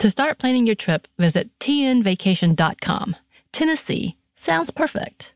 To 0.00 0.10
start 0.10 0.38
planning 0.38 0.64
your 0.64 0.76
trip, 0.76 1.08
visit 1.18 1.50
tnvacation.com. 1.58 3.16
Tennessee 3.50 4.16
sounds 4.36 4.70
perfect. 4.70 5.32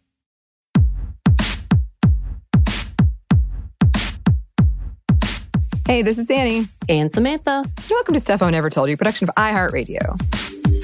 Hey, 5.84 6.02
this 6.02 6.16
is 6.16 6.30
Annie. 6.30 6.68
And 6.88 7.10
Samantha. 7.10 7.64
Welcome 7.90 8.14
to 8.14 8.20
Stuff 8.20 8.40
I 8.40 8.50
Never 8.50 8.70
Told 8.70 8.88
You, 8.88 8.96
production 8.96 9.28
of 9.28 9.34
iHeartRadio. 9.34 10.81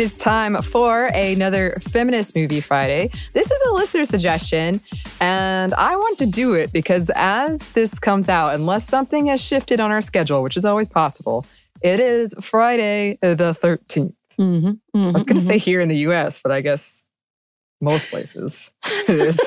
It 0.00 0.04
is 0.04 0.16
time 0.16 0.62
for 0.62 1.08
another 1.08 1.72
Feminist 1.90 2.34
Movie 2.34 2.62
Friday. 2.62 3.10
This 3.34 3.50
is 3.50 3.60
a 3.68 3.72
listener 3.72 4.06
suggestion, 4.06 4.80
and 5.20 5.74
I 5.74 5.94
want 5.94 6.16
to 6.20 6.26
do 6.26 6.54
it 6.54 6.72
because 6.72 7.10
as 7.14 7.58
this 7.74 7.98
comes 7.98 8.30
out, 8.30 8.54
unless 8.54 8.88
something 8.88 9.26
has 9.26 9.42
shifted 9.42 9.78
on 9.78 9.90
our 9.90 10.00
schedule, 10.00 10.42
which 10.42 10.56
is 10.56 10.64
always 10.64 10.88
possible, 10.88 11.44
it 11.82 12.00
is 12.00 12.34
Friday 12.40 13.18
the 13.20 13.54
13th. 13.62 14.14
Mm-hmm, 14.38 14.98
I 14.98 15.10
was 15.10 15.24
going 15.24 15.38
to 15.38 15.44
say 15.44 15.58
here 15.58 15.82
in 15.82 15.90
the 15.90 15.98
US, 16.08 16.40
but 16.42 16.50
I 16.50 16.62
guess 16.62 17.04
most 17.82 18.06
places 18.06 18.70
it 19.06 19.10
is. 19.10 19.38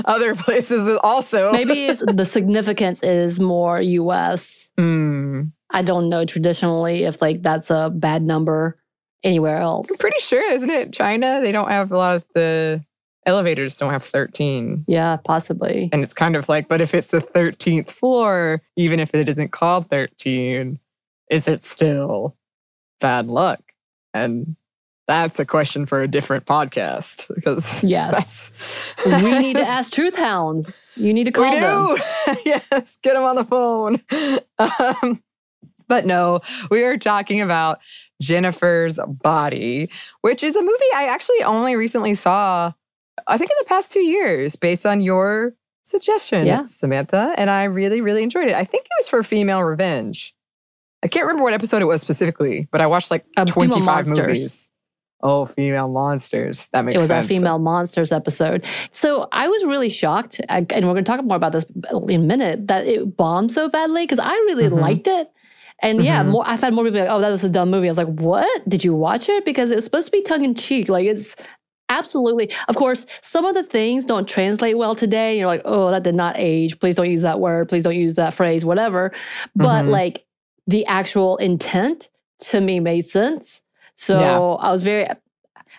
Other 0.04 0.34
places 0.34 0.98
also. 1.04 1.52
Maybe 1.52 1.92
the 1.92 2.24
significance 2.24 3.04
is 3.04 3.38
more 3.38 3.80
US. 3.80 4.62
Mm, 4.76 5.52
I 5.74 5.82
don't 5.82 6.08
know 6.08 6.24
traditionally 6.24 7.02
if 7.04 7.20
like 7.20 7.42
that's 7.42 7.68
a 7.68 7.90
bad 7.94 8.22
number 8.22 8.78
anywhere 9.22 9.58
else. 9.58 9.88
I'm 9.90 9.96
pretty 9.98 10.20
sure, 10.20 10.52
isn't 10.52 10.70
it? 10.70 10.92
China, 10.92 11.40
they 11.42 11.52
don't 11.52 11.68
have 11.70 11.90
a 11.92 11.96
lot 11.98 12.16
of 12.16 12.24
the 12.34 12.82
elevators 13.26 13.76
don't 13.76 13.90
have 13.90 14.04
13. 14.04 14.84
Yeah, 14.86 15.16
possibly. 15.16 15.88
And 15.92 16.02
it's 16.04 16.12
kind 16.12 16.36
of 16.36 16.48
like, 16.48 16.68
but 16.68 16.80
if 16.80 16.94
it's 16.94 17.08
the 17.08 17.18
13th 17.20 17.90
floor, 17.90 18.62
even 18.76 19.00
if 19.00 19.14
it 19.14 19.28
isn't 19.28 19.50
called 19.50 19.88
13, 19.90 20.78
is 21.30 21.48
it 21.48 21.64
still 21.64 22.36
bad 23.00 23.26
luck? 23.26 23.60
And 24.12 24.56
that's 25.08 25.38
a 25.38 25.44
question 25.44 25.86
for 25.86 26.02
a 26.02 26.08
different 26.08 26.46
podcast 26.46 27.26
because 27.34 27.82
Yes. 27.82 28.50
we 29.04 29.38
need 29.38 29.56
to 29.56 29.62
ask 29.66 29.92
truth 29.92 30.16
hounds. 30.16 30.76
You 30.96 31.12
need 31.12 31.24
to 31.24 31.32
call 31.32 31.50
we 31.50 31.58
them. 31.58 31.96
do. 31.96 32.36
yes, 32.46 32.96
get 33.02 33.14
them 33.14 33.24
on 33.24 33.36
the 33.36 33.44
phone. 33.44 34.00
Um, 34.58 35.22
but 35.88 36.06
no, 36.06 36.40
we 36.70 36.82
are 36.84 36.96
talking 36.96 37.40
about 37.40 37.78
Jennifer's 38.20 38.98
Body, 39.06 39.90
which 40.22 40.42
is 40.42 40.56
a 40.56 40.62
movie 40.62 40.92
I 40.94 41.06
actually 41.08 41.42
only 41.42 41.76
recently 41.76 42.14
saw, 42.14 42.72
I 43.26 43.38
think 43.38 43.50
in 43.50 43.56
the 43.58 43.64
past 43.66 43.92
two 43.92 44.00
years, 44.02 44.56
based 44.56 44.86
on 44.86 45.00
your 45.00 45.54
suggestion, 45.82 46.46
Yeah. 46.46 46.64
Samantha. 46.64 47.34
And 47.36 47.50
I 47.50 47.64
really, 47.64 48.00
really 48.00 48.22
enjoyed 48.22 48.48
it. 48.48 48.54
I 48.54 48.64
think 48.64 48.84
it 48.84 48.90
was 49.00 49.08
for 49.08 49.22
Female 49.22 49.62
Revenge. 49.62 50.34
I 51.02 51.08
can't 51.08 51.26
remember 51.26 51.42
what 51.42 51.52
episode 51.52 51.82
it 51.82 51.86
was 51.86 52.00
specifically, 52.00 52.66
but 52.72 52.80
I 52.80 52.86
watched 52.86 53.10
like 53.10 53.24
Uh, 53.36 53.44
25 53.44 54.06
movies. 54.06 54.68
Oh, 55.22 55.46
female 55.46 55.88
monsters. 55.88 56.68
That 56.72 56.84
makes 56.84 56.96
It 56.96 57.00
was 57.00 57.08
sense. 57.08 57.24
our 57.24 57.28
female 57.28 57.58
monsters 57.58 58.12
episode. 58.12 58.64
So 58.90 59.26
I 59.32 59.48
was 59.48 59.64
really 59.64 59.88
shocked, 59.88 60.38
and 60.50 60.66
we're 60.70 60.80
going 60.92 60.96
to 60.96 61.02
talk 61.02 61.22
more 61.24 61.36
about 61.36 61.52
this 61.52 61.64
in 61.90 62.10
a 62.10 62.18
minute, 62.18 62.66
that 62.68 62.86
it 62.86 63.16
bombed 63.16 63.50
so 63.50 63.68
badly 63.70 64.04
because 64.04 64.18
I 64.18 64.32
really 64.32 64.64
Mhm. 64.68 64.80
liked 64.80 65.06
it. 65.06 65.30
And 65.84 66.04
yeah, 66.04 66.22
Mhm. 66.24 66.28
more, 66.30 66.44
I've 66.46 66.60
had 66.60 66.72
more 66.72 66.84
people 66.84 67.00
like, 67.00 67.10
oh, 67.10 67.20
that 67.20 67.30
was 67.30 67.44
a 67.44 67.50
dumb 67.50 67.70
movie. 67.70 67.86
I 67.86 67.90
was 67.90 67.98
like, 67.98 68.08
what? 68.08 68.68
Did 68.68 68.82
you 68.84 68.94
watch 68.94 69.28
it? 69.28 69.44
Because 69.44 69.70
it 69.70 69.76
was 69.76 69.84
supposed 69.84 70.06
to 70.06 70.12
be 70.12 70.22
tongue 70.22 70.44
in 70.44 70.54
cheek. 70.54 70.88
Like 70.88 71.06
it's 71.06 71.36
absolutely, 71.90 72.50
of 72.68 72.76
course, 72.76 73.06
some 73.22 73.44
of 73.44 73.54
the 73.54 73.62
things 73.62 74.04
don't 74.06 74.26
translate 74.26 74.78
well 74.78 74.94
today. 74.94 75.38
You're 75.38 75.46
like, 75.46 75.62
oh, 75.64 75.90
that 75.90 76.02
did 76.02 76.14
not 76.14 76.34
age. 76.38 76.80
Please 76.80 76.94
don't 76.96 77.10
use 77.10 77.22
that 77.22 77.38
word. 77.38 77.68
Please 77.68 77.82
don't 77.82 77.94
use 77.96 78.14
that 78.16 78.34
phrase, 78.34 78.64
whatever. 78.64 79.12
But 79.54 79.84
Mhm. 79.84 79.90
like 79.90 80.24
the 80.66 80.86
actual 80.86 81.36
intent 81.36 82.08
to 82.40 82.60
me 82.60 82.80
made 82.80 83.04
sense. 83.04 83.60
So 83.96 84.18
Yeah. 84.18 84.40
I 84.40 84.72
was 84.72 84.82
very, 84.82 85.06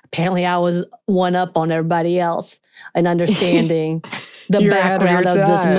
apparently, 0.06 0.46
I 0.46 0.58
was 0.58 0.86
one 1.08 1.36
up 1.36 1.58
on 1.58 1.72
everybody 1.72 2.20
else 2.20 2.60
in 2.94 3.08
understanding 3.14 4.04
the 4.50 4.62
You're 4.62 4.72
ahead 4.74 5.02
of 5.02 5.08
background 5.08 5.26
of, 5.28 5.34
this 5.50 5.64
time. 5.64 5.76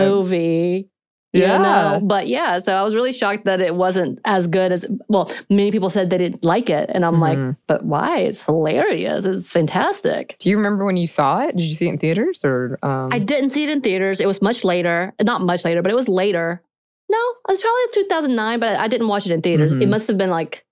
Movie. 1.36 1.46
you 1.46 1.52
Yeah. 1.52 1.58
know? 1.98 2.00
But 2.02 2.26
yeah, 2.28 2.58
so 2.58 2.74
I 2.74 2.82
was 2.82 2.94
really 2.94 3.12
shocked 3.12 3.44
that 3.44 3.60
it 3.60 3.74
wasn't 3.74 4.18
as 4.24 4.46
good 4.46 4.72
as, 4.72 4.84
well, 5.08 5.30
many 5.48 5.70
people 5.70 5.90
said 5.90 6.10
they 6.10 6.18
didn't 6.18 6.44
like 6.44 6.68
it. 6.68 6.90
And 6.92 7.04
I'm 7.04 7.20
like, 7.20 7.38
Mhm. 7.38 7.56
but 7.66 7.84
why? 7.84 8.18
It's 8.20 8.42
hilarious. 8.42 9.24
It's 9.24 9.50
fantastic. 9.50 10.36
Do 10.38 10.50
you 10.50 10.56
remember 10.56 10.84
when 10.84 10.96
you 10.96 11.06
saw 11.06 11.42
it? 11.42 11.56
Did 11.56 11.64
you 11.64 11.74
see 11.74 11.86
it 11.86 11.92
in 11.92 11.98
theaters 11.98 12.44
or? 12.44 12.78
Um, 12.82 13.08
I 13.12 13.18
didn't 13.18 13.50
see 13.50 13.62
it 13.64 13.70
in 13.70 13.80
theaters. 13.80 14.20
It 14.20 14.26
was 14.26 14.42
much 14.42 14.64
later. 14.64 15.12
Not 15.22 15.40
much 15.42 15.64
later, 15.64 15.80
but 15.82 15.90
it 15.90 15.94
was 15.96 16.08
later. 16.08 16.60
No, 17.08 17.18
it 17.48 17.52
was 17.52 17.60
probably 17.60 18.02
2009, 18.02 18.58
but 18.58 18.76
I 18.76 18.88
didn't 18.88 19.06
watch 19.06 19.26
it 19.26 19.32
in 19.32 19.40
theaters. 19.40 19.72
It 19.72 19.78
Mhm. 19.78 19.88
must 19.90 20.08
have 20.08 20.18
been 20.18 20.30
like 20.30 20.64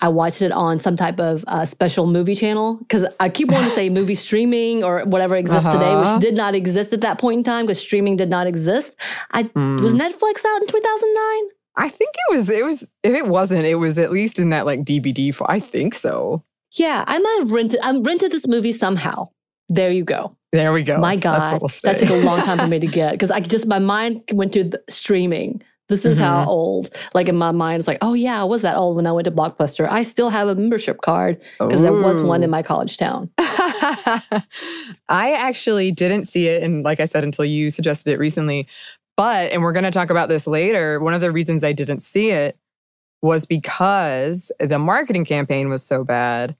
I 0.00 0.08
watched 0.08 0.42
it 0.42 0.52
on 0.52 0.78
some 0.78 0.96
type 0.96 1.18
of 1.18 1.44
uh, 1.48 1.64
special 1.66 2.06
movie 2.06 2.34
channel 2.36 2.76
because 2.76 3.04
I 3.18 3.28
keep 3.28 3.50
wanting 3.50 3.68
to 3.70 3.74
say 3.74 3.88
movie 3.90 4.14
streaming 4.26 4.84
or 4.84 5.00
whatever 5.00 5.36
exists 5.36 5.64
today, 5.70 5.84
Uh-huh. 5.86 6.14
which 6.14 6.22
did 6.22 6.34
not 6.34 6.54
exist 6.54 6.92
at 6.92 7.00
that 7.00 7.18
point 7.18 7.38
in 7.38 7.44
time 7.44 7.66
because 7.66 7.80
streaming 7.80 8.16
did 8.16 8.30
not 8.30 8.46
exist. 8.46 8.96
I 9.32 9.44
Mm. 9.44 9.80
was 9.82 9.94
Netflix 9.94 10.44
out 10.46 10.60
in 10.62 10.68
2009. 10.68 11.50
I 11.76 11.88
think 11.88 12.10
it 12.14 12.34
was. 12.34 12.48
It 12.50 12.64
was. 12.64 12.90
If 13.02 13.14
it 13.14 13.26
wasn't, 13.26 13.64
it 13.64 13.76
was 13.76 13.98
at 13.98 14.10
least 14.10 14.38
in 14.38 14.50
that 14.50 14.66
like 14.66 14.80
DVD. 14.84 15.32
For 15.34 15.48
I 15.50 15.60
think 15.60 15.94
so. 15.94 16.42
Yeah, 16.72 17.04
I 17.06 17.18
might 17.18 17.36
have 17.40 17.50
rented. 17.52 17.80
I 17.82 17.96
rented 17.96 18.30
this 18.32 18.46
movie 18.48 18.72
somehow. 18.72 19.28
There 19.68 19.90
you 19.90 20.04
go. 20.04 20.34
There 20.52 20.72
we 20.72 20.82
go. 20.82 20.98
My 20.98 21.14
God, 21.16 21.60
we'll 21.60 21.70
that 21.84 21.98
took 21.98 22.08
a 22.10 22.14
long 22.24 22.40
time 22.42 22.58
for 22.58 22.66
me 22.66 22.78
to 22.80 22.86
get 22.86 23.12
because 23.12 23.30
I 23.30 23.40
just 23.54 23.66
my 23.66 23.78
mind 23.78 24.22
went 24.32 24.52
to 24.54 24.64
the 24.64 24.82
streaming. 24.90 25.62
This 25.88 26.04
is 26.04 26.18
how 26.18 26.44
Mhm. 26.44 26.48
old. 26.48 26.90
Like 27.14 27.28
in 27.28 27.36
my 27.36 27.50
mind, 27.50 27.78
it's 27.78 27.88
like, 27.88 27.98
oh 28.02 28.12
yeah, 28.14 28.40
I 28.40 28.44
was 28.44 28.60
that 28.62 28.76
old 28.76 28.96
when 28.96 29.06
I 29.06 29.12
went 29.12 29.24
to 29.24 29.30
Blockbuster. 29.30 29.88
I 29.90 30.02
still 30.02 30.28
have 30.28 30.46
a 30.48 30.54
membership 30.54 31.00
card 31.00 31.40
because 31.58 31.80
there 31.80 31.92
was 31.92 32.20
one 32.22 32.42
in 32.42 32.50
my 32.50 32.62
college 32.62 32.98
town. 32.98 33.30
I 33.38 35.32
actually 35.32 35.90
didn't 35.92 36.26
see 36.26 36.48
it, 36.48 36.62
and 36.62 36.82
like 36.84 37.00
I 37.00 37.06
said, 37.06 37.24
until 37.24 37.44
you 37.44 37.70
suggested 37.70 38.12
it 38.12 38.18
recently. 38.18 38.66
But 39.16 39.50
and 39.50 39.62
we're 39.62 39.72
going 39.72 39.84
to 39.84 39.90
talk 39.90 40.10
about 40.10 40.28
this 40.28 40.46
later. 40.46 41.00
One 41.00 41.14
of 41.14 41.20
the 41.20 41.32
reasons 41.32 41.64
I 41.64 41.72
didn't 41.72 42.00
see 42.00 42.30
it 42.30 42.56
was 43.22 43.46
because 43.46 44.52
the 44.60 44.78
marketing 44.78 45.24
campaign 45.24 45.68
was 45.68 45.82
so 45.82 46.04
bad 46.04 46.54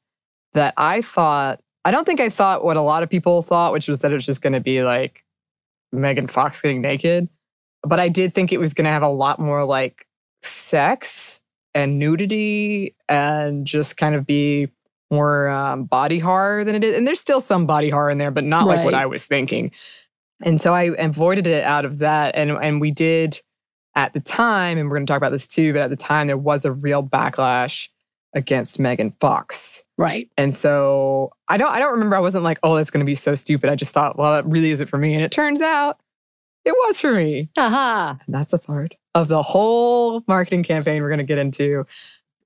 that 0.55 0.75
I 0.77 1.03
thought. 1.03 1.61
I 1.85 1.91
don't 1.91 2.05
think 2.05 2.21
I 2.21 2.29
thought 2.29 2.65
what 2.65 2.77
a 2.77 2.83
lot 2.83 3.03
of 3.03 3.09
people 3.11 3.43
thought, 3.43 3.73
which 3.73 3.89
was 3.89 4.01
that 4.01 4.11
it 4.11 4.15
was 4.15 4.27
just 4.27 4.43
going 4.43 4.55
to 4.55 4.61
be 4.61 4.83
like 4.83 5.25
Megan 5.93 6.27
Fox 6.27 6.61
getting 6.61 6.81
naked. 6.81 7.29
But 7.83 8.01
I 8.01 8.09
did 8.09 8.35
think 8.35 8.53
it 8.53 8.59
was 8.59 8.75
going 8.75 8.85
to 8.87 8.91
have 8.91 9.03
a 9.03 9.09
lot 9.09 9.39
more 9.39 9.65
like 9.65 10.07
sex 10.43 11.41
and 11.75 11.99
nudity 11.99 12.95
and 13.09 13.67
just 13.67 13.97
kind 13.97 14.15
of 14.15 14.27
be 14.27 14.69
more 15.11 15.49
um, 15.49 15.85
body 15.85 16.19
horror 16.19 16.65
than 16.65 16.75
it 16.75 16.85
is. 16.85 16.97
And 16.97 17.07
there's 17.07 17.21
still 17.21 17.41
some 17.41 17.67
body 17.67 17.89
horror 17.91 18.11
in 18.11 18.19
there, 18.19 18.31
but 18.31 18.45
not 18.45 18.67
like 18.67 18.85
what 18.85 18.95
I 18.95 19.07
was 19.07 19.25
thinking. 19.25 19.71
And 20.43 20.61
so 20.61 20.75
I 20.75 20.91
avoided 20.99 21.47
it 21.47 21.65
out 21.65 21.85
of 21.85 21.99
that. 21.99 22.35
And 22.35 22.51
and 22.51 22.81
we 22.81 22.91
did 22.91 23.41
at 23.95 24.13
the 24.13 24.21
time, 24.21 24.79
and 24.79 24.89
we're 24.89 24.97
going 24.97 25.07
to 25.07 25.11
talk 25.11 25.17
about 25.17 25.33
this 25.33 25.47
too, 25.47 25.73
but 25.73 25.83
at 25.83 25.91
the 25.91 25.97
time 25.97 26.27
there 26.27 26.37
was 26.37 26.65
a 26.65 26.73
real 26.73 27.03
backlash 27.03 27.89
against 28.35 28.79
Megan 28.79 29.13
Fox. 29.21 29.83
Right. 29.97 30.31
And 30.37 30.55
so 30.55 31.33
I 31.49 31.57
don't 31.57 31.71
I 31.71 31.81
don't 31.81 31.93
remember 31.93 32.17
I 32.17 32.21
wasn't 32.21 32.45
like, 32.45 32.59
oh, 32.63 32.77
that's 32.77 32.91
gonna 32.91 33.05
be 33.05 33.15
so 33.15 33.35
stupid. 33.35 33.71
I 33.71 33.75
just 33.75 33.93
thought, 33.93 34.17
well, 34.17 34.33
that 34.33 34.47
really 34.47 34.71
isn't 34.71 34.89
for 34.89 34.99
me. 34.99 35.15
And 35.15 35.25
it 35.25 35.33
turns 35.33 35.61
out 35.61 35.99
it 36.69 36.73
was 36.73 37.01
for 37.01 37.15
me. 37.15 37.49
Aha. 37.57 38.19
And 38.27 38.35
that's 38.35 38.53
a 38.53 38.59
part 38.59 38.95
of 39.15 39.29
the 39.29 39.43
whole 39.43 40.23
marketing 40.29 40.63
campaign 40.63 41.03
we're 41.03 41.11
gonna 41.11 41.25
get 41.25 41.39
into. 41.39 41.87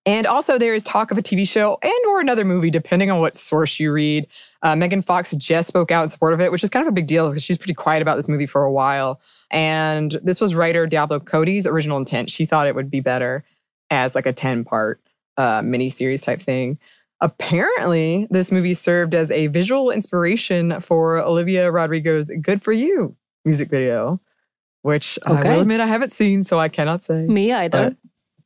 And 0.04 0.26
also 0.26 0.58
there 0.58 0.74
is 0.74 0.82
talk 0.82 1.10
of 1.10 1.18
a 1.18 1.22
TV 1.22 1.46
show 1.46 1.78
and 1.82 2.06
or 2.08 2.20
another 2.20 2.44
movie, 2.44 2.70
depending 2.70 3.10
on 3.10 3.20
what 3.20 3.36
source 3.36 3.78
you 3.78 3.92
read. 3.92 4.26
Uh, 4.62 4.74
Megan 4.74 5.02
Fox 5.02 5.30
just 5.32 5.68
spoke 5.68 5.90
out 5.90 6.02
in 6.02 6.08
support 6.08 6.34
of 6.34 6.40
it, 6.40 6.50
which 6.50 6.64
is 6.64 6.70
kind 6.70 6.84
of 6.84 6.88
a 6.88 6.94
big 6.94 7.06
deal 7.06 7.28
because 7.28 7.42
she's 7.42 7.58
pretty 7.58 7.74
quiet 7.74 8.02
about 8.02 8.16
this 8.16 8.28
movie 8.28 8.46
for 8.46 8.64
a 8.64 8.72
while. 8.72 9.20
And 9.50 10.18
this 10.22 10.40
was 10.40 10.54
writer 10.54 10.86
Diablo 10.86 11.20
Cody's 11.20 11.66
original 11.66 11.98
intent. 11.98 12.30
She 12.30 12.46
thought 12.46 12.66
it 12.66 12.74
would 12.74 12.90
be 12.90 13.00
better 13.00 13.44
as 13.90 14.14
like 14.14 14.26
a 14.26 14.32
10 14.32 14.64
part 14.64 15.00
uh, 15.36 15.60
miniseries 15.60 16.22
type 16.22 16.40
thing. 16.40 16.78
Apparently, 17.20 18.26
this 18.30 18.50
movie 18.50 18.74
served 18.74 19.14
as 19.14 19.30
a 19.30 19.46
visual 19.48 19.90
inspiration 19.92 20.80
for 20.80 21.18
Olivia 21.18 21.70
Rodrigo's 21.70 22.30
Good 22.40 22.60
For 22.60 22.72
You 22.72 23.16
music 23.44 23.70
video, 23.70 24.20
which 24.82 25.18
I 25.24 25.42
will 25.42 25.60
admit 25.60 25.80
I 25.80 25.86
haven't 25.86 26.12
seen, 26.12 26.42
so 26.42 26.58
I 26.58 26.68
cannot 26.68 27.02
say. 27.02 27.26
Me 27.26 27.52
either. 27.52 27.96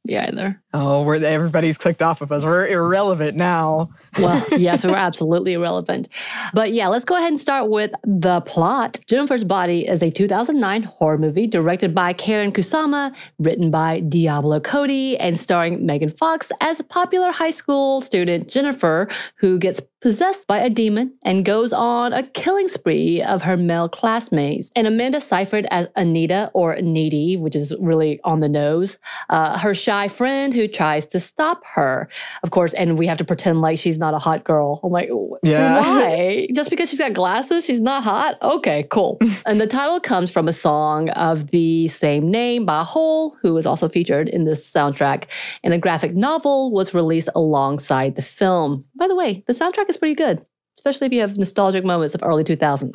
Me 0.04 0.16
either. 0.16 0.62
Oh, 0.78 1.04
we're 1.04 1.24
everybody's 1.24 1.78
clicked 1.78 2.02
off 2.02 2.20
of 2.20 2.30
us. 2.30 2.44
We're 2.44 2.66
irrelevant 2.66 3.34
now. 3.34 3.88
Well, 4.18 4.44
yes, 4.58 4.84
we 4.84 4.90
were 4.90 4.96
absolutely 4.96 5.54
irrelevant. 5.54 6.06
But 6.52 6.74
yeah, 6.74 6.88
let's 6.88 7.06
go 7.06 7.16
ahead 7.16 7.28
and 7.28 7.40
start 7.40 7.70
with 7.70 7.92
the 8.04 8.42
plot. 8.42 9.00
Jennifer's 9.06 9.42
Body 9.42 9.88
is 9.88 10.02
a 10.02 10.10
2009 10.10 10.82
horror 10.82 11.16
movie 11.16 11.46
directed 11.46 11.94
by 11.94 12.12
Karyn 12.12 12.52
Kusama, 12.52 13.16
written 13.38 13.70
by 13.70 14.00
Diablo 14.00 14.60
Cody, 14.60 15.16
and 15.16 15.40
starring 15.40 15.86
Megan 15.86 16.10
Fox 16.10 16.52
as 16.60 16.78
a 16.78 16.84
popular 16.84 17.32
high 17.32 17.50
school 17.50 18.02
student, 18.02 18.48
Jennifer, 18.48 19.08
who 19.36 19.58
gets 19.58 19.80
possessed 20.02 20.46
by 20.46 20.58
a 20.58 20.70
demon 20.70 21.12
and 21.24 21.44
goes 21.44 21.72
on 21.72 22.12
a 22.12 22.22
killing 22.22 22.68
spree 22.68 23.22
of 23.22 23.42
her 23.42 23.56
male 23.56 23.88
classmates. 23.88 24.70
And 24.76 24.86
Amanda 24.86 25.20
Seyfried 25.20 25.66
as 25.70 25.88
Anita, 25.96 26.50
or 26.54 26.80
Needy, 26.80 27.36
which 27.36 27.56
is 27.56 27.74
really 27.80 28.20
on 28.22 28.40
the 28.40 28.48
nose, 28.48 28.98
uh, 29.30 29.58
her 29.58 29.74
shy 29.74 30.06
friend 30.06 30.54
who 30.54 30.65
tries 30.68 31.06
to 31.06 31.20
stop 31.20 31.62
her. 31.64 32.08
Of 32.42 32.50
course, 32.50 32.74
and 32.74 32.98
we 32.98 33.06
have 33.06 33.16
to 33.18 33.24
pretend 33.24 33.60
like 33.60 33.78
she's 33.78 33.98
not 33.98 34.14
a 34.14 34.18
hot 34.18 34.44
girl. 34.44 34.80
I'm 34.82 34.92
like, 34.92 35.08
Yeah. 35.42 35.80
why? 35.80 36.48
Just 36.52 36.70
because 36.70 36.88
she's 36.88 36.98
got 36.98 37.12
glasses, 37.12 37.64
she's 37.64 37.80
not 37.80 38.04
hot? 38.04 38.36
Okay, 38.42 38.86
cool. 38.90 39.18
and 39.46 39.60
the 39.60 39.66
title 39.66 40.00
comes 40.00 40.30
from 40.30 40.48
a 40.48 40.52
song 40.52 41.10
of 41.10 41.50
the 41.50 41.88
same 41.88 42.30
name 42.30 42.64
by 42.64 42.82
Hole, 42.84 43.36
who 43.42 43.54
was 43.54 43.66
also 43.66 43.88
featured 43.88 44.28
in 44.28 44.44
this 44.44 44.68
soundtrack. 44.70 45.24
And 45.62 45.74
a 45.74 45.78
graphic 45.78 46.14
novel 46.14 46.70
was 46.70 46.94
released 46.94 47.28
alongside 47.34 48.16
the 48.16 48.22
film. 48.22 48.84
By 48.96 49.08
the 49.08 49.16
way, 49.16 49.44
the 49.46 49.52
soundtrack 49.52 49.88
is 49.88 49.96
pretty 49.96 50.14
good, 50.14 50.44
especially 50.78 51.06
if 51.06 51.12
you 51.12 51.20
have 51.20 51.38
nostalgic 51.38 51.84
moments 51.84 52.14
of 52.14 52.22
early 52.22 52.44
2000s. 52.44 52.94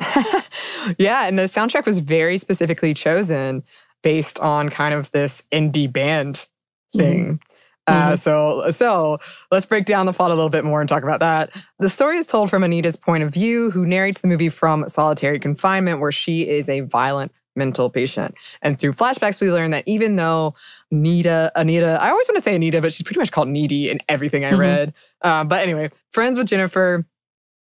yeah, 0.98 1.26
and 1.26 1.38
the 1.38 1.42
soundtrack 1.42 1.86
was 1.86 1.98
very 1.98 2.38
specifically 2.38 2.94
chosen 2.94 3.62
based 4.02 4.38
on 4.40 4.68
kind 4.68 4.94
of 4.94 5.10
this 5.12 5.42
indie 5.52 5.90
band 5.90 6.46
mm-hmm. 6.94 6.98
thing. 6.98 7.40
Uh, 7.86 8.16
so, 8.16 8.70
so 8.70 9.18
let's 9.50 9.66
break 9.66 9.84
down 9.84 10.06
the 10.06 10.12
plot 10.12 10.30
a 10.30 10.34
little 10.34 10.50
bit 10.50 10.64
more 10.64 10.80
and 10.80 10.88
talk 10.88 11.02
about 11.02 11.20
that. 11.20 11.50
The 11.78 11.90
story 11.90 12.16
is 12.18 12.26
told 12.26 12.48
from 12.48 12.62
Anita's 12.62 12.96
point 12.96 13.22
of 13.24 13.30
view, 13.32 13.70
who 13.70 13.84
narrates 13.86 14.20
the 14.20 14.28
movie 14.28 14.48
from 14.48 14.88
solitary 14.88 15.40
confinement, 15.40 16.00
where 16.00 16.12
she 16.12 16.48
is 16.48 16.68
a 16.68 16.80
violent 16.80 17.32
mental 17.56 17.90
patient. 17.90 18.34
And 18.62 18.78
through 18.78 18.92
flashbacks, 18.92 19.40
we 19.40 19.50
learn 19.50 19.72
that 19.72 19.86
even 19.86 20.16
though 20.16 20.54
Anita, 20.90 21.52
Anita, 21.56 21.98
I 22.00 22.08
always 22.10 22.26
want 22.28 22.36
to 22.36 22.40
say 22.42 22.54
Anita, 22.54 22.80
but 22.80 22.92
she's 22.92 23.02
pretty 23.04 23.18
much 23.20 23.30
called 23.32 23.48
Needy 23.48 23.90
in 23.90 23.98
everything 24.08 24.44
I 24.44 24.52
Mhm. 24.52 24.58
read. 24.58 24.94
Uh, 25.20 25.44
but 25.44 25.60
anyway, 25.62 25.90
friends 26.12 26.38
with 26.38 26.46
Jennifer, 26.46 27.04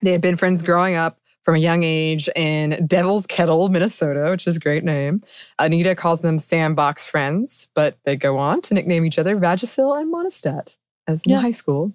they 0.01 0.12
had 0.12 0.21
been 0.21 0.38
friends 0.38 0.62
growing 0.62 0.95
up 0.95 1.18
from 1.44 1.56
a 1.56 1.59
young 1.59 1.83
age 1.83 2.30
in 2.36 2.86
Devil's 2.86 3.25
Kettle, 3.25 3.69
Minnesota, 3.69 4.30
which 4.31 4.45
is 4.45 4.57
a 4.57 4.59
great 4.59 4.83
name. 4.83 5.21
Anita 5.57 5.95
calls 5.95 6.21
them 6.21 6.38
sandbox 6.38 7.06
friends, 7.06 7.68
but 7.75 7.97
they 8.06 8.15
go 8.15 8.38
on 8.38 8.62
to 8.63 8.74
nickname 8.74 9.06
each 9.06 9.18
other 9.18 9.36
Vagisil 9.38 10.00
and 10.00 10.13
Monistat 10.13 10.75
as 11.07 11.21
in 11.25 11.31
Yeah. 11.31 11.41
high 11.41 11.51
school. 11.51 11.94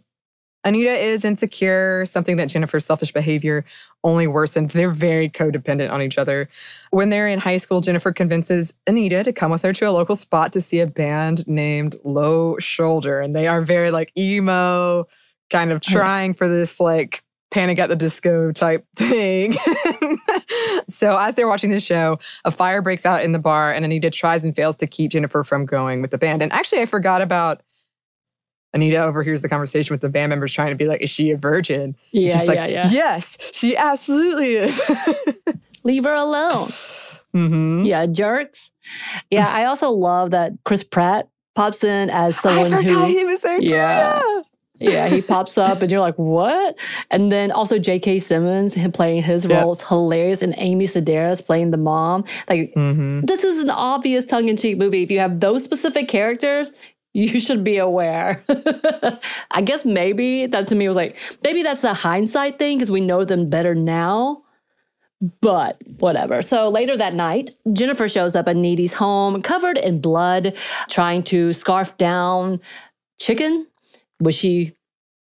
Anita 0.67 0.97
is 0.99 1.27
insecure, 1.27 2.07
something 2.07 2.39
that 2.39 2.49
Jennifer's 2.49 2.87
selfish 2.87 3.13
behavior 3.13 3.67
only 4.03 4.27
worsened. 4.27 4.71
They're 4.71 4.89
very 4.89 5.29
codependent 5.29 5.91
on 5.91 6.01
each 6.01 6.17
other. 6.17 6.49
When 6.91 7.11
they're 7.11 7.29
in 7.29 7.39
high 7.39 7.59
school, 7.59 7.83
Jennifer 7.83 8.13
convinces 8.13 8.73
Anita 8.87 9.23
to 9.25 9.33
come 9.33 9.51
with 9.51 9.61
her 9.61 9.75
to 9.75 9.85
a 9.85 9.91
local 9.91 10.17
spot 10.17 10.55
to 10.55 10.63
see 10.63 10.81
a 10.81 10.87
band 10.87 11.47
named 11.47 11.97
Low 12.03 12.57
Shoulder. 12.61 13.21
And 13.21 13.37
they 13.37 13.47
are 13.47 13.61
very 13.61 13.91
like 13.91 14.11
emo, 14.17 15.07
kind 15.51 15.71
of 15.71 15.83
trying 15.83 16.33
for 16.33 16.49
this 16.49 16.81
like 16.81 17.23
panic 17.51 17.79
at 17.79 17.89
the 17.89 17.97
disco 17.97 18.51
type 18.53 18.85
thing. 18.97 19.57
so 20.89 21.17
as 21.17 21.35
they're 21.35 21.49
watching 21.49 21.71
the 21.71 21.81
show, 21.81 22.19
a 22.45 22.51
fire 22.51 22.83
breaks 22.83 23.07
out 23.07 23.23
in 23.25 23.33
the 23.33 23.39
bar 23.39 23.73
and 23.73 23.85
Anita 23.85 24.11
tries 24.11 24.43
and 24.45 24.55
fails 24.57 24.77
to 24.77 24.87
keep 24.87 25.13
Jennifer 25.13 25.45
from 25.45 25.65
going 25.67 26.03
with 26.03 26.11
the 26.11 26.19
band. 26.19 26.43
And 26.43 26.53
actually, 26.53 26.83
I 26.83 26.87
forgot 26.87 27.23
about 27.23 27.63
Anita 28.73 29.03
overhears 29.05 29.41
the 29.43 29.49
conversation 29.49 29.95
with 29.95 30.01
the 30.01 30.09
band 30.09 30.31
members 30.31 30.53
trying 30.53 30.71
to 30.71 30.75
be 30.77 30.87
like, 30.87 31.01
is 31.01 31.11
she 31.11 31.31
a 31.31 31.37
virgin? 31.37 31.95
Yeah, 32.11 32.43
like, 32.43 32.57
yeah, 32.57 32.67
yeah. 32.67 32.91
Yes, 32.91 33.39
she 33.53 33.77
absolutely 33.77 34.55
is. 34.57 34.81
Leave 35.85 36.03
her 36.05 36.13
alone. 36.15 36.73
hmm 37.33 37.85
Yeah, 37.85 38.07
jerks. 38.07 38.73
Yeah, 39.31 39.49
I 39.49 39.67
also 39.67 39.91
love 39.91 40.33
that 40.33 40.53
Chris 40.65 40.83
Pratt 40.83 41.29
pops 41.55 41.85
in 41.85 42.11
as 42.11 42.37
I 42.39 42.41
someone 42.41 42.71
forgot 42.73 43.07
who. 43.07 43.07
he 43.07 43.25
was 43.25 43.41
there. 43.43 43.61
Yeah. 43.63 44.21
Yeah. 44.81 45.09
He 45.09 45.23
pops 45.23 45.57
up 45.57 45.83
and 45.83 45.91
you're 45.91 46.01
like, 46.01 46.17
what? 46.17 46.77
And 47.11 47.31
then 47.31 47.53
also 47.53 47.79
J.K. 47.79 48.19
Simmons, 48.19 48.75
him 48.75 48.93
playing 48.93 49.23
his 49.23 49.45
Yep. 49.45 49.63
role 49.63 49.73
is 49.73 49.81
hilarious, 49.81 50.43
and 50.43 50.55
Amy 50.57 50.87
Sedaris 50.87 51.45
playing 51.45 51.71
the 51.71 51.77
mom. 51.77 52.25
Like, 52.49 52.73
hmm 52.75 53.21
this 53.25 53.45
is 53.45 53.59
an 53.59 53.71
obvious 53.71 54.25
tongue 54.25 54.49
in 54.49 54.57
cheek 54.57 54.77
movie. 54.79 55.03
If 55.03 55.11
you 55.11 55.19
have 55.21 55.41
those 55.41 55.63
specific 55.65 56.09
characters, 56.09 56.73
you 57.15 57.39
should 57.39 57.63
be 57.63 57.79
aware. 57.79 58.43
I 59.53 59.63
guess 59.63 59.85
maybe 59.85 60.47
that 60.47 60.67
to 60.69 60.75
me 60.75 60.89
was 60.89 60.97
like, 60.97 61.17
maybe 61.45 61.63
that's 61.63 61.85
a 61.85 61.95
hindsight 61.95 62.59
thing 62.59 62.79
because 62.79 62.91
we 62.91 63.01
know 63.01 63.25
them 63.25 63.49
better 63.49 63.75
now. 63.75 64.43
But 65.41 65.81
whatever. 66.01 66.43
So 66.43 66.69
later 66.69 66.97
that 66.97 67.15
night, 67.15 67.51
Jennifer 67.73 68.09
shows 68.09 68.35
up 68.37 68.49
at 68.49 68.57
Needy's 68.57 68.93
home 68.93 69.41
covered 69.43 69.79
in 69.79 70.01
blood, 70.01 70.55
trying 70.91 71.23
to 71.25 71.53
scarf 71.55 71.97
down 71.97 72.61
chicken, 73.21 73.67
which 74.25 74.37
she 74.37 74.75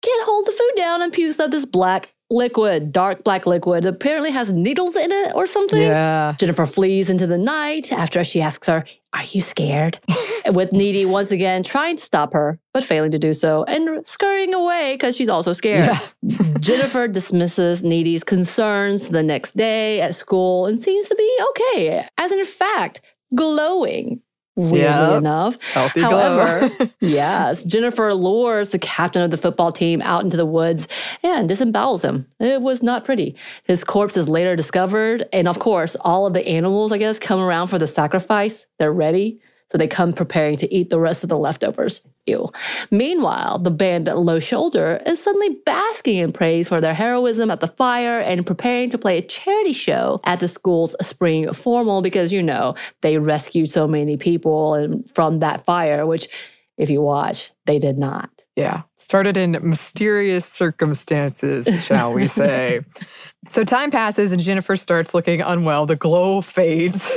can't 0.01 0.25
hold 0.25 0.45
the 0.45 0.51
food 0.51 0.71
down 0.75 1.01
and 1.01 1.13
pukes 1.13 1.39
up 1.39 1.51
this 1.51 1.65
black 1.65 2.13
liquid, 2.29 2.91
dark 2.91 3.23
black 3.23 3.45
liquid. 3.45 3.83
that 3.83 3.89
Apparently 3.95 4.31
has 4.31 4.51
needles 4.51 4.95
in 4.95 5.11
it 5.11 5.31
or 5.35 5.45
something. 5.45 5.81
Yeah. 5.81 6.35
Jennifer 6.37 6.65
flees 6.65 7.09
into 7.09 7.27
the 7.27 7.37
night 7.37 7.91
after 7.91 8.23
she 8.23 8.41
asks 8.41 8.67
her, 8.67 8.85
Are 9.13 9.23
you 9.23 9.41
scared? 9.41 9.99
With 10.47 10.71
Needy 10.71 11.05
once 11.05 11.31
again 11.31 11.63
trying 11.63 11.97
to 11.97 12.03
stop 12.03 12.33
her, 12.33 12.59
but 12.73 12.83
failing 12.83 13.11
to 13.11 13.19
do 13.19 13.33
so, 13.33 13.63
and 13.65 14.05
scurrying 14.05 14.53
away 14.53 14.93
because 14.93 15.15
she's 15.15 15.29
also 15.29 15.53
scared. 15.53 15.97
Yeah. 16.21 16.47
Jennifer 16.59 17.07
dismisses 17.07 17.83
Needy's 17.83 18.23
concerns 18.23 19.09
the 19.09 19.23
next 19.23 19.57
day 19.57 19.99
at 20.01 20.15
school 20.15 20.65
and 20.65 20.79
seems 20.79 21.07
to 21.07 21.15
be 21.15 21.39
okay, 21.49 22.07
as 22.17 22.31
in 22.31 22.45
fact, 22.45 23.01
glowing. 23.35 24.21
Weirdly 24.57 24.79
Yep. 24.81 25.17
enough. 25.19 25.57
Healthy 25.71 26.01
However, 26.01 26.69
yes, 26.99 27.63
Jennifer 27.63 28.13
lures 28.13 28.69
the 28.69 28.79
captain 28.79 29.21
of 29.21 29.29
the 29.31 29.37
football 29.37 29.71
team 29.71 30.01
out 30.01 30.23
into 30.23 30.35
the 30.35 30.45
woods 30.47 30.87
and 31.23 31.47
disembowels 31.47 32.01
him. 32.03 32.25
It 32.39 32.61
was 32.61 32.81
not 32.81 33.05
pretty. 33.05 33.35
His 33.65 33.83
corpse 33.83 34.17
is 34.17 34.27
later 34.27 34.55
discovered. 34.55 35.29
And 35.31 35.47
of 35.47 35.59
course, 35.59 35.95
all 36.01 36.25
of 36.25 36.33
the 36.33 36.45
animals, 36.47 36.91
I 36.91 36.97
guess, 36.97 37.19
come 37.19 37.39
around 37.39 37.67
for 37.67 37.77
the 37.77 37.87
sacrifice. 37.87 38.65
They're 38.79 38.91
ready. 38.91 39.39
So 39.71 39.77
they 39.77 39.87
come 39.87 40.13
preparing 40.13 40.57
to 40.57 40.73
eat 40.73 40.89
the 40.89 40.99
rest 40.99 41.23
of 41.23 41.29
the 41.29 41.37
leftovers. 41.37 42.01
Ew. 42.25 42.49
Meanwhile, 42.89 43.59
the 43.59 43.71
band 43.71 44.07
Low 44.07 44.39
Shoulder 44.39 45.01
is 45.05 45.21
suddenly 45.21 45.57
basking 45.65 46.17
in 46.17 46.31
praise 46.31 46.67
for 46.67 46.79
their 46.79 46.93
heroism 46.93 47.51
at 47.51 47.59
the 47.59 47.67
fire 47.67 48.19
and 48.19 48.45
preparing 48.45 48.89
to 48.91 48.97
play 48.97 49.17
a 49.17 49.21
charity 49.21 49.73
show 49.73 50.21
at 50.23 50.39
the 50.39 50.47
school's 50.47 50.95
spring 51.01 51.51
formal 51.51 52.01
because, 52.01 52.31
you 52.31 52.43
know, 52.43 52.75
they 53.01 53.17
rescued 53.17 53.69
so 53.69 53.87
many 53.87 54.15
people 54.15 55.03
from 55.13 55.39
that 55.39 55.65
fire, 55.65 56.05
which, 56.05 56.29
if 56.77 56.89
you 56.89 57.01
watch, 57.01 57.51
they 57.65 57.79
did 57.79 57.97
not. 57.97 58.29
Yeah. 58.57 58.81
Started 58.97 59.37
in 59.37 59.51
mysterious 59.61 60.43
circumstances, 60.43 61.67
shall 61.85 62.11
we 62.11 62.25
say. 62.25 62.81
so 63.49 63.63
time 63.63 63.91
passes 63.91 64.31
and 64.31 64.41
Jennifer 64.41 64.75
starts 64.75 65.13
looking 65.13 65.41
unwell. 65.41 65.85
The 65.85 65.95
glow 65.95 66.41
fades. 66.41 67.07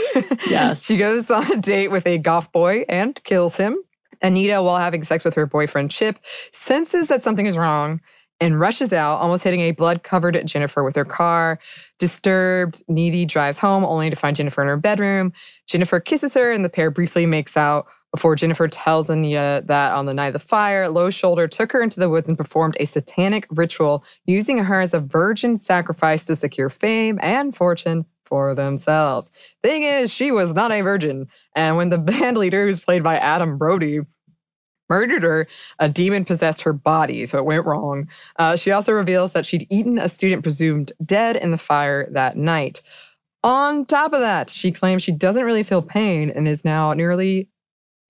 Yes. 0.46 0.82
she 0.84 0.98
goes 0.98 1.30
on 1.30 1.50
a 1.50 1.56
date 1.56 1.88
with 1.88 2.06
a 2.06 2.18
golf 2.18 2.52
boy 2.52 2.84
and 2.90 3.18
kills 3.24 3.56
him. 3.56 3.78
Anita, 4.20 4.62
while 4.62 4.76
having 4.76 5.02
sex 5.02 5.24
with 5.24 5.32
her 5.32 5.46
boyfriend 5.46 5.90
Chip, 5.90 6.18
senses 6.52 7.08
that 7.08 7.22
something 7.22 7.46
is 7.46 7.56
wrong 7.56 8.02
and 8.38 8.60
rushes 8.60 8.92
out, 8.92 9.16
almost 9.16 9.42
hitting 9.42 9.60
a 9.60 9.72
blood 9.72 10.02
covered 10.02 10.38
Jennifer 10.46 10.84
with 10.84 10.94
her 10.94 11.06
car. 11.06 11.58
Disturbed, 11.98 12.82
Needy 12.86 13.24
drives 13.24 13.58
home 13.58 13.82
only 13.82 14.10
to 14.10 14.16
find 14.16 14.36
Jennifer 14.36 14.60
in 14.60 14.68
her 14.68 14.76
bedroom. 14.76 15.32
Jennifer 15.66 16.00
kisses 16.00 16.34
her, 16.34 16.52
and 16.52 16.66
the 16.66 16.68
pair 16.68 16.90
briefly 16.90 17.24
makes 17.24 17.56
out 17.56 17.86
before 18.12 18.34
Jennifer 18.34 18.66
tells 18.66 19.08
Anita 19.08 19.62
that 19.66 19.92
on 19.92 20.06
the 20.06 20.14
night 20.14 20.28
of 20.28 20.32
the 20.32 20.38
fire, 20.40 20.88
Low 20.88 21.10
Shoulder 21.10 21.46
took 21.46 21.72
her 21.72 21.82
into 21.82 22.00
the 22.00 22.08
woods 22.08 22.28
and 22.28 22.36
performed 22.36 22.76
a 22.80 22.84
satanic 22.84 23.46
ritual 23.50 24.04
using 24.26 24.58
her 24.58 24.80
as 24.80 24.94
a 24.94 25.00
virgin 25.00 25.56
sacrifice 25.58 26.24
to 26.26 26.36
secure 26.36 26.70
fame 26.70 27.18
and 27.22 27.54
fortune 27.54 28.04
for 28.24 28.54
themselves. 28.54 29.30
Thing 29.62 29.82
is, 29.82 30.12
she 30.12 30.30
was 30.30 30.54
not 30.54 30.72
a 30.72 30.80
virgin. 30.80 31.28
And 31.54 31.76
when 31.76 31.90
the 31.90 31.98
band 31.98 32.36
leader, 32.36 32.64
who's 32.64 32.80
played 32.80 33.02
by 33.02 33.16
Adam 33.16 33.58
Brody, 33.58 34.00
murdered 34.88 35.22
her, 35.22 35.46
a 35.78 35.88
demon 35.88 36.24
possessed 36.24 36.62
her 36.62 36.72
body, 36.72 37.24
so 37.24 37.38
it 37.38 37.44
went 37.44 37.64
wrong. 37.64 38.08
Uh, 38.36 38.56
she 38.56 38.72
also 38.72 38.92
reveals 38.92 39.32
that 39.32 39.46
she'd 39.46 39.66
eaten 39.70 39.98
a 39.98 40.08
student 40.08 40.42
presumed 40.42 40.92
dead 41.04 41.36
in 41.36 41.52
the 41.52 41.58
fire 41.58 42.08
that 42.10 42.36
night. 42.36 42.82
On 43.44 43.86
top 43.86 44.12
of 44.12 44.20
that, 44.20 44.50
she 44.50 44.72
claims 44.72 45.02
she 45.02 45.12
doesn't 45.12 45.44
really 45.44 45.62
feel 45.62 45.80
pain 45.80 46.28
and 46.30 46.48
is 46.48 46.64
now 46.64 46.92
nearly 46.92 47.48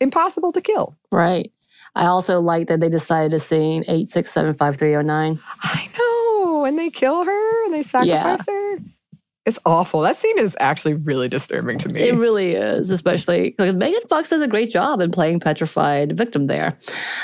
impossible 0.00 0.52
to 0.52 0.60
kill. 0.60 0.96
Right. 1.10 1.52
I 1.94 2.06
also 2.06 2.40
like 2.40 2.68
that 2.68 2.80
they 2.80 2.88
decided 2.88 3.32
to 3.32 3.40
sing 3.40 3.82
8675309. 3.84 5.40
I 5.62 5.90
know. 5.98 6.64
And 6.64 6.78
they 6.78 6.90
kill 6.90 7.24
her 7.24 7.64
and 7.64 7.74
they 7.74 7.82
sacrifice 7.82 8.40
yeah. 8.46 8.54
her. 8.54 8.78
It's 9.46 9.58
awful. 9.64 10.02
That 10.02 10.18
scene 10.18 10.38
is 10.38 10.54
actually 10.60 10.92
really 10.92 11.26
disturbing 11.26 11.78
to 11.78 11.88
me. 11.88 12.02
It 12.02 12.14
really 12.14 12.52
is, 12.52 12.90
especially 12.90 13.50
because 13.50 13.74
Megan 13.74 14.06
Fox 14.06 14.28
does 14.28 14.42
a 14.42 14.46
great 14.46 14.70
job 14.70 15.00
in 15.00 15.10
playing 15.10 15.40
petrified 15.40 16.14
victim 16.16 16.46
there. 16.46 16.78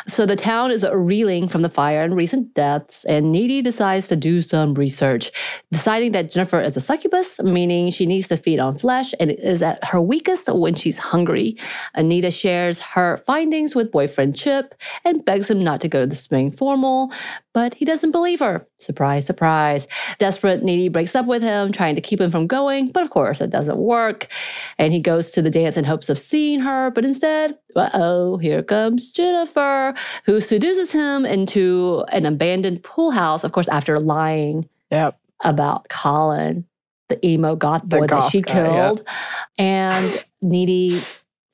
So 0.08 0.24
the 0.24 0.34
town 0.34 0.70
is 0.70 0.84
reeling 0.94 1.46
from 1.46 1.60
the 1.60 1.68
fire 1.68 2.02
and 2.02 2.16
recent 2.16 2.54
deaths, 2.54 3.04
and 3.04 3.32
Needy 3.32 3.60
decides 3.60 4.08
to 4.08 4.16
do 4.16 4.40
some 4.40 4.72
research, 4.72 5.30
deciding 5.70 6.12
that 6.12 6.30
Jennifer 6.30 6.58
is 6.58 6.74
a 6.74 6.80
succubus, 6.80 7.38
meaning 7.40 7.90
she 7.90 8.06
needs 8.06 8.28
to 8.28 8.38
feed 8.38 8.60
on 8.60 8.78
flesh 8.78 9.12
and 9.20 9.30
is 9.32 9.60
at 9.60 9.84
her 9.84 10.00
weakest 10.00 10.48
when 10.48 10.74
she's 10.74 10.96
hungry. 10.96 11.58
Anita 11.94 12.30
shares 12.30 12.80
her 12.80 13.22
findings 13.26 13.74
with 13.74 13.92
boyfriend 13.92 14.34
Chip 14.34 14.74
and 15.04 15.22
begs 15.22 15.50
him 15.50 15.62
not 15.62 15.82
to 15.82 15.88
go 15.88 16.00
to 16.00 16.06
the 16.06 16.16
spring 16.16 16.50
formal, 16.50 17.12
but 17.52 17.74
he 17.74 17.84
doesn't 17.84 18.10
believe 18.10 18.40
her. 18.40 18.66
Surprise, 18.78 19.24
surprise. 19.24 19.88
Desperate, 20.18 20.62
Needy 20.62 20.90
breaks 20.90 21.14
up 21.14 21.26
with 21.26 21.42
him, 21.42 21.72
trying 21.72 21.94
to 21.94 22.02
keep 22.02 22.20
him 22.20 22.30
from 22.30 22.46
going, 22.46 22.90
but 22.90 23.02
of 23.02 23.08
course 23.08 23.40
it 23.40 23.48
doesn't 23.48 23.78
work. 23.78 24.28
And 24.78 24.92
he 24.92 25.00
goes 25.00 25.30
to 25.30 25.40
the 25.40 25.50
dance 25.50 25.78
in 25.78 25.84
hopes 25.84 26.10
of 26.10 26.18
seeing 26.18 26.60
her, 26.60 26.90
but 26.90 27.04
instead, 27.04 27.56
uh 27.74 27.88
oh, 27.94 28.36
here 28.36 28.62
comes 28.62 29.10
Jennifer, 29.10 29.94
who 30.24 30.40
seduces 30.40 30.92
him 30.92 31.24
into 31.24 32.04
an 32.12 32.26
abandoned 32.26 32.82
pool 32.82 33.10
house, 33.10 33.44
of 33.44 33.52
course, 33.52 33.68
after 33.68 33.98
lying 33.98 34.68
yep. 34.90 35.18
about 35.42 35.88
Colin, 35.88 36.66
the 37.08 37.24
emo 37.26 37.56
goth 37.56 37.84
boy 37.84 38.06
goth 38.06 38.24
that 38.24 38.30
she 38.30 38.42
guy, 38.42 38.52
killed. 38.52 38.98
Yep. 38.98 39.06
And 39.58 40.24
Needy 40.42 41.02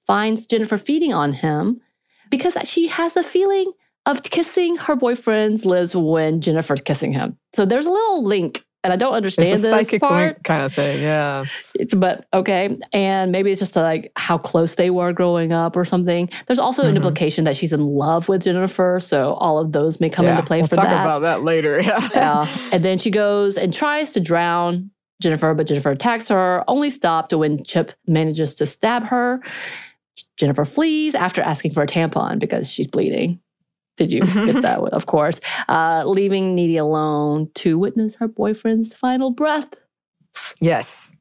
finds 0.08 0.46
Jennifer 0.46 0.76
feeding 0.76 1.12
on 1.12 1.32
him 1.32 1.80
because 2.30 2.56
she 2.64 2.88
has 2.88 3.16
a 3.16 3.22
feeling 3.22 3.72
of 4.06 4.23
kissing 4.23 4.76
her 4.76 4.97
boyfriend's 4.97 5.64
lives 5.64 5.94
when 5.94 6.40
Jennifer's 6.40 6.80
kissing 6.80 7.12
him. 7.12 7.37
So 7.54 7.64
there's 7.64 7.87
a 7.87 7.90
little 7.90 8.25
link. 8.25 8.64
And 8.85 8.92
I 8.92 8.97
don't 8.97 9.14
understand 9.14 9.49
it's 9.50 9.61
a 9.61 9.62
this 9.62 9.71
psychic 9.71 10.00
part. 10.00 10.35
link 10.35 10.42
kind 10.42 10.64
of 10.64 10.75
thing, 10.75 11.00
yeah. 11.00 11.44
It's 11.76 11.94
but 11.94 12.26
okay, 12.35 12.76
and 12.92 13.30
maybe 13.30 13.52
it's 13.52 13.61
just 13.61 13.76
like 13.76 14.11
how 14.16 14.38
close 14.38 14.75
they 14.75 14.90
were 14.90 15.12
growing 15.12 15.52
up 15.52 15.76
or 15.76 15.85
something. 15.85 16.28
There's 16.49 16.59
also 16.59 16.82
mm-hmm. 16.82 16.90
an 16.90 16.97
implication 16.97 17.44
that 17.44 17.56
she's 17.56 17.73
in 17.73 17.80
love 17.80 18.28
with 18.28 18.42
Jennifer, 18.42 18.99
so 18.99 19.35
all 19.35 19.61
of 19.61 19.71
those 19.71 20.00
may 20.00 20.11
come 20.11 20.25
yeah, 20.25 20.32
into 20.32 20.42
play 20.42 20.62
for 20.62 20.66
that. 20.66 20.76
we'll 20.76 20.85
for 20.85 20.88
talk 20.88 20.97
that. 20.97 21.04
about 21.04 21.21
that 21.21 21.42
later. 21.44 21.80
Yeah. 21.82 22.09
yeah, 22.12 22.59
and 22.73 22.85
then 22.85 22.99
she 22.99 23.12
goes 23.12 23.56
and 23.56 23.73
tries 23.73 24.11
to 24.14 24.21
drown 24.21 24.90
Jennifer, 25.21 25.54
but 25.54 25.68
Jennifer 25.68 25.92
attacks 25.92 26.26
her. 26.26 26.64
Only 26.66 26.90
stopped 26.90 27.32
when 27.32 27.62
Chip 27.62 27.92
manages 28.09 28.56
to 28.56 28.66
stab 28.66 29.04
her. 29.04 29.40
Jennifer 30.37 30.64
flees 30.64 31.14
after 31.14 31.40
asking 31.40 31.73
for 31.73 31.85
a 31.85 31.87
tampon 31.87 32.40
because 32.40 32.68
she's 32.68 32.88
bleeding. 32.88 33.38
Did 33.96 34.11
you 34.11 34.20
get 34.20 34.62
that? 34.62 34.82
one? 34.82 34.90
of 34.90 35.06
course. 35.06 35.40
Uh, 35.68 36.04
leaving 36.06 36.54
Needy 36.54 36.76
alone 36.76 37.50
to 37.56 37.78
witness 37.78 38.16
her 38.16 38.28
boyfriend's 38.28 38.92
final 38.94 39.30
breath. 39.30 39.68
Yes. 40.61 41.12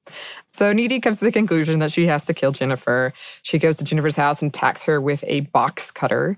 So 0.51 0.73
Needy 0.73 0.99
comes 0.99 1.17
to 1.17 1.25
the 1.25 1.31
conclusion 1.31 1.79
that 1.79 1.91
she 1.91 2.05
has 2.07 2.25
to 2.25 2.33
kill 2.33 2.51
Jennifer. 2.51 3.13
She 3.43 3.59
goes 3.59 3.77
to 3.77 3.83
Jennifer's 3.83 4.15
house 4.15 4.41
and 4.41 4.49
attacks 4.49 4.83
her 4.83 4.99
with 5.01 5.23
a 5.27 5.41
box 5.41 5.91
cutter. 5.91 6.37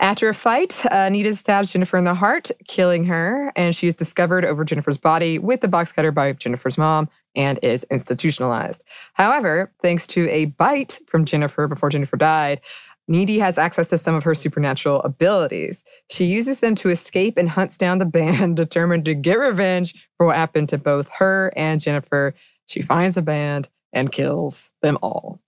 After 0.00 0.30
a 0.30 0.34
fight, 0.34 0.74
uh, 0.90 1.10
Nita 1.10 1.36
stabs 1.36 1.72
Jennifer 1.72 1.98
in 1.98 2.04
the 2.04 2.14
heart, 2.14 2.50
killing 2.66 3.04
her, 3.04 3.52
and 3.54 3.76
she 3.76 3.86
is 3.86 3.94
discovered 3.94 4.46
over 4.46 4.64
Jennifer's 4.64 4.96
body 4.96 5.38
with 5.38 5.60
the 5.60 5.68
box 5.68 5.92
cutter 5.92 6.10
by 6.10 6.32
Jennifer's 6.32 6.78
mom 6.78 7.10
and 7.36 7.58
is 7.62 7.84
institutionalized. 7.90 8.82
However, 9.12 9.70
thanks 9.82 10.06
to 10.08 10.26
a 10.30 10.46
bite 10.46 11.00
from 11.06 11.26
Jennifer 11.26 11.68
before 11.68 11.90
Jennifer 11.90 12.16
died, 12.16 12.62
Needy 13.10 13.40
has 13.40 13.58
access 13.58 13.88
to 13.88 13.98
some 13.98 14.14
of 14.14 14.22
her 14.22 14.34
supernatural 14.36 15.02
abilities. 15.02 15.82
She 16.10 16.26
uses 16.26 16.60
them 16.60 16.76
to 16.76 16.90
escape 16.90 17.36
and 17.36 17.50
hunts 17.50 17.76
down 17.76 17.98
the 17.98 18.06
band, 18.06 18.56
determined 18.56 19.04
to 19.06 19.14
get 19.14 19.38
revenge 19.38 19.94
for 20.16 20.26
what 20.26 20.36
happened 20.36 20.68
to 20.68 20.78
both 20.78 21.10
her 21.18 21.52
and 21.56 21.80
Jennifer. 21.80 22.34
She 22.66 22.82
finds 22.82 23.16
the 23.16 23.22
band 23.22 23.68
and 23.92 24.12
kills 24.12 24.70
them 24.80 24.96
all. 25.02 25.40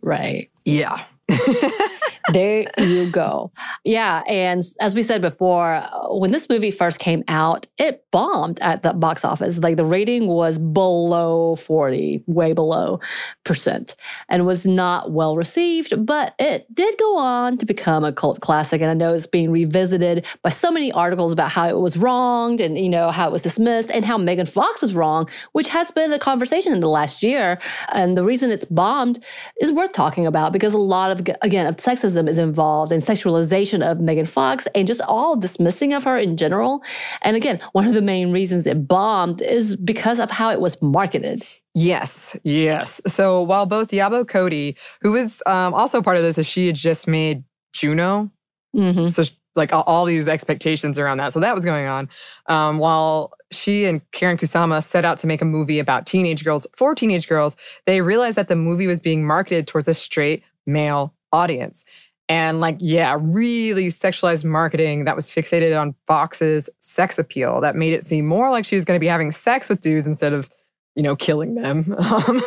Right. 0.00 0.50
Yeah. 0.64 1.04
there 2.32 2.70
you 2.78 3.10
go. 3.10 3.52
Yeah. 3.84 4.22
And 4.26 4.62
as 4.80 4.94
we 4.94 5.02
said 5.02 5.20
before, 5.20 5.74
uh, 5.74 6.14
when 6.14 6.30
this 6.30 6.48
movie 6.48 6.70
first 6.70 6.98
came 6.98 7.22
out, 7.28 7.66
it 7.76 8.04
bombed 8.12 8.58
at 8.60 8.82
the 8.82 8.94
box 8.94 9.24
office. 9.24 9.58
Like 9.58 9.76
the 9.76 9.84
rating 9.84 10.26
was 10.26 10.58
below 10.58 11.56
40, 11.56 12.24
way 12.26 12.54
below 12.54 13.00
percent, 13.44 13.94
and 14.30 14.46
was 14.46 14.64
not 14.64 15.12
well 15.12 15.36
received, 15.36 16.06
but 16.06 16.34
it 16.38 16.66
did 16.74 16.96
go 16.98 17.18
on 17.18 17.58
to 17.58 17.66
become 17.66 18.04
a 18.04 18.12
cult 18.12 18.40
classic. 18.40 18.80
And 18.80 18.90
I 18.90 18.94
know 18.94 19.12
it's 19.12 19.26
being 19.26 19.50
revisited 19.50 20.24
by 20.42 20.50
so 20.50 20.70
many 20.70 20.92
articles 20.92 21.32
about 21.32 21.50
how 21.50 21.68
it 21.68 21.78
was 21.78 21.96
wronged 21.96 22.60
and, 22.60 22.78
you 22.78 22.88
know, 22.88 23.10
how 23.10 23.28
it 23.28 23.32
was 23.32 23.42
dismissed 23.42 23.90
and 23.90 24.04
how 24.04 24.16
Megan 24.16 24.46
Fox 24.46 24.80
was 24.80 24.94
wrong, 24.94 25.28
which 25.52 25.68
has 25.68 25.90
been 25.90 26.12
a 26.12 26.18
conversation 26.18 26.72
in 26.72 26.80
the 26.80 26.88
last 26.88 27.22
year. 27.22 27.58
And 27.92 28.16
the 28.16 28.24
reason 28.24 28.50
it's 28.50 28.64
bombed 28.64 29.22
is 29.60 29.70
worth 29.70 29.92
talking 29.92 30.26
about 30.26 30.52
because 30.52 30.72
a 30.72 30.78
lot 30.78 31.10
of, 31.10 31.26
again, 31.42 31.66
of 31.66 31.76
sexism 31.76 32.13
sexism 32.14 32.28
is 32.28 32.38
involved 32.38 32.92
and 32.92 33.02
sexualization 33.02 33.88
of 33.88 34.00
Megan 34.00 34.26
Fox 34.26 34.66
and 34.74 34.86
just 34.86 35.00
all 35.02 35.36
dismissing 35.36 35.92
of 35.92 36.04
her 36.04 36.18
in 36.18 36.36
general. 36.36 36.82
And 37.22 37.36
again, 37.36 37.60
one 37.72 37.86
of 37.86 37.94
the 37.94 38.02
main 38.02 38.32
reasons 38.32 38.66
it 38.66 38.86
bombed 38.86 39.42
is 39.42 39.76
because 39.76 40.18
of 40.18 40.30
how 40.30 40.50
it 40.50 40.60
was 40.60 40.80
marketed. 40.82 41.44
Yes, 41.74 42.36
yes. 42.44 43.00
So 43.06 43.42
while 43.42 43.66
both 43.66 43.88
Diablo 43.88 44.24
Cody, 44.24 44.76
who 45.00 45.12
was 45.12 45.42
um, 45.46 45.74
also 45.74 46.00
part 46.02 46.16
of 46.16 46.22
this, 46.22 46.38
is 46.38 46.46
she 46.46 46.68
had 46.68 46.76
just 46.76 47.08
made 47.08 47.42
Juno. 47.72 48.30
Mm-hmm. 48.76 49.06
So 49.06 49.24
like 49.56 49.72
all, 49.72 49.82
all, 49.82 50.04
these 50.04 50.26
expectations 50.26 50.98
around 50.98 51.18
that. 51.18 51.32
So 51.32 51.40
that 51.40 51.54
was 51.54 51.64
going 51.64 51.86
on. 51.86 52.08
Um, 52.46 52.78
while 52.78 53.32
she 53.52 53.86
and 53.86 54.00
Karyn 54.10 54.38
Kusama 54.38 54.84
set 54.84 55.04
out 55.04 55.16
to 55.18 55.28
make 55.28 55.42
a 55.42 55.44
movie 55.44 55.78
about 55.78 56.06
teenage 56.06 56.44
girls 56.44 56.66
for 56.76 56.94
teenage 56.94 57.28
girls, 57.28 57.56
they 57.86 58.00
realized 58.00 58.36
that 58.36 58.48
the 58.48 58.56
movie 58.56 58.88
was 58.88 59.00
being 59.00 59.24
marketed 59.24 59.68
towards 59.68 59.86
a 59.86 59.94
straight 59.94 60.42
male 60.66 61.13
audience. 61.34 61.84
And 62.28 62.60
like, 62.60 62.78
yeah, 62.80 63.18
really 63.20 63.88
sexualized 63.88 64.44
marketing 64.44 65.04
that 65.04 65.16
was 65.16 65.26
fixated 65.26 65.78
on 65.78 65.94
Fox's 66.06 66.70
sex 66.80 67.18
appeal 67.18 67.60
that 67.60 67.76
made 67.76 67.92
it 67.92 68.04
seem 68.04 68.24
more 68.24 68.48
like 68.50 68.64
she 68.64 68.76
was 68.76 68.84
going 68.84 68.96
to 68.96 69.00
be 69.00 69.08
having 69.08 69.30
sex 69.30 69.68
with 69.68 69.82
dudes 69.82 70.06
instead 70.06 70.32
of, 70.32 70.48
you 70.94 71.02
know, 71.02 71.16
killing 71.16 71.54
them. 71.54 71.96
Um, 72.04 72.42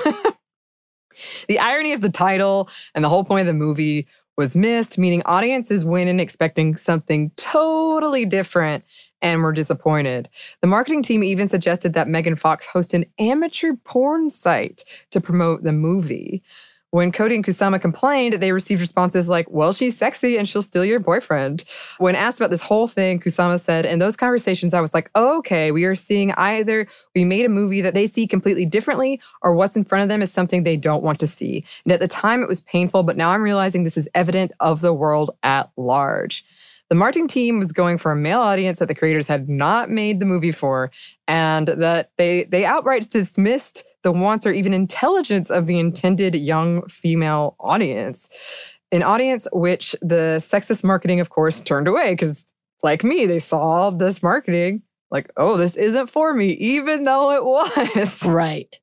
the 1.48 1.58
irony 1.58 1.94
of 1.94 2.02
the 2.02 2.12
title 2.12 2.70
and 2.94 3.04
the 3.04 3.10
whole 3.10 3.24
point 3.24 3.42
of 3.42 3.48
the 3.48 3.54
movie 3.54 4.08
was 4.38 4.56
missed, 4.56 5.00
meaning 5.00 5.24
audiences 5.26 5.84
went 5.84 6.10
in 6.10 6.20
expecting 6.20 6.78
something 6.78 7.32
totally 7.38 8.24
different 8.24 8.84
and 9.22 9.42
were 9.42 9.52
disappointed. 9.52 10.30
The 10.62 10.68
marketing 10.68 11.02
team 11.02 11.24
even 11.24 11.50
suggested 11.50 11.94
that 11.94 12.08
Megan 12.08 12.36
Fox 12.36 12.68
host 12.68 12.94
an 12.94 13.06
amateur 13.18 13.74
porn 13.84 14.30
site 14.30 14.84
to 15.10 15.20
promote 15.20 15.64
the 15.64 15.74
movie. 15.74 16.44
When 16.92 17.12
Cody 17.12 17.36
and 17.36 17.44
Kusama 17.44 17.82
complained, 17.82 18.36
they 18.36 18.54
received 18.54 18.80
responses 18.80 19.28
like, 19.28 19.50
well, 19.50 19.74
she's 19.74 19.98
sexy 19.98 20.38
and 20.38 20.48
she'll 20.48 20.62
steal 20.62 20.86
your 20.86 21.02
boyfriend. 21.02 21.66
When 21.98 22.16
asked 22.16 22.40
about 22.40 22.50
this 22.50 22.62
whole 22.62 22.88
thing, 22.88 23.20
Kusama 23.20 23.60
said, 23.60 23.86
in 23.86 24.00
those 24.00 24.16
conversations, 24.16 24.74
I 24.74 24.80
was 24.80 24.94
like, 24.94 25.12
okay, 25.14 25.72
we 25.72 25.84
are 25.84 25.96
seeing 25.96 26.32
either 26.32 26.88
we 27.14 27.26
made 27.26 27.46
a 27.46 27.50
movie 27.50 27.82
that 27.82 27.94
they 27.94 28.08
see 28.08 28.26
completely 28.26 28.66
differently 28.66 29.20
or 29.42 29.54
what's 29.54 29.76
in 29.76 29.84
front 29.84 30.04
of 30.04 30.10
them 30.10 30.22
is 30.22 30.32
something 30.32 30.64
they 30.64 30.78
don't 30.78 31.04
want 31.04 31.20
to 31.20 31.28
see. 31.28 31.66
And 31.84 31.92
at 31.92 32.00
the 32.00 32.08
time, 32.08 32.42
it 32.42 32.48
was 32.48 32.62
painful, 32.62 33.04
but 33.04 33.18
now 33.18 33.32
I'm 33.32 33.44
realizing 33.44 33.84
this 33.84 33.98
is 33.98 34.08
evident 34.16 34.54
of 34.62 34.80
the 34.80 34.94
world 34.94 35.32
at 35.44 35.70
large. 35.76 36.46
The 36.90 36.96
marketing 36.96 37.28
team 37.28 37.60
was 37.60 37.74
going 37.74 37.98
for 37.98 38.14
a 38.14 38.16
male 38.16 38.40
audience 38.40 38.80
that 38.80 38.88
the 38.88 38.96
creators 38.96 39.28
had 39.28 39.50
not 39.50 39.90
made 39.90 40.22
the 40.22 40.26
movie 40.26 40.54
for, 40.54 40.90
and 41.28 41.68
that 41.68 42.12
they 42.18 42.46
they 42.46 42.64
outright 42.64 43.10
dismissed 43.10 43.84
the 44.04 44.12
wants 44.12 44.46
or 44.46 44.52
even 44.52 44.74
intelligence 44.74 45.50
of 45.50 45.68
the 45.68 45.80
intended 45.80 46.36
young 46.36 46.88
female 46.88 47.56
audience. 47.60 48.30
An 48.92 49.04
audience 49.04 49.48
which 49.52 49.96
the 50.02 50.42
sexist 50.42 50.84
marketing, 50.84 51.20
of 51.20 51.30
course, 51.30 51.60
turned 51.62 51.88
away 51.88 52.14
because 52.14 52.46
like 52.84 53.04
me, 53.04 53.26
they 53.26 53.40
saw 53.40 53.90
this 53.90 54.22
marketing, 54.22 54.82
like, 55.12 55.32
oh, 55.38 55.58
this 55.58 55.76
isn't 55.76 56.08
for 56.08 56.34
me, 56.34 56.50
even 56.54 57.04
though 57.04 57.32
it 57.32 57.44
was. 57.44 58.24
Right. 58.26 58.80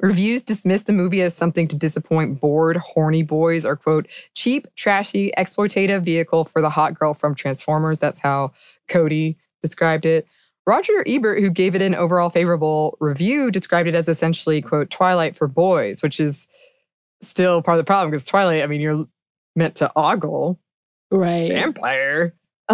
Reviews 0.00 0.42
dismissed 0.42 0.86
the 0.86 0.92
movie 0.92 1.22
as 1.22 1.34
something 1.34 1.66
to 1.68 1.76
disappoint 1.76 2.40
bored, 2.40 2.76
horny 2.76 3.22
boys 3.22 3.64
or, 3.64 3.76
quote, 3.76 4.06
cheap, 4.34 4.66
trashy, 4.76 5.32
exploitative 5.38 6.02
vehicle 6.02 6.44
for 6.44 6.60
the 6.60 6.70
hot 6.70 6.98
girl 6.98 7.14
from 7.14 7.34
Transformers. 7.34 7.98
That's 7.98 8.20
how 8.20 8.52
Cody 8.88 9.38
described 9.62 10.04
it. 10.04 10.26
Roger 10.66 11.02
Ebert, 11.06 11.40
who 11.40 11.50
gave 11.50 11.74
it 11.74 11.82
an 11.82 11.94
overall 11.94 12.30
favorable 12.30 12.96
review, 13.00 13.50
described 13.50 13.88
it 13.88 13.94
as 13.94 14.08
essentially, 14.08 14.60
quote, 14.62 14.90
Twilight 14.90 15.36
for 15.36 15.48
boys, 15.48 16.02
which 16.02 16.20
is 16.20 16.46
still 17.22 17.60
part 17.62 17.78
of 17.78 17.84
the 17.84 17.86
problem 17.88 18.10
because 18.10 18.26
Twilight, 18.26 18.62
I 18.62 18.66
mean, 18.66 18.80
you're 18.80 19.06
meant 19.56 19.74
to 19.76 19.90
ogle. 19.96 20.60
Right. 21.10 21.50
Vampire. 21.50 22.34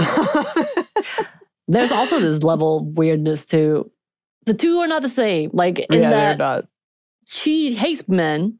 There's 1.68 1.90
also 1.92 2.20
this 2.20 2.42
level 2.42 2.78
of 2.78 2.84
weirdness 2.98 3.44
too. 3.44 3.90
The 4.44 4.54
two 4.54 4.78
are 4.80 4.86
not 4.86 5.02
the 5.02 5.08
same. 5.08 5.50
Like 5.52 5.78
in 5.80 6.00
yeah, 6.00 6.10
they're 6.10 6.36
not. 6.36 6.66
she 7.26 7.74
hates 7.74 8.06
men 8.08 8.58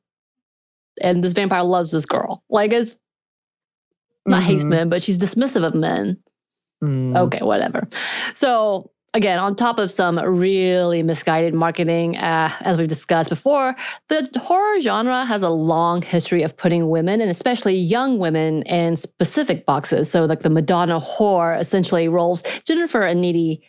and 1.01 1.23
this 1.23 1.33
vampire 1.33 1.63
loves 1.63 1.91
this 1.91 2.07
girl. 2.07 2.43
Like 2.49 2.73
it's 2.73 2.97
not 4.27 4.43
hates 4.43 4.65
Mhm. 4.65 4.69
men, 4.69 4.89
but 4.89 5.03
she's 5.03 5.19
dismissive 5.19 5.65
of 5.65 5.75
men. 5.75 6.19
Mm. 6.83 7.17
Okay, 7.17 7.41
whatever. 7.43 7.87
So 8.35 8.91
again, 9.17 9.39
on 9.39 9.57
top 9.57 9.79
of 9.79 9.91
some 9.91 10.19
really 10.19 11.03
misguided 11.03 11.55
marketing, 11.55 12.19
uh, 12.19 12.53
as 12.61 12.77
we've 12.77 12.87
discussed 12.87 13.31
before, 13.31 13.75
the 14.09 14.29
horror 14.37 14.79
genre 14.81 15.25
has 15.25 15.43
a 15.43 15.49
long 15.49 16.03
history 16.03 16.43
of 16.43 16.55
putting 16.55 16.89
women, 16.91 17.23
and 17.23 17.31
especially 17.31 17.75
young 17.75 18.19
women, 18.19 18.63
in 18.65 18.97
specific 18.97 19.65
boxes. 19.65 20.11
So, 20.11 20.27
like 20.27 20.41
the 20.41 20.51
Madonna 20.51 21.01
whore 21.01 21.59
essentially 21.59 22.09
roles 22.09 22.43
Jennifer 22.67 23.03
and 23.03 23.21
Needy 23.23 23.63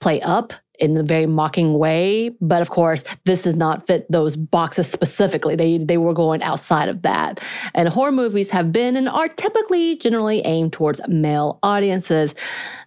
play 0.00 0.20
up 0.22 0.52
in 0.80 0.96
a 0.96 1.02
very 1.02 1.26
mocking 1.26 1.78
way. 1.78 2.30
But 2.40 2.62
of 2.62 2.70
course, 2.70 3.04
this 3.24 3.42
does 3.42 3.56
not 3.56 3.86
fit 3.86 4.10
those 4.10 4.36
boxes 4.36 4.90
specifically. 4.90 5.56
They 5.56 5.78
they 5.78 5.98
were 5.98 6.14
going 6.14 6.42
outside 6.42 6.88
of 6.88 7.02
that. 7.02 7.40
And 7.74 7.88
horror 7.88 8.12
movies 8.12 8.50
have 8.50 8.72
been 8.72 8.96
and 8.96 9.08
are 9.08 9.28
typically 9.28 9.96
generally 9.96 10.40
aimed 10.44 10.72
towards 10.72 11.00
male 11.08 11.58
audiences. 11.62 12.34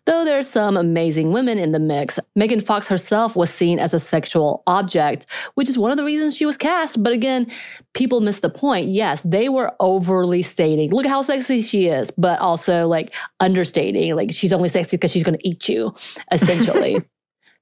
Though 0.06 0.26
there's 0.26 0.50
some 0.50 0.76
amazing 0.76 1.32
women 1.32 1.58
in 1.58 1.72
the 1.72 1.80
mix, 1.80 2.20
Megan 2.36 2.60
Fox 2.60 2.88
herself 2.90 3.38
was 3.38 3.50
seen 3.50 3.80
as 3.80 3.94
a 3.94 4.00
sexual 4.00 4.62
object, 4.68 5.26
which 5.54 5.70
is 5.70 5.78
one 5.78 5.92
of 5.92 5.98
the 5.98 6.04
reasons 6.04 6.36
she 6.36 6.46
was 6.46 6.58
cast. 6.58 7.02
But 7.02 7.14
again, 7.14 7.50
people 7.94 8.20
miss 8.20 8.42
the 8.42 8.50
point. 8.50 8.90
Yes, 8.90 9.24
they 9.24 9.48
were 9.48 9.72
overly 9.80 10.42
stating, 10.42 10.92
look 10.92 11.06
how 11.06 11.22
sexy 11.22 11.62
she 11.62 11.88
is, 11.88 12.12
but 12.18 12.38
also 12.40 12.86
like 12.86 13.14
understating, 13.40 14.14
like 14.16 14.32
she's 14.34 14.52
only 14.52 14.68
sexy 14.68 14.98
because 14.98 15.12
she's 15.12 15.24
going 15.24 15.38
to 15.38 15.48
eat 15.48 15.70
you, 15.70 15.96
essentially. 16.32 17.02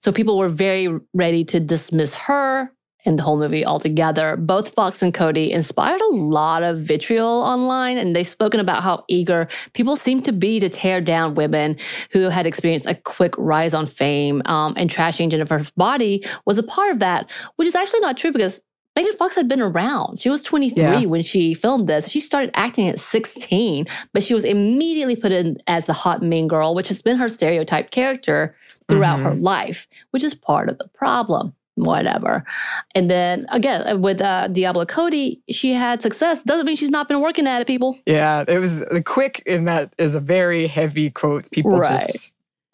So 0.02 0.12
people 0.12 0.38
were 0.38 0.50
very 0.50 0.88
ready 1.14 1.44
to 1.46 1.60
dismiss 1.60 2.14
her 2.16 2.72
and 3.06 3.18
the 3.18 3.24
whole 3.24 3.38
movie 3.38 3.66
altogether. 3.66 4.38
Both 4.38 4.76
Fox 4.76 5.02
and 5.02 5.12
Cody 5.12 5.52
inspired 5.52 6.02
a 6.02 6.14
lot 6.14 6.62
of 6.62 6.82
vitriol 6.82 7.42
online, 7.42 7.98
and 7.98 8.16
they've 8.16 8.28
spoken 8.28 8.60
about 8.60 8.84
how 8.84 9.06
eager 9.08 9.48
people 9.74 9.96
seem 9.96 10.22
to 10.22 10.32
be 10.32 10.60
to 10.60 10.70
tear 10.70 11.02
down 11.02 11.34
women 11.34 11.78
who 12.12 12.30
had 12.30 12.46
experienced 12.46 12.86
a 12.86 12.94
quick 12.94 13.34
rise 13.40 13.74
on 13.74 13.88
fame. 13.88 14.44
Um, 14.46 14.76
and 14.78 14.88
trashing 14.88 15.32
Jennifer's 15.32 15.72
body 15.72 16.24
was 16.46 16.60
a 16.60 16.64
part 16.64 16.92
of 16.92 17.00
that, 17.00 17.28
which 17.56 17.68
is 17.68 17.74
actually 17.76 18.02
not 18.02 18.18
true 18.18 18.32
because 18.32 18.62
Megan 18.96 19.14
Fox 19.14 19.36
had 19.36 19.48
been 19.48 19.62
around. 19.62 20.20
She 20.20 20.30
was 20.30 20.44
23 20.44 20.84
Yeah. 20.84 21.06
when 21.06 21.24
she 21.24 21.54
filmed 21.54 21.88
this. 21.88 22.10
She 22.10 22.20
started 22.20 22.52
acting 22.54 22.88
at 22.90 23.00
16, 23.00 23.88
but 24.14 24.22
she 24.22 24.34
was 24.34 24.44
immediately 24.44 25.16
put 25.16 25.32
in 25.32 25.58
as 25.66 25.86
the 25.86 25.94
hot 25.94 26.22
mean 26.22 26.48
girl, 26.48 26.76
which 26.76 26.90
has 26.90 27.02
been 27.02 27.18
her 27.18 27.30
stereotype 27.30 27.92
character 27.92 28.54
throughout 28.92 29.20
her 29.20 29.34
life, 29.36 29.88
which 30.12 30.24
is 30.24 30.34
part 30.34 30.70
of 30.70 30.78
the 30.78 30.88
problem. 30.90 31.54
Whatever. 31.76 32.44
And 32.94 33.10
then 33.10 33.46
again, 33.50 34.02
with 34.02 34.22
uh, 34.22 34.50
Diablo 34.50 34.86
Cody, 34.86 35.42
she 35.50 35.74
had 35.74 36.02
success. 36.02 36.44
Doesn't 36.44 36.66
mean 36.66 36.76
she's 36.76 36.90
not 36.90 37.08
been 37.08 37.22
working 37.22 37.48
at 37.48 37.62
it, 37.62 37.66
people. 37.66 37.98
Yeah, 38.06 38.44
it 38.48 38.60
was 38.60 38.82
the 38.82 39.02
quick 39.02 39.42
in 39.46 39.66
that 39.66 39.94
is 39.98 40.14
a 40.14 40.20
very 40.20 40.68
heavy 40.68 41.10
quote. 41.10 41.50
People 41.52 41.72
Right. 41.72 42.08
just 42.12 42.34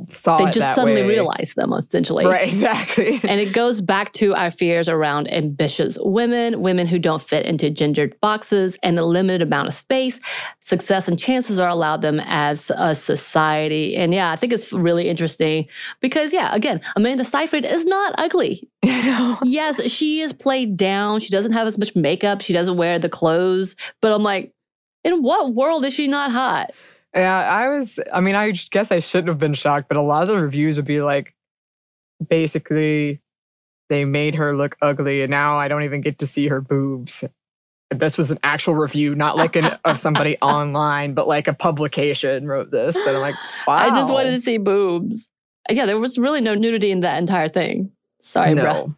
saw 0.09 0.37
they 0.37 0.51
just 0.51 0.75
suddenly 0.75 1.01
way. 1.01 1.07
realized 1.07 1.55
them, 1.55 1.73
essentially. 1.73 2.25
Right, 2.25 2.47
exactly. 2.53 3.19
And 3.23 3.41
it 3.41 3.51
goes 3.51 3.81
back 3.81 4.13
to 4.13 4.35
our 4.35 4.51
fears 4.51 4.87
around 4.87 5.31
ambitious 5.31 5.97
women, 6.01 6.61
women 6.61 6.85
who 6.85 6.99
don't 6.99 7.21
fit 7.21 7.45
into 7.45 7.69
gendered 7.69 8.19
boxes, 8.21 8.77
and 8.83 8.97
the 8.97 9.03
limited 9.03 9.41
amount 9.41 9.67
of 9.67 9.73
space, 9.73 10.19
success, 10.61 11.07
and 11.07 11.19
chances 11.19 11.57
are 11.57 11.67
allowed 11.67 12.01
them 12.01 12.19
as 12.25 12.71
a 12.75 12.93
society. 12.93 13.95
And 13.95 14.13
yeah, 14.13 14.31
I 14.31 14.35
think 14.35 14.53
it's 14.53 14.71
really 14.71 15.09
interesting 15.09 15.67
because, 15.99 16.31
yeah, 16.31 16.53
again, 16.53 16.79
Amanda 16.95 17.23
Seyfried 17.23 17.65
is 17.65 17.85
not 17.85 18.13
ugly. 18.17 18.69
you 18.83 19.03
know? 19.03 19.37
Yes, 19.43 19.81
she 19.89 20.21
is 20.21 20.31
played 20.31 20.77
down. 20.77 21.19
She 21.19 21.29
doesn't 21.29 21.53
have 21.53 21.67
as 21.67 21.77
much 21.77 21.95
makeup. 21.95 22.41
She 22.41 22.53
doesn't 22.53 22.77
wear 22.77 22.99
the 22.99 23.09
clothes. 23.09 23.75
But 24.01 24.11
I'm 24.11 24.23
like, 24.23 24.53
in 25.03 25.23
what 25.23 25.55
world 25.55 25.85
is 25.85 25.93
she 25.93 26.07
not 26.07 26.31
hot? 26.31 26.71
Yeah, 27.17 27.35
I 27.35 27.69
was. 27.69 27.99
I 28.13 28.21
mean, 28.21 28.35
I 28.35 28.51
guess 28.51 28.91
I 28.91 28.99
shouldn't 28.99 29.29
have 29.29 29.39
been 29.39 29.55
shocked, 29.55 29.87
but 29.87 29.97
a 29.97 30.01
lot 30.01 30.21
of 30.21 30.27
the 30.27 30.39
reviews 30.39 30.77
would 30.77 30.85
be 30.85 31.01
like, 31.01 31.33
basically, 32.29 33.21
they 33.89 34.05
made 34.05 34.35
her 34.35 34.53
look 34.53 34.77
ugly, 34.83 35.23
and 35.23 35.31
now 35.31 35.57
I 35.57 35.67
don't 35.67 35.83
even 35.83 36.01
get 36.01 36.19
to 36.19 36.27
see 36.27 36.47
her 36.47 36.61
boobs. 36.61 37.23
This 37.89 38.17
was 38.17 38.29
an 38.29 38.37
actual 38.43 38.75
review, 38.75 39.15
not 39.15 39.35
like 39.35 39.55
an 39.55 39.79
of 39.83 39.97
somebody 39.97 40.37
online, 40.41 41.15
but 41.15 41.27
like 41.27 41.47
a 41.47 41.53
publication 41.53 42.47
wrote 42.47 42.69
this, 42.69 42.95
and 42.95 43.09
I'm 43.09 43.21
like, 43.21 43.35
wow. 43.65 43.73
I 43.75 43.89
just 43.95 44.11
wanted 44.11 44.31
to 44.31 44.41
see 44.41 44.59
boobs. 44.59 45.31
Yeah, 45.69 45.87
there 45.87 45.99
was 45.99 46.19
really 46.19 46.41
no 46.41 46.53
nudity 46.53 46.91
in 46.91 46.99
that 46.99 47.17
entire 47.17 47.49
thing. 47.49 47.91
Sorry, 48.21 48.53
bro. 48.53 48.93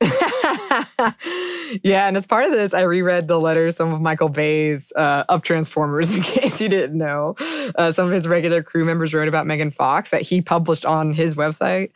yeah, 1.82 2.06
and 2.08 2.16
as 2.16 2.26
part 2.26 2.46
of 2.46 2.52
this, 2.52 2.72
I 2.72 2.82
reread 2.82 3.28
the 3.28 3.38
letters 3.38 3.76
some 3.76 3.92
of 3.92 4.00
Michael 4.00 4.28
Bay's 4.28 4.92
uh, 4.96 5.24
of 5.28 5.42
Transformers. 5.42 6.10
In 6.14 6.22
case 6.22 6.60
you 6.60 6.68
didn't 6.68 6.96
know, 6.96 7.36
uh, 7.76 7.92
some 7.92 8.06
of 8.06 8.12
his 8.12 8.26
regular 8.26 8.62
crew 8.62 8.84
members 8.84 9.12
wrote 9.12 9.28
about 9.28 9.46
Megan 9.46 9.70
Fox 9.70 10.10
that 10.10 10.22
he 10.22 10.40
published 10.40 10.84
on 10.84 11.12
his 11.12 11.34
website. 11.34 11.90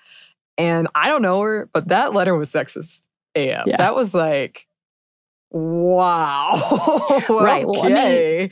And 0.57 0.87
I 0.95 1.09
don't 1.09 1.23
know 1.23 1.40
her, 1.40 1.69
but 1.73 1.88
that 1.88 2.12
letter 2.12 2.37
was 2.37 2.51
sexist. 2.51 3.07
AF. 3.35 3.67
Yeah. 3.67 3.77
That 3.79 3.97
was 3.97 4.14
like, 4.14 4.67
wow. 5.51 7.23
Right, 7.29 7.67
well, 7.67 7.85
I 7.85 7.88
mean- 7.88 8.51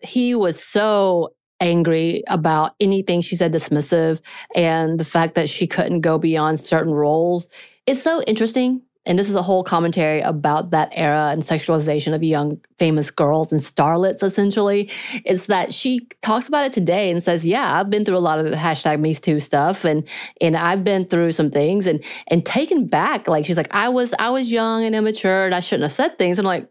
he 0.00 0.34
was 0.34 0.62
so 0.62 1.32
angry 1.60 2.22
about 2.28 2.74
anything 2.78 3.20
she 3.20 3.36
said 3.36 3.52
dismissive 3.52 4.20
and 4.54 5.00
the 5.00 5.04
fact 5.04 5.34
that 5.34 5.48
she 5.48 5.66
couldn't 5.66 6.02
go 6.02 6.18
beyond 6.18 6.60
certain 6.60 6.92
roles. 6.92 7.48
It's 7.86 8.02
so 8.02 8.22
interesting. 8.22 8.82
And 9.06 9.18
this 9.18 9.28
is 9.28 9.34
a 9.34 9.42
whole 9.42 9.62
commentary 9.62 10.22
about 10.22 10.70
that 10.70 10.88
era 10.92 11.28
and 11.30 11.42
sexualization 11.42 12.14
of 12.14 12.22
young 12.22 12.58
famous 12.78 13.10
girls 13.10 13.52
and 13.52 13.60
starlets, 13.60 14.22
essentially. 14.22 14.90
It's 15.26 15.46
that 15.46 15.74
she 15.74 16.08
talks 16.22 16.48
about 16.48 16.64
it 16.64 16.72
today 16.72 17.10
and 17.10 17.22
says, 17.22 17.46
Yeah, 17.46 17.78
I've 17.78 17.90
been 17.90 18.06
through 18.06 18.16
a 18.16 18.18
lot 18.18 18.38
of 18.38 18.46
the 18.46 18.56
hashtag 18.56 19.00
Me 19.00 19.14
Too 19.14 19.40
stuff 19.40 19.84
and 19.84 20.08
and 20.40 20.56
I've 20.56 20.84
been 20.84 21.06
through 21.06 21.32
some 21.32 21.50
things 21.50 21.86
and 21.86 22.02
and 22.28 22.46
taken 22.46 22.86
back. 22.86 23.28
Like 23.28 23.44
she's 23.44 23.58
like, 23.58 23.74
I 23.74 23.90
was 23.90 24.14
I 24.18 24.30
was 24.30 24.50
young 24.50 24.84
and 24.84 24.94
immature 24.94 25.44
and 25.44 25.54
I 25.54 25.60
shouldn't 25.60 25.82
have 25.82 25.92
said 25.92 26.18
things. 26.18 26.38
I'm 26.38 26.46
like, 26.46 26.66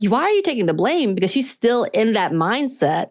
why 0.00 0.22
are 0.22 0.30
you 0.30 0.42
taking 0.42 0.66
the 0.66 0.74
blame? 0.74 1.14
Because 1.14 1.30
she's 1.30 1.50
still 1.50 1.84
in 1.84 2.12
that 2.12 2.32
mindset 2.32 3.10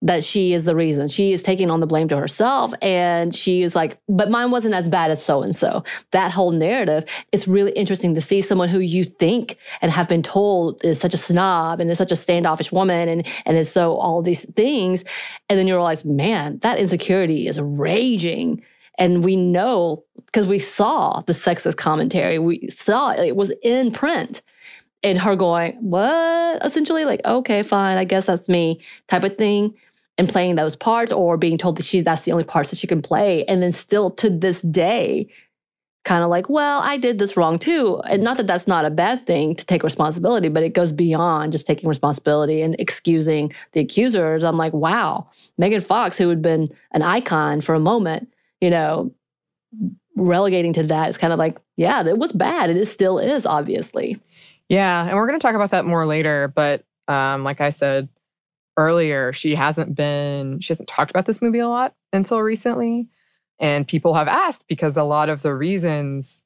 that 0.00 0.22
she 0.22 0.52
is 0.52 0.64
the 0.64 0.76
reason. 0.76 1.08
She 1.08 1.32
is 1.32 1.42
taking 1.42 1.70
on 1.70 1.80
the 1.80 1.86
blame 1.86 2.08
to 2.08 2.16
herself. 2.16 2.72
And 2.80 3.34
she 3.34 3.62
is 3.62 3.74
like, 3.74 3.98
but 4.08 4.30
mine 4.30 4.50
wasn't 4.50 4.74
as 4.74 4.88
bad 4.88 5.10
as 5.10 5.22
so 5.22 5.42
and 5.42 5.56
so. 5.56 5.82
That 6.12 6.30
whole 6.30 6.52
narrative 6.52 7.04
is 7.32 7.48
really 7.48 7.72
interesting 7.72 8.14
to 8.14 8.20
see 8.20 8.40
someone 8.40 8.68
who 8.68 8.78
you 8.78 9.04
think 9.04 9.56
and 9.82 9.90
have 9.90 10.08
been 10.08 10.22
told 10.22 10.84
is 10.84 11.00
such 11.00 11.14
a 11.14 11.18
snob 11.18 11.80
and 11.80 11.90
is 11.90 11.98
such 11.98 12.12
a 12.12 12.16
standoffish 12.16 12.70
woman 12.70 13.08
and, 13.08 13.26
and 13.44 13.56
is 13.56 13.70
so 13.72 13.96
all 13.96 14.22
these 14.22 14.44
things. 14.52 15.02
And 15.48 15.58
then 15.58 15.66
you 15.66 15.74
realize, 15.74 16.04
man, 16.04 16.58
that 16.58 16.78
insecurity 16.78 17.48
is 17.48 17.60
raging. 17.60 18.62
And 18.98 19.24
we 19.24 19.34
know 19.34 20.04
because 20.26 20.46
we 20.46 20.60
saw 20.60 21.22
the 21.22 21.32
sexist 21.32 21.76
commentary, 21.76 22.38
we 22.38 22.68
saw 22.68 23.10
it, 23.10 23.20
it 23.20 23.36
was 23.36 23.52
in 23.62 23.90
print 23.90 24.42
and 25.02 25.18
her 25.18 25.36
going, 25.36 25.76
What? 25.80 26.64
Essentially, 26.64 27.04
like, 27.04 27.20
okay, 27.24 27.62
fine, 27.62 27.98
I 27.98 28.04
guess 28.04 28.26
that's 28.26 28.48
me, 28.48 28.80
type 29.06 29.24
of 29.24 29.36
thing, 29.36 29.74
and 30.18 30.28
playing 30.28 30.56
those 30.56 30.76
parts, 30.76 31.12
or 31.12 31.36
being 31.36 31.56
told 31.56 31.78
that 31.78 31.86
she's 31.86 32.04
that's 32.04 32.22
the 32.22 32.32
only 32.32 32.44
parts 32.44 32.70
that 32.70 32.78
she 32.78 32.86
can 32.86 33.00
play. 33.00 33.44
And 33.46 33.62
then 33.62 33.72
still 33.72 34.10
to 34.12 34.28
this 34.28 34.60
day, 34.62 35.28
kind 36.04 36.24
of 36.24 36.30
like, 36.30 36.48
well, 36.48 36.80
I 36.80 36.96
did 36.96 37.18
this 37.18 37.36
wrong 37.36 37.58
too. 37.58 38.00
And 38.08 38.22
not 38.22 38.38
that 38.38 38.46
that's 38.46 38.66
not 38.66 38.84
a 38.84 38.90
bad 38.90 39.26
thing 39.26 39.54
to 39.56 39.66
take 39.66 39.82
responsibility, 39.82 40.48
but 40.48 40.62
it 40.62 40.72
goes 40.72 40.90
beyond 40.90 41.52
just 41.52 41.66
taking 41.66 41.88
responsibility 41.88 42.62
and 42.62 42.74
excusing 42.78 43.52
the 43.72 43.80
accusers. 43.80 44.42
I'm 44.42 44.56
like, 44.56 44.72
wow, 44.72 45.28
Megan 45.58 45.82
Fox, 45.82 46.16
who 46.16 46.28
had 46.30 46.40
been 46.40 46.70
an 46.92 47.02
icon 47.02 47.60
for 47.60 47.74
a 47.74 47.80
moment, 47.80 48.28
you 48.60 48.70
know, 48.70 49.12
relegating 50.16 50.72
to 50.72 50.82
that 50.84 51.10
is 51.10 51.18
kind 51.18 51.32
of 51.32 51.38
like, 51.38 51.58
yeah, 51.76 52.04
it 52.04 52.18
was 52.18 52.32
bad. 52.32 52.70
And 52.70 52.78
it 52.78 52.86
still 52.86 53.18
is, 53.18 53.44
obviously. 53.44 54.18
Yeah, 54.68 55.06
and 55.06 55.14
we're 55.14 55.26
going 55.26 55.38
to 55.38 55.42
talk 55.42 55.54
about 55.54 55.70
that 55.70 55.84
more 55.84 56.06
later. 56.06 56.52
But 56.54 56.84
um, 57.06 57.44
like 57.44 57.60
I 57.60 57.68
said 57.68 58.08
earlier, 58.78 59.32
she 59.32 59.54
hasn't 59.54 59.94
been, 59.94 60.60
she 60.60 60.72
hasn't 60.72 60.88
talked 60.88 61.10
about 61.10 61.26
this 61.26 61.42
movie 61.42 61.58
a 61.58 61.68
lot 61.68 61.94
until 62.12 62.40
recently. 62.40 63.08
And 63.58 63.86
people 63.86 64.14
have 64.14 64.28
asked 64.28 64.64
because 64.68 64.96
a 64.96 65.02
lot 65.02 65.28
of 65.28 65.42
the 65.42 65.54
reasons 65.54 66.42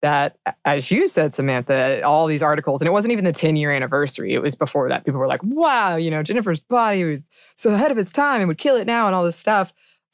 that, 0.00 0.38
as 0.64 0.90
you 0.90 1.06
said, 1.06 1.34
Samantha, 1.34 2.02
all 2.02 2.26
these 2.26 2.42
articles, 2.42 2.80
and 2.80 2.88
it 2.88 2.92
wasn't 2.92 3.12
even 3.12 3.24
the 3.24 3.32
10 3.32 3.56
year 3.56 3.70
anniversary, 3.70 4.32
it 4.34 4.40
was 4.40 4.54
before 4.54 4.88
that. 4.88 5.04
People 5.04 5.20
were 5.20 5.26
like, 5.26 5.42
wow, 5.44 5.96
you 5.96 6.10
know, 6.10 6.22
Jennifer's 6.22 6.60
body 6.60 7.04
was 7.04 7.22
so 7.54 7.70
ahead 7.70 7.90
of 7.90 7.98
its 7.98 8.12
time 8.12 8.40
and 8.40 8.48
would 8.48 8.58
kill 8.58 8.76
it 8.76 8.86
now 8.86 9.06
and 9.06 9.14
all 9.14 9.24
this 9.24 9.36
stuff. 9.36 9.72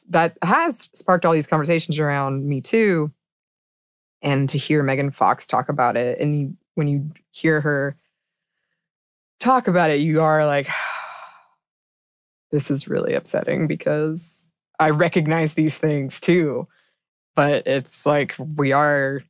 That 0.08 0.36
has 0.42 0.90
sparked 0.92 1.24
all 1.24 1.32
these 1.32 1.46
conversations 1.46 2.00
around 2.00 2.46
Me 2.46 2.60
Too. 2.60 3.12
And 4.22 4.48
to 4.48 4.58
hear 4.58 4.82
Megan 4.82 5.12
Fox 5.12 5.46
talk 5.46 5.68
about 5.68 5.96
it, 5.96 6.18
and 6.18 6.38
you, 6.38 6.56
when 6.74 6.88
you 6.88 7.12
hear 7.30 7.60
her 7.60 7.96
talk 9.38 9.68
about 9.68 9.90
it, 9.90 10.00
you 10.00 10.20
are 10.20 10.44
like, 10.44 10.68
this 12.50 12.70
is 12.70 12.88
really 12.88 13.14
upsetting 13.14 13.66
because 13.66 14.46
I 14.78 14.90
recognize 14.90 15.54
these 15.54 15.76
things 15.76 16.20
too. 16.20 16.66
But 17.36 17.66
it's 17.66 18.04
like 18.04 18.34
we 18.56 18.72
are 18.72 19.22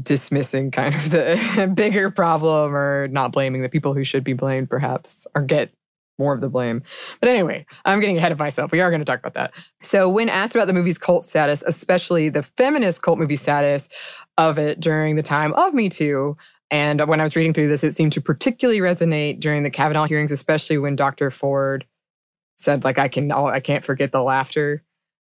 dismissing 0.00 0.70
kind 0.70 0.94
of 0.94 1.10
the 1.10 1.72
bigger 1.74 2.10
problem 2.10 2.74
or 2.74 3.08
not 3.08 3.32
blaming 3.32 3.62
the 3.62 3.68
people 3.68 3.94
who 3.94 4.04
should 4.04 4.24
be 4.24 4.32
blamed, 4.32 4.70
perhaps, 4.70 5.26
or 5.34 5.42
get 5.42 5.72
more 6.18 6.34
of 6.34 6.40
the 6.40 6.48
blame. 6.48 6.82
But 7.20 7.28
anyway, 7.28 7.64
I'm 7.84 8.00
getting 8.00 8.16
ahead 8.16 8.32
of 8.32 8.38
myself. 8.38 8.72
We 8.72 8.80
are 8.80 8.90
going 8.90 9.00
to 9.00 9.04
talk 9.04 9.20
about 9.20 9.34
that. 9.34 9.52
So, 9.80 10.08
when 10.08 10.28
asked 10.28 10.54
about 10.54 10.66
the 10.66 10.72
movie's 10.72 10.98
cult 10.98 11.24
status, 11.24 11.62
especially 11.66 12.28
the 12.28 12.42
feminist 12.42 13.02
cult 13.02 13.18
movie 13.18 13.36
status 13.36 13.88
of 14.36 14.58
it 14.58 14.80
during 14.80 15.16
the 15.16 15.22
time 15.22 15.52
of 15.54 15.74
Me 15.74 15.88
Too, 15.88 16.36
and 16.70 17.00
when 17.08 17.20
I 17.20 17.22
was 17.22 17.34
reading 17.34 17.54
through 17.54 17.68
this, 17.68 17.82
it 17.82 17.96
seemed 17.96 18.12
to 18.12 18.20
particularly 18.20 18.80
resonate 18.80 19.40
during 19.40 19.62
the 19.62 19.70
Kavanaugh 19.70 20.06
hearings, 20.06 20.30
especially 20.30 20.78
when 20.78 20.96
Dr. 20.96 21.30
Ford 21.30 21.86
said, 22.58 22.84
like, 22.84 22.98
I 22.98 23.08
can 23.08 23.30
I 23.32 23.60
can't 23.60 23.84
forget 23.84 24.12
the 24.12 24.22
laughter. 24.22 24.82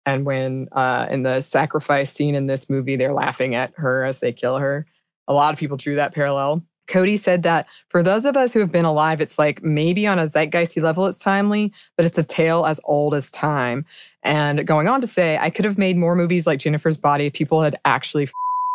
And 0.04 0.24
when 0.24 0.68
uh, 0.72 1.06
in 1.10 1.22
the 1.22 1.40
sacrifice 1.40 2.12
scene 2.12 2.34
in 2.34 2.46
this 2.46 2.70
movie, 2.70 2.96
they're 2.96 3.12
laughing 3.12 3.54
at 3.54 3.72
her 3.76 4.04
as 4.04 4.18
they 4.18 4.32
kill 4.32 4.56
her. 4.56 4.86
A 5.28 5.34
lot 5.34 5.52
of 5.52 5.60
people 5.60 5.76
drew 5.76 5.96
that 5.96 6.14
parallel. 6.14 6.62
Cody 6.88 7.18
said 7.18 7.42
that 7.42 7.66
for 7.90 8.02
those 8.02 8.24
of 8.24 8.34
us 8.34 8.52
who 8.52 8.60
have 8.60 8.72
been 8.72 8.86
alive, 8.86 9.20
it's 9.20 9.38
like 9.38 9.62
maybe 9.62 10.06
on 10.06 10.18
a 10.18 10.26
zeitgeisty 10.26 10.82
level, 10.82 11.06
it's 11.06 11.18
timely, 11.18 11.70
but 11.96 12.06
it's 12.06 12.16
a 12.16 12.22
tale 12.22 12.64
as 12.64 12.80
old 12.84 13.14
as 13.14 13.30
time. 13.30 13.84
And 14.22 14.66
going 14.66 14.88
on 14.88 15.02
to 15.02 15.06
say, 15.06 15.36
I 15.38 15.50
could 15.50 15.66
have 15.66 15.76
made 15.76 15.98
more 15.98 16.16
movies 16.16 16.46
like 16.46 16.60
Jennifer's 16.60 16.96
Body 16.96 17.26
if 17.26 17.34
people 17.34 17.62
had 17.62 17.78
actually 17.84 18.30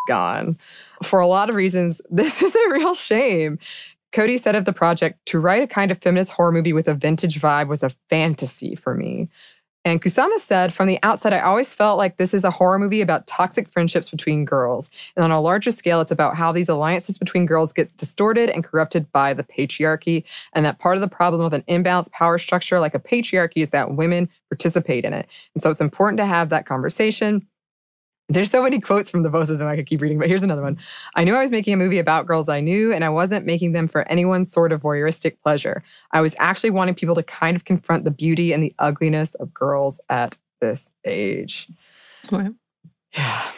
gone. 0.08 0.58
For 1.04 1.20
a 1.20 1.28
lot 1.28 1.50
of 1.50 1.56
reasons, 1.56 2.02
this 2.10 2.42
is 2.42 2.56
a 2.56 2.72
real 2.72 2.96
shame. 2.96 3.60
Cody 4.12 4.38
said 4.38 4.56
of 4.56 4.66
the 4.66 4.74
project, 4.74 5.26
to 5.28 5.40
write 5.40 5.64
a 5.64 5.68
kind 5.68 5.90
of 5.92 5.98
feminist 5.98 6.32
horror 6.32 6.52
movie 6.52 6.74
with 6.74 6.88
a 6.88 6.94
vintage 6.94 7.42
vibe 7.42 7.68
was 7.68 7.82
a 7.82 7.90
fantasy 7.90 8.76
for 8.76 8.94
me. 8.94 9.28
And 9.86 10.02
Kusama 10.02 10.38
said, 10.40 10.74
from 10.74 10.88
the 10.88 10.98
outset, 11.04 11.34
I 11.34 11.42
always 11.42 11.74
felt 11.74 11.98
like 11.98 12.16
this 12.16 12.34
is 12.34 12.46
a 12.46 12.52
horror 12.52 12.80
movie 12.80 13.02
about 13.02 13.28
toxic 13.28 13.68
friendships 13.68 14.10
between 14.10 14.46
girls. 14.46 14.90
And 15.18 15.26
on 15.26 15.32
a 15.32 15.42
larger 15.42 15.72
scale, 15.72 16.00
it's 16.00 16.12
about 16.12 16.38
how 16.38 16.54
these 16.54 16.70
alliances 16.70 17.18
between 17.18 17.46
girls 17.46 17.74
gets 17.74 17.94
distorted 17.94 18.50
and 18.50 18.64
corrupted 18.64 19.12
by 19.12 19.34
the 19.34 19.44
patriarchy. 19.44 20.24
And 20.54 20.66
that 20.66 20.80
part 20.80 20.96
of 20.96 21.02
the 21.02 21.10
problem 21.10 21.42
of 21.42 21.52
an 21.52 21.64
imbalanced 21.64 22.12
power 22.12 22.38
structure 22.38 22.80
like 22.80 22.96
a 22.96 23.00
patriarchy 23.00 23.58
is 23.58 23.72
that 23.72 23.96
women 23.96 24.30
participate 24.50 25.04
in 25.04 25.14
it. 25.14 25.28
And 25.54 25.62
so 25.62 25.70
it's 25.70 25.82
important 25.82 26.18
to 26.20 26.26
have 26.26 26.48
that 26.50 26.66
conversation. 26.66 27.46
There's 28.30 28.50
so 28.50 28.64
many 28.64 28.80
quotes 28.80 29.10
from 29.10 29.24
the 29.24 29.30
both 29.30 29.50
of 29.50 29.60
them 29.60 29.68
I 29.68 29.76
could 29.76 29.86
keep 29.86 30.02
reading, 30.02 30.18
but 30.18 30.28
here's 30.28 30.44
another 30.44 30.62
one. 30.62 30.78
I 31.16 31.24
knew 31.24 31.36
I 31.36 31.42
was 31.42 31.52
making 31.52 31.74
a 31.74 31.78
movie 31.78 32.00
about 32.00 32.26
girls 32.26 32.48
I 32.48 32.62
knew, 32.62 32.94
and 32.94 33.04
I 33.04 33.10
wasn't 33.10 33.46
making 33.46 33.74
them 33.74 33.88
for 33.88 34.08
anyone's 34.10 34.52
sort 34.52 34.72
of 34.72 34.82
voyeuristic 34.82 35.38
pleasure. 35.44 35.84
I 36.12 36.22
was 36.22 36.36
actually 36.40 36.70
wanting 36.70 36.96
people 36.96 37.16
to 37.16 37.24
kind 37.24 37.56
of 37.56 37.66
confront 37.66 38.06
the 38.06 38.12
beauty 38.12 38.54
and 38.54 38.64
the 38.64 38.74
ugliness 38.80 39.36
of 39.36 39.54
girls 39.54 40.00
at 40.10 40.38
this 40.62 40.90
age. 41.06 41.68
Right. 42.32 42.54
Yeah. 43.14 43.52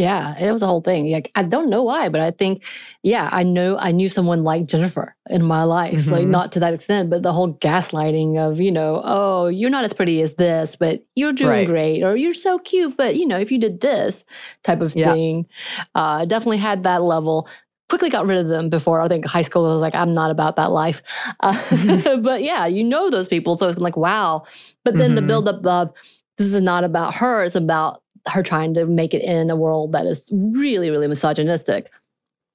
Yeah, 0.00 0.38
it 0.38 0.50
was 0.52 0.62
a 0.62 0.66
whole 0.66 0.80
thing. 0.80 1.10
Like 1.10 1.30
I 1.34 1.42
don't 1.42 1.68
know 1.68 1.82
why, 1.82 2.08
but 2.08 2.20
I 2.20 2.30
think, 2.30 2.64
yeah, 3.02 3.28
I 3.32 3.42
know 3.42 3.76
I 3.76 3.90
knew 3.92 4.08
someone 4.08 4.44
like 4.44 4.64
Jennifer 4.66 5.14
in 5.28 5.42
my 5.44 5.64
life. 5.64 6.06
Like 6.06 6.26
Mhm. 6.26 6.30
not 6.30 6.52
to 6.52 6.60
that 6.60 6.72
extent, 6.74 7.10
but 7.10 7.22
the 7.22 7.32
whole 7.32 7.54
gaslighting 7.54 8.38
of, 8.38 8.60
you 8.60 8.72
know, 8.72 9.02
oh, 9.04 9.46
you're 9.48 9.68
not 9.76 9.84
as 9.84 9.92
pretty 9.92 10.22
as 10.22 10.34
this, 10.36 10.76
but 10.76 11.02
you're 11.16 11.32
doing 11.34 11.50
Right. 11.50 11.66
great, 11.66 12.02
or 12.02 12.16
you're 12.16 12.34
so 12.34 12.58
cute, 12.58 12.96
but 12.96 13.16
you 13.16 13.26
know, 13.26 13.38
if 13.38 13.52
you 13.52 13.58
did 13.58 13.80
this 13.80 14.24
type 14.64 14.80
of 14.80 14.94
Yeah. 14.94 15.12
thing, 15.12 15.46
uh, 15.94 16.24
definitely 16.24 16.58
had 16.58 16.82
that 16.84 17.02
level. 17.02 17.48
Quickly 17.90 18.08
got 18.10 18.26
rid 18.26 18.38
of 18.38 18.48
them 18.48 18.70
before 18.70 19.00
I 19.02 19.08
think 19.08 19.26
high 19.26 19.42
school. 19.42 19.66
I 19.66 19.72
was 19.72 19.82
like, 19.82 19.96
I'm 19.96 20.14
not 20.14 20.30
about 20.30 20.54
that 20.56 20.70
life. 20.70 21.02
Uh, 21.40 22.16
but 22.22 22.42
yeah, 22.42 22.64
you 22.66 22.84
know 22.84 23.10
those 23.10 23.28
people, 23.28 23.58
so 23.58 23.68
it's 23.68 23.78
like, 23.78 23.96
wow. 23.96 24.44
But 24.84 24.96
then 24.96 25.14
the 25.16 25.20
Mhm. 25.22 25.26
buildup 25.26 25.66
of 25.66 25.90
this 26.38 26.46
is 26.54 26.62
not 26.62 26.84
about 26.84 27.14
her; 27.16 27.44
it's 27.44 27.56
about 27.56 27.99
her 28.28 28.42
trying 28.42 28.74
to 28.74 28.86
make 28.86 29.14
it 29.14 29.22
in 29.22 29.50
a 29.50 29.56
world 29.56 29.92
that 29.92 30.06
is 30.06 30.28
really, 30.32 30.90
really 30.90 31.08
misogynistic. 31.08 31.90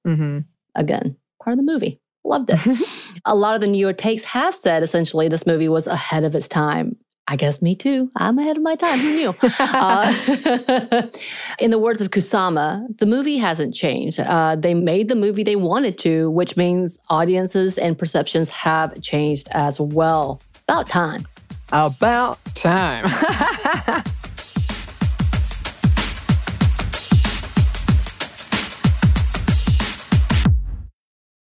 hmm 0.04 0.40
Again, 0.74 1.16
part 1.42 1.58
of 1.58 1.64
the 1.64 1.72
movie. 1.72 2.00
Loved 2.24 2.50
it. 2.52 2.60
a 3.24 3.34
lot 3.34 3.54
of 3.54 3.60
the 3.60 3.66
New 3.66 3.78
York 3.78 3.96
takes 3.96 4.24
have 4.24 4.54
said 4.54 4.82
essentially 4.82 5.28
this 5.28 5.46
movie 5.46 5.68
was 5.68 5.86
ahead 5.86 6.24
of 6.24 6.34
its 6.34 6.48
time. 6.48 6.96
I 7.28 7.34
guess 7.36 7.60
me 7.60 7.74
too. 7.74 8.08
I'm 8.16 8.38
ahead 8.38 8.56
of 8.56 8.62
my 8.62 8.76
time. 8.76 8.98
Who 9.00 9.14
knew? 9.14 9.34
Uh, 9.58 11.08
in 11.58 11.70
the 11.70 11.78
words 11.78 12.00
of 12.00 12.10
Kusama, 12.10 12.86
the 12.98 13.06
movie 13.06 13.36
hasn't 13.36 13.74
changed. 13.74 14.20
Uh, 14.20 14.56
they 14.56 14.74
made 14.74 15.08
the 15.08 15.14
movie 15.16 15.42
they 15.42 15.56
wanted 15.56 15.98
to, 15.98 16.30
which 16.30 16.56
means 16.56 16.98
audiences 17.08 17.78
and 17.78 17.98
perceptions 17.98 18.48
have 18.50 19.00
changed 19.02 19.48
as 19.52 19.80
well. 19.80 20.40
About 20.68 20.88
time. 20.88 21.26
About 21.72 22.38
time. 22.54 23.06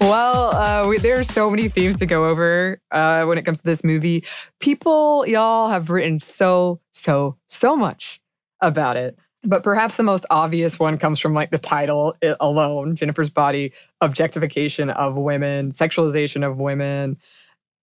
Well, 0.00 0.54
uh, 0.56 0.88
we, 0.88 0.98
there 0.98 1.18
are 1.18 1.24
so 1.24 1.50
many 1.50 1.68
themes 1.68 1.96
to 1.96 2.06
go 2.06 2.26
over 2.26 2.80
uh, 2.92 3.24
when 3.24 3.36
it 3.36 3.44
comes 3.44 3.58
to 3.58 3.64
this 3.64 3.82
movie. 3.82 4.24
People, 4.60 5.26
y'all, 5.26 5.68
have 5.68 5.90
written 5.90 6.20
so, 6.20 6.80
so, 6.92 7.36
so 7.48 7.76
much 7.76 8.20
about 8.60 8.96
it. 8.96 9.18
But 9.42 9.62
perhaps 9.62 9.96
the 9.96 10.02
most 10.02 10.24
obvious 10.30 10.78
one 10.78 10.98
comes 10.98 11.18
from 11.18 11.34
like 11.34 11.50
the 11.50 11.58
title 11.58 12.14
alone 12.40 12.96
Jennifer's 12.96 13.30
Body, 13.30 13.72
objectification 14.00 14.90
of 14.90 15.16
women, 15.16 15.72
sexualization 15.72 16.46
of 16.46 16.58
women. 16.58 17.16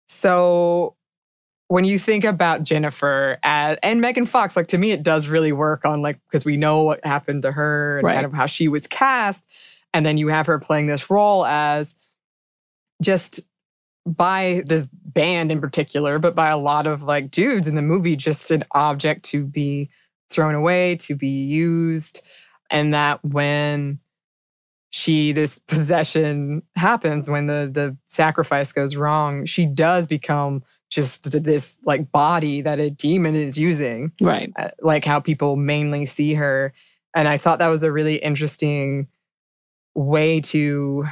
So 0.07 0.95
when 1.67 1.85
you 1.85 1.97
think 1.97 2.23
about 2.23 2.63
Jennifer 2.63 3.37
as, 3.43 3.77
and 3.81 4.01
Megan 4.01 4.25
Fox, 4.25 4.55
like 4.55 4.67
to 4.67 4.77
me, 4.77 4.91
it 4.91 5.03
does 5.03 5.27
really 5.27 5.51
work 5.51 5.85
on 5.85 6.01
like, 6.01 6.19
because 6.25 6.45
we 6.45 6.57
know 6.57 6.83
what 6.83 7.03
happened 7.05 7.41
to 7.43 7.51
her 7.51 7.97
and 7.97 8.05
Right. 8.05 8.13
kind 8.13 8.25
of 8.25 8.33
how 8.33 8.45
she 8.45 8.67
was 8.67 8.85
cast. 8.87 9.47
And 9.93 10.05
then 10.05 10.17
you 10.17 10.27
have 10.29 10.47
her 10.47 10.59
playing 10.59 10.87
this 10.87 11.09
role 11.09 11.45
as 11.45 11.95
just 13.03 13.41
by 14.05 14.63
this 14.65 14.87
band 14.91 15.51
in 15.51 15.61
particular, 15.61 16.19
but 16.19 16.35
by 16.35 16.49
a 16.49 16.57
lot 16.57 16.87
of 16.87 17.03
like 17.03 17.31
dudes 17.31 17.67
in 17.67 17.75
the 17.75 17.81
movie, 17.81 18.15
just 18.15 18.51
an 18.51 18.65
object 18.71 19.23
to 19.23 19.45
be 19.45 19.89
thrown 20.29 20.55
away, 20.55 20.95
to 20.97 21.15
be 21.15 21.27
used. 21.27 22.21
And 22.69 22.93
that 22.93 23.23
when 23.23 23.99
she, 24.89 25.31
this 25.31 25.59
possession 25.59 26.63
happens, 26.75 27.29
when 27.29 27.47
the 27.47 27.69
the 27.71 27.97
sacrifice 28.07 28.71
goes 28.71 28.95
wrong, 28.95 29.45
she 29.45 29.65
does 29.65 30.07
become 30.07 30.63
just 30.89 31.31
this 31.31 31.77
like 31.85 32.11
body 32.11 32.61
that 32.61 32.79
a 32.79 32.91
demon 32.91 33.33
is 33.35 33.57
using 33.57 34.11
Right. 34.21 34.51
uh, 34.59 34.69
like 34.81 35.03
how 35.03 35.19
people 35.19 35.55
mainly 35.55 36.05
see 36.05 36.35
her. 36.35 36.71
And 37.15 37.27
I 37.27 37.37
thought 37.39 37.59
that 37.59 37.69
was 37.69 37.81
a 37.83 37.91
really 37.91 38.15
interesting 38.17 39.07
way 39.95 40.41
to 40.41 41.05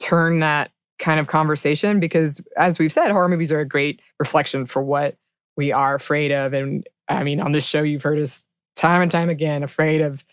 turn 0.00 0.40
that 0.40 0.70
kind 0.98 1.20
of 1.20 1.26
conversation 1.26 2.00
because, 2.00 2.40
as 2.56 2.78
we've 2.78 2.92
said, 2.92 3.10
horror 3.10 3.28
movies 3.28 3.52
are 3.52 3.60
a 3.60 3.68
great 3.68 4.00
reflection 4.18 4.66
for 4.66 4.82
what 4.82 5.16
we 5.56 5.72
are 5.72 5.94
afraid 5.94 6.32
of. 6.32 6.52
And 6.52 6.86
I 7.08 7.22
mean, 7.22 7.40
on 7.40 7.52
this 7.52 7.64
show, 7.64 7.82
you've 7.82 8.02
heard 8.02 8.18
us 8.18 8.42
time 8.76 9.02
and 9.02 9.10
time 9.10 9.28
again 9.28 9.62
afraid 9.62 10.00
of 10.00 10.24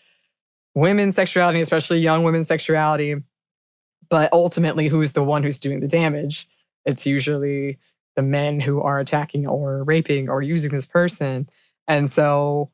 women's 0.74 1.14
sexuality, 1.14 1.60
especially 1.60 2.00
young 2.00 2.24
women's 2.24 2.48
sexuality. 2.48 3.16
But 4.10 4.32
ultimately, 4.32 4.88
who's 4.88 5.12
the 5.12 5.24
one 5.24 5.42
who's 5.42 5.58
doing 5.58 5.80
the 5.80 5.88
damage? 5.88 6.48
It's 6.84 7.06
usually 7.06 7.78
the 8.16 8.22
men 8.22 8.60
who 8.60 8.80
are 8.80 9.00
attacking 9.00 9.46
or 9.46 9.82
raping 9.84 10.28
or 10.28 10.42
using 10.42 10.70
this 10.70 10.86
person. 10.86 11.48
And 11.88 12.10
so 12.10 12.70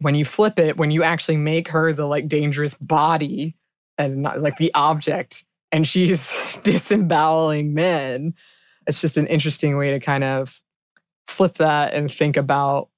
when 0.00 0.14
you 0.14 0.24
flip 0.24 0.58
it, 0.58 0.76
when 0.76 0.90
you 0.90 1.02
actually 1.02 1.36
make 1.36 1.68
her 1.68 1.92
the 1.92 2.06
like 2.06 2.28
dangerous 2.28 2.74
body 2.74 3.56
and 3.96 4.22
not 4.22 4.40
like 4.40 4.58
the 4.58 4.72
object, 4.74 5.44
and 5.74 5.86
she's 5.86 6.32
disemboweling 6.62 7.74
men, 7.74 8.32
it's 8.86 9.00
just 9.00 9.16
an 9.16 9.26
interesting 9.26 9.76
way 9.76 9.90
to 9.90 10.00
kind 10.00 10.24
of 10.24 10.60
flip 11.26 11.54
that 11.56 11.92
and 11.94 12.10
think 12.12 12.36
about 12.36 12.88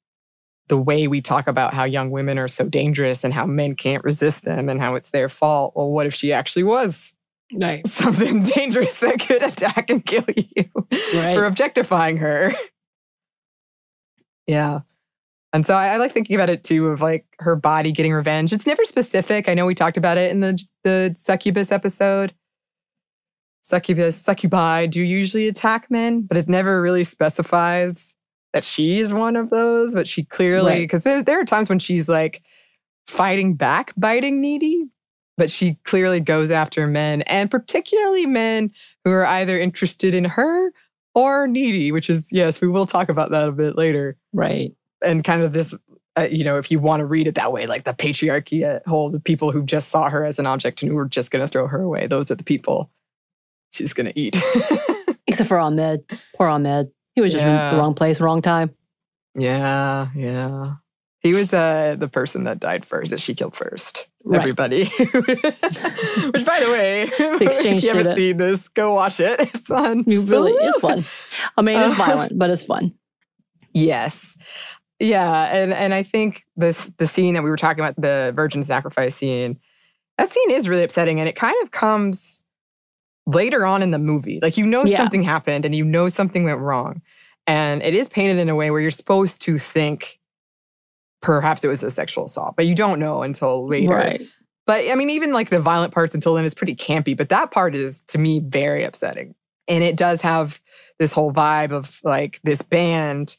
the 0.68 0.76
way 0.76 1.06
we 1.06 1.20
talk 1.20 1.46
about 1.46 1.72
how 1.72 1.84
young 1.84 2.10
women 2.10 2.38
are 2.38 2.48
so 2.48 2.68
dangerous 2.68 3.24
and 3.24 3.32
how 3.32 3.46
men 3.46 3.74
can't 3.74 4.04
resist 4.04 4.42
them 4.42 4.68
and 4.68 4.80
how 4.80 4.94
it's 4.96 5.10
their 5.10 5.28
fault. 5.28 5.72
Well, 5.76 5.90
what 5.92 6.06
if 6.06 6.14
she 6.14 6.32
actually 6.32 6.64
was 6.64 7.12
Right. 7.54 7.86
something 7.88 8.42
dangerous 8.42 8.98
that 8.98 9.20
could 9.20 9.42
attack 9.42 9.88
and 9.88 10.04
kill 10.04 10.24
you 10.34 10.64
Right. 11.14 11.34
for 11.34 11.44
objectifying 11.44 12.16
her. 12.18 12.52
Yeah. 14.48 14.80
And 15.52 15.64
so 15.64 15.74
I, 15.74 15.90
I 15.94 15.96
like 15.96 16.12
thinking 16.12 16.34
about 16.36 16.50
it 16.50 16.64
too 16.64 16.88
of 16.88 17.00
like 17.00 17.24
her 17.38 17.56
body 17.56 17.92
getting 17.92 18.12
revenge. 18.12 18.52
It's 18.52 18.66
never 18.66 18.84
specific. 18.84 19.48
I 19.48 19.54
know 19.54 19.64
we 19.66 19.74
talked 19.74 19.96
about 19.96 20.18
it 20.18 20.30
in 20.30 20.40
the 20.40 20.62
the 20.84 21.14
succubus 21.16 21.72
episode. 21.72 22.34
Succubus, 23.66 24.16
succubi 24.16 24.86
do 24.86 25.02
usually 25.02 25.48
attack 25.48 25.90
men, 25.90 26.22
but 26.22 26.36
it 26.36 26.48
never 26.48 26.80
really 26.80 27.02
specifies 27.02 28.14
that 28.52 28.62
she 28.62 29.00
is 29.00 29.12
one 29.12 29.34
of 29.34 29.50
those. 29.50 29.92
But 29.92 30.06
she 30.06 30.22
clearly, 30.22 30.70
Right. 30.70 30.84
because 30.84 31.02
there, 31.02 31.20
there 31.20 31.40
are 31.40 31.44
times 31.44 31.68
when 31.68 31.80
she's 31.80 32.08
like 32.08 32.42
fighting 33.08 33.54
back, 33.54 33.92
biting 33.96 34.40
needy, 34.40 34.84
but 35.36 35.50
she 35.50 35.78
clearly 35.82 36.20
goes 36.20 36.52
after 36.52 36.86
men 36.86 37.22
and 37.22 37.50
particularly 37.50 38.24
men 38.24 38.70
who 39.04 39.10
are 39.10 39.26
either 39.26 39.58
interested 39.58 40.14
in 40.14 40.24
her 40.26 40.72
or 41.16 41.48
needy, 41.48 41.90
which 41.90 42.08
is, 42.08 42.28
yes, 42.30 42.60
we 42.60 42.68
will 42.68 42.86
talk 42.86 43.08
about 43.08 43.32
that 43.32 43.48
a 43.48 43.52
bit 43.52 43.76
later. 43.76 44.16
Right. 44.32 44.76
And 45.04 45.24
kind 45.24 45.42
of 45.42 45.52
this, 45.52 45.74
uh, 46.16 46.28
you 46.30 46.44
know, 46.44 46.56
if 46.58 46.70
you 46.70 46.78
want 46.78 47.00
to 47.00 47.04
read 47.04 47.26
it 47.26 47.34
that 47.34 47.52
way, 47.52 47.66
like 47.66 47.82
the 47.82 47.94
patriarchy 47.94 48.62
at 48.62 48.86
whole, 48.86 49.10
the 49.10 49.18
people 49.18 49.50
who 49.50 49.64
just 49.64 49.88
saw 49.88 50.08
her 50.08 50.24
as 50.24 50.38
an 50.38 50.46
object 50.46 50.82
and 50.82 50.88
who 50.88 50.94
were 50.94 51.08
just 51.08 51.32
going 51.32 51.44
to 51.44 51.48
throw 51.50 51.66
her 51.66 51.82
away, 51.82 52.06
those 52.06 52.30
are 52.30 52.36
the 52.36 52.44
people 52.44 52.90
she's 53.76 53.92
going 53.92 54.06
to 54.12 54.18
eat. 54.18 54.36
Except 55.26 55.48
for 55.48 55.58
Ahmed. 55.58 56.04
Poor 56.36 56.48
Ahmed. 56.48 56.90
He 57.14 57.20
was 57.20 57.32
just 57.32 57.44
in 57.44 57.50
Yeah. 57.50 57.72
the 57.72 57.78
wrong 57.78 57.94
place, 57.94 58.20
wrong 58.20 58.42
time. 58.42 58.74
yeah, 59.38 60.08
yeah. 60.14 60.74
He 61.20 61.34
was 61.34 61.52
uh, 61.52 61.96
the 61.98 62.06
person 62.08 62.44
that 62.44 62.60
died 62.60 62.84
first, 62.84 63.10
that 63.10 63.20
she 63.20 63.34
killed 63.34 63.56
first. 63.56 64.06
Right. 64.24 64.38
Everybody. 64.40 64.84
Which, 64.98 66.44
by 66.44 66.60
the 66.60 66.68
way, 66.70 67.10
if 67.18 67.82
you 67.82 67.88
haven't 67.90 68.14
seen 68.14 68.36
this, 68.36 68.68
go 68.68 68.94
watch 68.94 69.18
it. 69.18 69.40
It's 69.54 69.70
on. 69.70 70.04
You 70.06 70.20
really, 70.22 70.52
it's 70.52 70.78
fun. 70.78 71.04
I 71.56 71.62
mean, 71.62 71.78
it's 71.78 71.94
Uh, 71.94 71.96
violent, 71.96 72.38
but 72.38 72.50
it's 72.50 72.62
fun. 72.62 72.94
Yes. 73.72 74.36
Yeah, 75.00 75.54
and 75.54 75.72
and 75.74 75.92
I 75.92 76.02
think 76.04 76.44
this 76.56 76.88
the 76.98 77.06
scene 77.08 77.34
that 77.34 77.42
we 77.42 77.50
were 77.50 77.56
talking 77.56 77.82
about 77.84 77.96
the 78.00 78.32
virgin 78.36 78.62
sacrifice 78.62 79.16
scene, 79.16 79.58
that 80.18 80.30
scene 80.30 80.50
is 80.52 80.68
really 80.68 80.84
upsetting 80.84 81.18
and 81.20 81.28
it 81.28 81.34
kind 81.36 81.56
of 81.62 81.70
comes 81.72 82.40
later 83.26 83.66
on 83.66 83.82
in 83.82 83.90
the 83.90 83.98
movie. 83.98 84.38
Like 84.42 84.56
you 84.56 84.66
know 84.66 84.84
Yeah. 84.84 84.96
something 84.96 85.22
happened 85.22 85.64
and 85.64 85.74
you 85.74 85.84
know 85.84 86.08
something 86.08 86.44
went 86.44 86.60
wrong. 86.60 87.02
And 87.46 87.82
it 87.82 87.94
is 87.94 88.08
painted 88.08 88.38
in 88.38 88.48
a 88.48 88.54
way 88.56 88.70
where 88.70 88.80
you're 88.80 88.90
supposed 88.90 89.40
to 89.42 89.58
think 89.58 90.18
perhaps 91.22 91.64
it 91.64 91.68
was 91.68 91.82
a 91.82 91.90
sexual 91.90 92.24
assault, 92.24 92.54
but 92.56 92.66
you 92.66 92.74
don't 92.74 92.98
know 92.98 93.22
until 93.22 93.66
later. 93.66 93.94
Right. 93.94 94.22
But 94.66 94.88
I 94.90 94.94
mean, 94.96 95.10
even 95.10 95.32
like 95.32 95.50
the 95.50 95.60
violent 95.60 95.92
parts 95.94 96.14
until 96.14 96.34
then 96.34 96.44
is 96.44 96.54
pretty 96.54 96.74
campy, 96.74 97.16
but 97.16 97.28
that 97.28 97.50
part 97.52 97.74
is 97.74 98.02
to 98.08 98.18
me 98.18 98.40
very 98.40 98.84
upsetting. 98.84 99.34
And 99.68 99.82
it 99.82 99.96
does 99.96 100.20
have 100.22 100.60
this 100.98 101.12
whole 101.12 101.32
vibe 101.32 101.72
of 101.72 102.00
like 102.04 102.40
this 102.44 102.62
band 102.62 103.36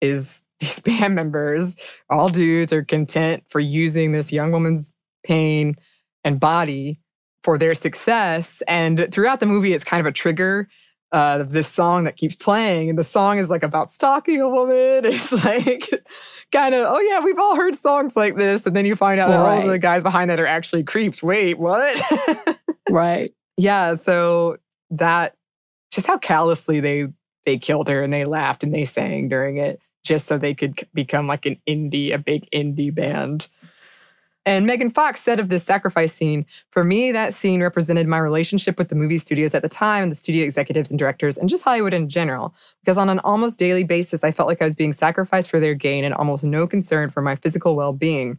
is 0.00 0.42
these 0.60 0.80
band 0.80 1.14
members, 1.14 1.76
all 2.08 2.28
dudes, 2.30 2.72
are 2.72 2.82
content 2.84 3.44
for 3.48 3.60
using 3.60 4.12
this 4.12 4.32
young 4.32 4.52
woman's 4.52 4.92
pain 5.24 5.76
and 6.24 6.40
body 6.40 6.98
for 7.46 7.56
their 7.56 7.76
success. 7.76 8.60
And 8.66 9.06
throughout 9.12 9.38
the 9.38 9.46
movie, 9.46 9.72
it's 9.72 9.84
kind 9.84 10.00
of 10.00 10.06
a 10.06 10.10
trigger 10.10 10.68
uh, 11.12 11.44
this 11.44 11.68
song 11.68 12.02
that 12.02 12.16
keeps 12.16 12.34
playing. 12.34 12.90
And 12.90 12.98
the 12.98 13.04
song 13.04 13.38
is 13.38 13.48
like 13.48 13.62
about 13.62 13.88
stalking 13.88 14.40
a 14.40 14.48
woman. 14.48 14.74
It's 15.04 15.30
like 15.30 15.88
kind 16.50 16.74
of, 16.74 16.86
oh 16.88 16.98
yeah, 16.98 17.20
we've 17.20 17.38
all 17.38 17.54
heard 17.54 17.76
songs 17.76 18.16
like 18.16 18.36
this. 18.36 18.66
And 18.66 18.74
then 18.74 18.84
you 18.84 18.96
find 18.96 19.20
out 19.20 19.28
that 19.28 19.38
all 19.38 19.62
of 19.62 19.68
the 19.68 19.78
guys 19.78 20.02
behind 20.02 20.28
that 20.30 20.40
are 20.40 20.46
actually 20.46 20.82
creeps. 20.82 21.22
Wait, 21.22 21.56
what? 21.58 21.96
Right. 22.90 23.32
yeah. 23.56 23.94
So 23.94 24.58
that 24.90 25.36
just 25.92 26.08
how 26.08 26.18
callously 26.18 26.80
they 26.80 27.06
they 27.44 27.58
killed 27.58 27.88
her 27.88 28.02
and 28.02 28.12
they 28.12 28.24
laughed 28.24 28.64
and 28.64 28.74
they 28.74 28.84
sang 28.84 29.28
during 29.28 29.56
it 29.56 29.80
just 30.04 30.26
so 30.26 30.36
they 30.36 30.54
could 30.54 30.86
become 30.94 31.28
like 31.28 31.46
an 31.46 31.60
indie, 31.68 32.12
a 32.12 32.18
big 32.18 32.48
indie 32.52 32.94
band. 32.94 33.46
And 34.46 34.64
Megan 34.64 34.90
Fox 34.90 35.20
said 35.20 35.40
of 35.40 35.48
this 35.48 35.64
sacrifice 35.64 36.12
scene, 36.12 36.46
for 36.70 36.84
me, 36.84 37.10
that 37.10 37.34
scene 37.34 37.60
represented 37.60 38.06
my 38.06 38.18
relationship 38.18 38.78
with 38.78 38.88
the 38.88 38.94
movie 38.94 39.18
studios 39.18 39.54
at 39.54 39.62
the 39.62 39.68
time 39.68 40.04
and 40.04 40.12
the 40.12 40.16
studio 40.16 40.44
executives 40.44 40.88
and 40.88 40.98
directors 40.98 41.36
and 41.36 41.48
just 41.48 41.64
Hollywood 41.64 41.92
in 41.92 42.08
general. 42.08 42.54
Because 42.80 42.96
on 42.96 43.08
an 43.08 43.18
almost 43.20 43.58
daily 43.58 43.82
basis, 43.82 44.22
I 44.22 44.30
felt 44.30 44.48
like 44.48 44.62
I 44.62 44.64
was 44.64 44.76
being 44.76 44.92
sacrificed 44.92 45.50
for 45.50 45.58
their 45.58 45.74
gain 45.74 46.04
and 46.04 46.14
almost 46.14 46.44
no 46.44 46.68
concern 46.68 47.10
for 47.10 47.22
my 47.22 47.34
physical 47.34 47.74
well 47.74 47.92
being. 47.92 48.38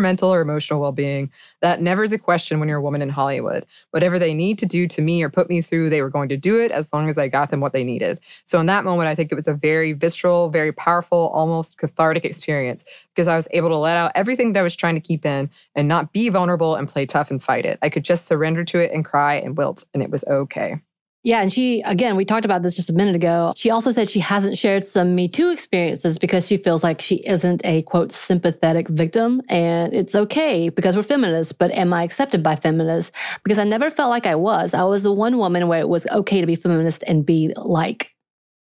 Mental 0.00 0.34
or 0.34 0.40
emotional 0.40 0.80
well 0.80 0.90
being. 0.90 1.30
That 1.60 1.80
never 1.80 2.02
is 2.02 2.10
a 2.10 2.18
question 2.18 2.58
when 2.58 2.68
you're 2.68 2.78
a 2.78 2.82
woman 2.82 3.00
in 3.00 3.08
Hollywood. 3.08 3.64
Whatever 3.92 4.18
they 4.18 4.34
need 4.34 4.58
to 4.58 4.66
do 4.66 4.88
to 4.88 5.00
me 5.00 5.22
or 5.22 5.30
put 5.30 5.48
me 5.48 5.62
through, 5.62 5.88
they 5.88 6.02
were 6.02 6.10
going 6.10 6.28
to 6.30 6.36
do 6.36 6.58
it 6.58 6.72
as 6.72 6.92
long 6.92 7.08
as 7.08 7.16
I 7.16 7.28
got 7.28 7.52
them 7.52 7.60
what 7.60 7.72
they 7.72 7.84
needed. 7.84 8.18
So 8.44 8.58
in 8.58 8.66
that 8.66 8.84
moment, 8.84 9.06
I 9.06 9.14
think 9.14 9.30
it 9.30 9.36
was 9.36 9.46
a 9.46 9.54
very 9.54 9.92
visceral, 9.92 10.50
very 10.50 10.72
powerful, 10.72 11.30
almost 11.32 11.78
cathartic 11.78 12.24
experience 12.24 12.84
because 13.14 13.28
I 13.28 13.36
was 13.36 13.46
able 13.52 13.68
to 13.68 13.76
let 13.76 13.96
out 13.96 14.10
everything 14.16 14.52
that 14.52 14.60
I 14.60 14.64
was 14.64 14.74
trying 14.74 14.96
to 14.96 15.00
keep 15.00 15.24
in 15.24 15.48
and 15.76 15.86
not 15.86 16.12
be 16.12 16.28
vulnerable 16.28 16.74
and 16.74 16.88
play 16.88 17.06
tough 17.06 17.30
and 17.30 17.40
fight 17.40 17.64
it. 17.64 17.78
I 17.80 17.88
could 17.88 18.04
just 18.04 18.26
surrender 18.26 18.64
to 18.64 18.80
it 18.80 18.90
and 18.92 19.04
cry 19.04 19.34
and 19.34 19.56
wilt, 19.56 19.84
and 19.94 20.02
it 20.02 20.10
was 20.10 20.24
okay. 20.24 20.80
Yeah, 21.24 21.40
and 21.40 21.50
she, 21.50 21.80
again, 21.80 22.16
we 22.16 22.26
talked 22.26 22.44
about 22.44 22.62
this 22.62 22.76
just 22.76 22.90
a 22.90 22.92
minute 22.92 23.16
ago. 23.16 23.54
She 23.56 23.70
also 23.70 23.90
said 23.90 24.10
she 24.10 24.20
hasn't 24.20 24.58
shared 24.58 24.84
some 24.84 25.14
Me 25.14 25.26
Too 25.26 25.48
experiences 25.48 26.18
because 26.18 26.46
she 26.46 26.58
feels 26.58 26.82
like 26.84 27.00
she 27.00 27.16
isn't 27.26 27.62
a 27.64 27.80
quote 27.82 28.12
sympathetic 28.12 28.88
victim. 28.88 29.40
And 29.48 29.94
it's 29.94 30.14
okay 30.14 30.68
because 30.68 30.96
we're 30.96 31.02
feminists, 31.02 31.50
but 31.50 31.70
am 31.70 31.94
I 31.94 32.02
accepted 32.02 32.42
by 32.42 32.56
feminists? 32.56 33.10
Because 33.42 33.58
I 33.58 33.64
never 33.64 33.88
felt 33.88 34.10
like 34.10 34.26
I 34.26 34.34
was. 34.34 34.74
I 34.74 34.84
was 34.84 35.02
the 35.02 35.14
one 35.14 35.38
woman 35.38 35.66
where 35.66 35.80
it 35.80 35.88
was 35.88 36.06
okay 36.08 36.42
to 36.42 36.46
be 36.46 36.56
feminist 36.56 37.02
and 37.06 37.24
be 37.24 37.54
like, 37.56 38.14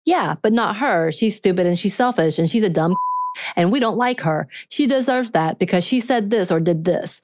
yeah, 0.06 0.36
but 0.42 0.54
not 0.54 0.78
her. 0.78 1.12
She's 1.12 1.36
stupid 1.36 1.68
and 1.68 1.78
she's 1.78 1.96
selfish 1.96 2.40
and 2.40 2.50
she's 2.50 2.64
a 2.64 2.70
dumb 2.70 2.96
and 3.58 3.74
we 3.74 3.82
don't 3.82 3.98
like 3.98 4.22
her. 4.22 4.48
She 4.70 4.88
deserves 4.88 5.32
that 5.32 5.60
because 5.60 5.84
she 5.84 6.00
said 6.00 6.30
this 6.30 6.50
or 6.50 6.62
did 6.62 6.86
this. 6.86 7.22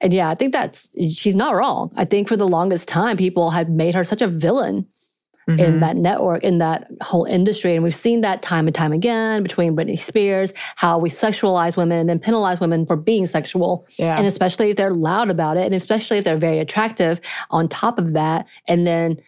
And 0.00 0.12
yeah, 0.12 0.30
I 0.30 0.34
think 0.34 0.52
that's, 0.52 0.90
she's 1.12 1.34
not 1.34 1.54
wrong. 1.54 1.92
I 1.96 2.04
think 2.04 2.28
for 2.28 2.36
the 2.36 2.48
longest 2.48 2.88
time, 2.88 3.16
people 3.16 3.50
had 3.50 3.68
made 3.68 3.94
her 3.94 4.04
such 4.04 4.22
a 4.22 4.26
villain 4.26 4.86
mm-hmm. 5.48 5.60
in 5.60 5.80
that 5.80 5.96
network, 5.96 6.42
in 6.42 6.58
that 6.58 6.88
whole 7.02 7.24
industry. 7.24 7.74
And 7.74 7.84
we've 7.84 7.94
seen 7.94 8.22
that 8.22 8.40
time 8.40 8.66
and 8.66 8.74
time 8.74 8.92
again 8.92 9.42
between 9.42 9.76
Britney 9.76 9.98
Spears, 9.98 10.52
how 10.76 10.98
we 10.98 11.10
sexualize 11.10 11.76
women 11.76 12.08
and 12.08 12.20
penalize 12.20 12.60
women 12.60 12.86
for 12.86 12.96
being 12.96 13.26
sexual. 13.26 13.86
Yeah. 13.98 14.16
And 14.16 14.26
especially 14.26 14.70
if 14.70 14.76
they're 14.76 14.94
loud 14.94 15.28
about 15.28 15.56
it, 15.56 15.66
and 15.66 15.74
especially 15.74 16.18
if 16.18 16.24
they're 16.24 16.38
very 16.38 16.58
attractive 16.58 17.20
on 17.50 17.68
top 17.68 17.98
of 17.98 18.14
that. 18.14 18.46
And 18.66 18.86
then 18.86 19.20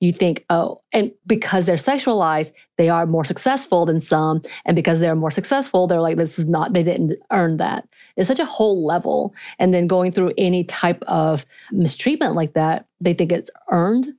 you 0.00 0.12
think, 0.12 0.44
oh, 0.50 0.82
and 0.92 1.12
because 1.26 1.66
they're 1.66 1.76
sexualized, 1.76 2.52
they 2.76 2.88
are 2.88 3.06
more 3.06 3.24
successful 3.24 3.86
than 3.86 4.00
some. 4.00 4.42
And 4.64 4.74
because 4.74 5.00
they're 5.00 5.14
more 5.14 5.30
successful, 5.30 5.86
they're 5.86 6.00
like, 6.00 6.16
this 6.16 6.38
is 6.38 6.46
not, 6.46 6.72
they 6.72 6.82
didn't 6.82 7.14
earn 7.30 7.56
that. 7.58 7.88
It's 8.16 8.28
such 8.28 8.38
a 8.38 8.44
whole 8.44 8.84
level. 8.84 9.34
And 9.58 9.74
then 9.74 9.86
going 9.86 10.12
through 10.12 10.32
any 10.38 10.64
type 10.64 11.02
of 11.06 11.44
mistreatment 11.72 12.34
like 12.34 12.54
that, 12.54 12.86
they 13.00 13.14
think 13.14 13.32
it's 13.32 13.50
earned, 13.70 14.14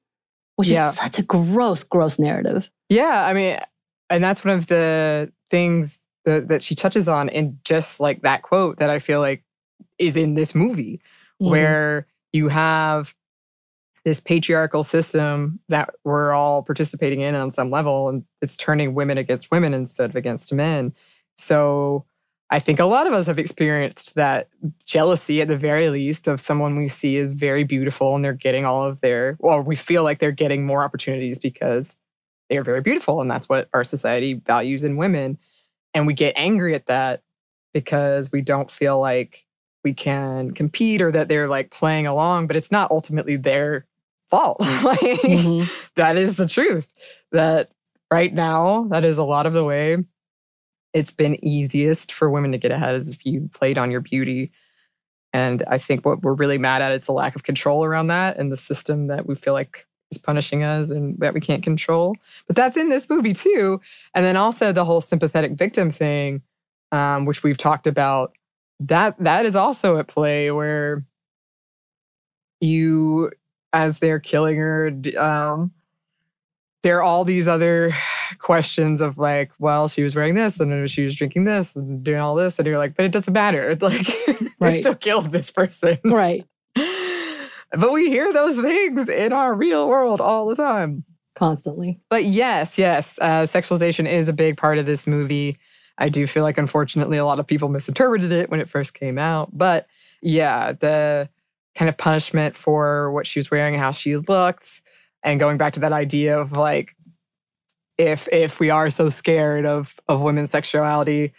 which 0.58 0.68
yeah. 0.68 0.90
is 0.90 0.98
such 0.98 1.20
a 1.20 1.24
gross, 1.24 1.84
gross 1.84 2.20
narrative. 2.20 2.70
Yeah. 2.90 3.26
I 3.26 3.34
mean, 3.34 3.60
and 4.10 4.24
that's 4.24 4.44
one 4.44 4.58
of 4.58 4.68
the 4.68 5.32
things 5.50 6.00
that, 6.26 6.48
that 6.50 6.62
she 6.62 6.76
touches 6.76 7.08
on 7.08 7.30
in 7.30 7.60
just 7.64 8.00
like 8.00 8.22
that 8.22 8.42
quote 8.42 8.78
that 8.78 8.90
I 8.90 9.00
feel 9.00 9.20
like 9.20 9.44
is 9.98 10.18
in 10.18 10.36
this 10.36 10.54
movie, 10.54 11.02
mm-hmm. 11.42 11.52
where 11.52 12.08
you 12.34 12.50
have 12.50 13.16
this 14.04 14.20
patriarchal 14.20 14.84
system 14.84 15.60
that 15.68 15.90
we're 16.04 16.32
all 16.32 16.62
participating 16.64 17.22
in 17.22 17.34
on 17.34 17.50
some 17.50 17.72
level 17.72 18.08
and 18.08 18.24
it's 18.42 18.56
turning 18.56 18.94
women 18.94 19.18
against 19.18 19.50
women 19.50 19.74
instead 19.74 20.12
of 20.12 20.16
against 20.16 20.54
men 20.54 20.94
so 21.38 22.06
i 22.50 22.60
think 22.60 22.80
a 22.80 22.86
lot 22.86 23.08
of 23.08 23.14
us 23.14 23.28
have 23.28 23.40
experienced 23.40 24.16
that 24.16 24.50
jealousy 24.86 25.42
at 25.42 25.48
the 25.48 25.58
very 25.58 25.90
least 25.90 26.28
of 26.28 26.40
someone 26.40 26.78
we 26.78 26.88
see 26.88 27.16
is 27.16 27.34
very 27.34 27.64
beautiful 27.64 28.16
and 28.16 28.24
they're 28.24 28.34
getting 28.34 28.66
all 28.66 28.84
of 28.84 29.02
their 29.02 29.38
well 29.40 29.62
we 29.62 29.76
feel 29.76 30.04
like 30.04 30.20
they're 30.20 30.32
getting 30.32 30.66
more 30.66 30.84
opportunities 30.84 31.40
because 31.40 31.96
they're 32.50 32.64
very 32.64 32.82
beautiful 32.82 33.22
and 33.22 33.30
that's 33.30 33.50
what 33.50 33.70
our 33.74 33.84
society 33.84 34.34
values 34.46 34.84
in 34.84 34.98
women 34.98 35.38
and 35.94 36.06
we 36.06 36.14
get 36.14 36.34
angry 36.36 36.76
at 36.76 36.86
that 36.88 37.22
because 37.74 38.32
we 38.32 38.42
don't 38.42 38.72
feel 38.72 39.00
like 39.00 39.46
we 39.84 39.94
can 39.94 40.52
compete 40.52 41.02
or 41.02 41.12
that 41.12 41.28
they're 41.28 41.48
like 41.48 41.72
playing 41.72 42.08
along 42.08 42.48
but 42.48 42.56
it's 42.56 42.72
not 42.72 42.92
ultimately 42.92 43.36
their 43.36 43.86
fault. 44.30 44.60
like, 44.60 45.00
mm-hmm. 45.00 45.66
that 45.96 46.18
is 46.18 46.38
the 46.38 46.48
truth. 46.48 46.92
That 47.32 47.72
right 48.12 48.34
now, 48.34 48.88
that 48.90 49.04
is 49.04 49.18
a 49.18 49.24
lot 49.24 49.46
of 49.46 49.54
the 49.54 49.64
way 49.64 49.98
it's 50.96 51.12
been 51.12 51.44
easiest 51.46 52.14
for 52.14 52.30
women 52.30 52.54
to 52.54 52.58
get 52.58 52.72
ahead 52.72 52.96
is 52.96 53.10
if 53.10 53.26
you 53.26 53.50
played 53.54 53.78
on 53.78 53.92
your 53.92 54.00
beauty. 54.00 54.50
And 55.34 55.62
I 55.68 55.78
think 55.78 56.06
what 56.06 56.22
we're 56.22 56.34
really 56.34 56.58
mad 56.58 56.82
at 56.82 56.94
is 56.94 57.06
the 57.06 57.12
lack 57.12 57.36
of 57.36 57.44
control 57.44 57.84
around 57.84 58.08
that 58.08 58.38
and 58.38 58.50
the 58.50 58.56
system 58.56 59.08
that 59.08 59.26
we 59.28 59.36
feel 59.36 59.52
like 59.52 59.86
is 60.10 60.18
punishing 60.18 60.64
us 60.64 60.92
and 60.92 61.20
that 61.20 61.34
we 61.34 61.42
can't 61.42 61.62
control. 61.62 62.16
But 62.48 62.56
that's 62.56 62.78
in 62.78 62.88
this 62.88 63.10
movie 63.10 63.34
too. 63.34 63.82
And 64.14 64.24
then 64.24 64.38
also 64.38 64.72
the 64.72 64.86
whole 64.86 65.02
sympathetic 65.02 65.52
victim 65.52 65.92
thing, 65.92 66.42
um, 66.94 67.26
which 67.26 67.44
we've 67.44 67.58
talked 67.58 67.88
about. 67.88 68.34
That 68.80 69.18
that 69.20 69.46
is 69.46 69.56
also 69.56 69.98
at 69.98 70.08
play 70.08 70.50
where 70.52 71.06
you 72.62 73.32
as 73.74 74.00
they're 74.00 74.22
killing 74.22 74.56
her. 74.56 74.94
Um, 75.18 75.72
there 76.86 76.98
are 76.98 77.04
all 77.04 77.26
these 77.26 77.48
other 77.48 77.90
questions 78.38 79.02
of 79.02 79.18
like, 79.18 79.52
well, 79.58 79.88
she 79.88 80.04
was 80.04 80.14
wearing 80.14 80.36
this 80.36 80.60
and 80.60 80.88
she 80.88 81.04
was 81.04 81.16
drinking 81.16 81.46
this 81.46 81.76
and 81.76 82.04
doing 82.04 82.20
all 82.20 82.36
this. 82.36 82.60
And 82.60 82.68
you're 82.68 82.78
like, 82.78 82.96
but 82.96 83.06
it 83.06 83.12
doesn't 83.12 83.34
matter. 83.34 83.76
Like, 83.86 84.08
right. 84.60 84.82
still 84.82 84.96
killed 84.96 85.32
this 85.32 85.52
person. 85.52 85.98
Right. 86.04 86.46
but 86.76 87.92
we 87.92 88.10
hear 88.10 88.32
those 88.32 88.60
things 88.60 89.10
in 89.10 89.34
our 89.34 89.54
real 89.54 89.88
world 89.88 90.22
all 90.22 90.48
the 90.48 90.56
time. 90.56 91.04
Constantly. 91.36 92.00
But 92.10 92.26
yes, 92.26 92.78
yes, 92.78 93.18
uh, 93.22 93.44
sexualization 93.44 94.08
is 94.08 94.28
a 94.28 94.34
big 94.34 94.58
part 94.58 94.78
of 94.78 94.86
this 94.86 95.08
movie. 95.08 95.58
I 95.98 96.10
do 96.10 96.28
feel 96.28 96.44
like, 96.44 96.58
unfortunately, 96.58 97.18
a 97.18 97.26
lot 97.26 97.40
of 97.40 97.48
people 97.48 97.70
misinterpreted 97.70 98.32
it 98.32 98.50
when 98.50 98.60
it 98.60 98.70
first 98.70 98.94
came 98.94 99.18
out. 99.18 99.50
But 99.56 99.88
yeah, 100.22 100.74
the 100.74 101.30
kind 101.76 101.90
of 101.90 101.98
punishment 101.98 102.56
for 102.56 103.12
what 103.12 103.28
she 103.28 103.40
was 103.40 103.50
wearing 103.50 103.74
and 103.76 103.84
how 103.84 103.92
she 103.92 104.18
looked 104.18 104.82
and 105.26 105.40
going 105.40 105.58
back 105.58 105.74
to 105.74 105.82
that 105.82 105.92
idea 105.92 106.40
of 106.40 106.54
like 106.54 106.96
if 107.98 108.28
if 108.32 108.60
we 108.60 108.70
are 108.70 108.90
so 108.90 109.10
scared 109.10 109.66
of 109.66 110.00
of 110.08 110.22
women's 110.22 110.52
sexuality 110.52 111.34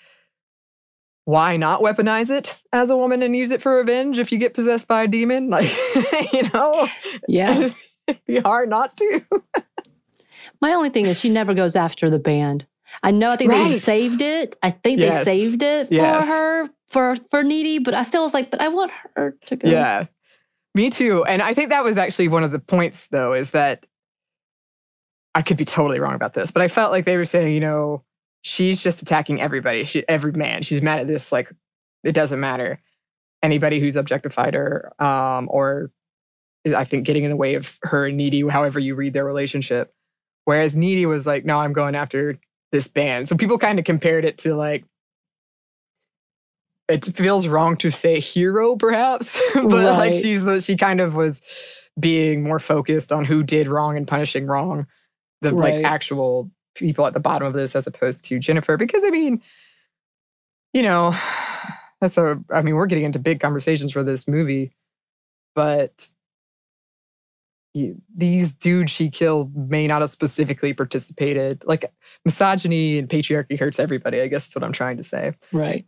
why 1.27 1.57
not 1.57 1.81
weaponize 1.81 2.31
it 2.31 2.57
as 2.73 2.89
a 2.89 2.97
woman 2.97 3.21
and 3.21 3.35
use 3.35 3.51
it 3.51 3.61
for 3.61 3.77
revenge 3.77 4.19
if 4.19 4.31
you 4.31 4.39
get 4.39 4.55
possessed 4.55 4.87
by 4.87 5.03
a 5.03 5.09
demon? 5.09 5.51
Like 5.57 6.33
you 6.33 6.49
know? 6.55 6.89
Yeah. 7.29 7.71
It'd 8.07 8.25
be 8.27 8.39
hard 8.39 8.71
not 8.71 8.97
to. 8.99 9.25
My 10.61 10.73
only 10.73 10.91
thing 10.91 11.07
is 11.07 11.19
she 11.19 11.29
never 11.29 11.53
goes 11.53 11.75
after 11.75 12.09
the 12.09 12.21
band. 12.21 12.65
I 13.03 13.11
know 13.11 13.33
i 13.33 13.37
think 13.37 13.51
right. 13.51 13.73
they 13.73 13.79
saved 13.81 14.23
it. 14.23 14.57
I 14.63 14.71
think 14.71 15.01
yes. 15.01 15.25
they 15.25 15.41
saved 15.41 15.63
it 15.63 15.89
for 15.89 15.95
yes. 15.95 16.25
her 16.25 16.71
for 16.87 17.17
for 17.31 17.43
needy 17.43 17.81
but 17.81 17.95
i 17.95 18.05
still 18.05 18.23
was 18.23 18.33
like 18.33 18.49
but 18.49 18.61
i 18.61 18.69
want 18.69 18.93
her 19.17 19.37
to 19.47 19.57
go. 19.57 19.69
Yeah 19.69 20.07
me 20.77 20.91
too. 20.91 21.25
And 21.25 21.43
I 21.43 21.55
think 21.55 21.71
that 21.71 21.83
was 21.83 21.99
actually 21.99 22.29
one 22.29 22.45
of 22.45 22.53
the 22.53 22.61
points, 22.61 23.09
though, 23.11 23.33
is 23.33 23.51
that 23.51 23.87
I 25.35 25.43
could 25.43 25.57
be 25.57 25.65
totally 25.65 25.99
wrong 25.99 26.15
about 26.15 26.35
this, 26.35 26.51
but 26.51 26.63
I 26.63 26.69
felt 26.69 26.93
like 26.93 27.05
they 27.05 27.17
were 27.17 27.25
saying, 27.25 27.53
you 27.53 27.61
know, 27.61 28.05
she's 28.43 28.81
just 28.81 29.03
attacking 29.03 29.41
everybody, 29.41 29.85
she, 29.85 30.09
every 30.09 30.33
man. 30.33 30.63
She's 30.63 30.81
mad 30.81 31.01
at 31.01 31.09
this, 31.09 31.33
like, 31.33 31.53
it 32.05 32.13
doesn't 32.13 32.39
matter. 32.39 32.81
Anybody 33.43 33.81
who's 33.81 33.97
objectified 33.97 34.55
her, 34.55 34.93
um, 35.03 35.49
or 35.51 35.91
is, 36.65 36.75
I 36.75 36.85
think 36.85 37.07
getting 37.07 37.25
in 37.25 37.31
the 37.31 37.37
way 37.37 37.55
of 37.55 37.79
her 37.83 38.07
and 38.07 38.17
needy, 38.17 38.47
however 38.47 38.79
you 38.79 38.95
read 38.95 39.13
their 39.13 39.25
relationship. 39.25 39.93
Whereas 40.45 40.77
needy 40.77 41.07
was 41.07 41.27
like, 41.27 41.45
no, 41.45 41.59
I'm 41.59 41.73
going 41.73 41.95
after 41.95 42.39
this 42.73 42.89
band. 42.89 43.29
So 43.29 43.37
people 43.37 43.59
kind 43.59 43.79
of 43.79 43.85
compared 43.85 44.25
it 44.25 44.39
to 44.39 44.55
like 44.55 44.85
it 46.89 47.17
feels 47.17 47.47
wrong 47.47 47.77
to 47.77 47.91
say 47.91 48.21
hero 48.21 48.77
perhaps 48.77 49.39
but 49.55 49.65
right. 49.65 49.99
like 49.99 50.13
she's 50.13 50.45
the, 50.45 50.61
she 50.61 50.77
kind 50.77 51.01
of 51.01 51.17
was 51.17 51.43
being 51.99 52.43
more 52.43 52.59
focused 52.59 53.13
on 53.13 53.25
who 53.25 53.43
did 53.43 53.69
wrong 53.69 53.97
and 53.97 54.07
punishing 54.07 54.47
wrong 54.47 54.87
the 55.43 55.55
right. 55.55 55.77
like 55.77 55.85
actual 55.85 56.51
people 56.75 57.07
at 57.07 57.15
the 57.15 57.21
bottom 57.21 57.47
of 57.47 57.55
this 57.55 57.75
as 57.75 57.87
opposed 57.87 58.23
to 58.25 58.39
jennifer 58.39 58.77
because 58.77 59.03
i 59.05 59.11
mean 59.11 59.41
you 60.73 60.83
know 60.83 61.17
that's 62.01 62.19
a 62.19 62.41
i 62.53 62.63
mean 62.63 62.75
we're 62.75 62.87
getting 62.87 63.05
into 63.05 63.19
big 63.19 63.41
conversations 63.41 63.93
for 63.93 64.05
this 64.05 64.29
movie 64.29 64.73
but 65.55 66.11
these 68.15 68.55
dudes 68.55 68.91
she 68.91 69.11
killed 69.11 69.55
may 69.55 69.87
not 69.87 70.01
have 70.01 70.09
specifically 70.09 70.73
participated 70.73 71.63
like 71.67 71.93
misogyny 72.25 72.99
and 72.99 73.09
patriarchy 73.09 73.59
hurts 73.59 73.79
everybody 73.79 74.21
i 74.21 74.29
guess 74.29 74.47
that's 74.47 74.55
what 74.55 74.65
i'm 74.65 74.73
trying 74.73 74.97
to 74.97 75.03
say 75.03 75.35
right 75.53 75.87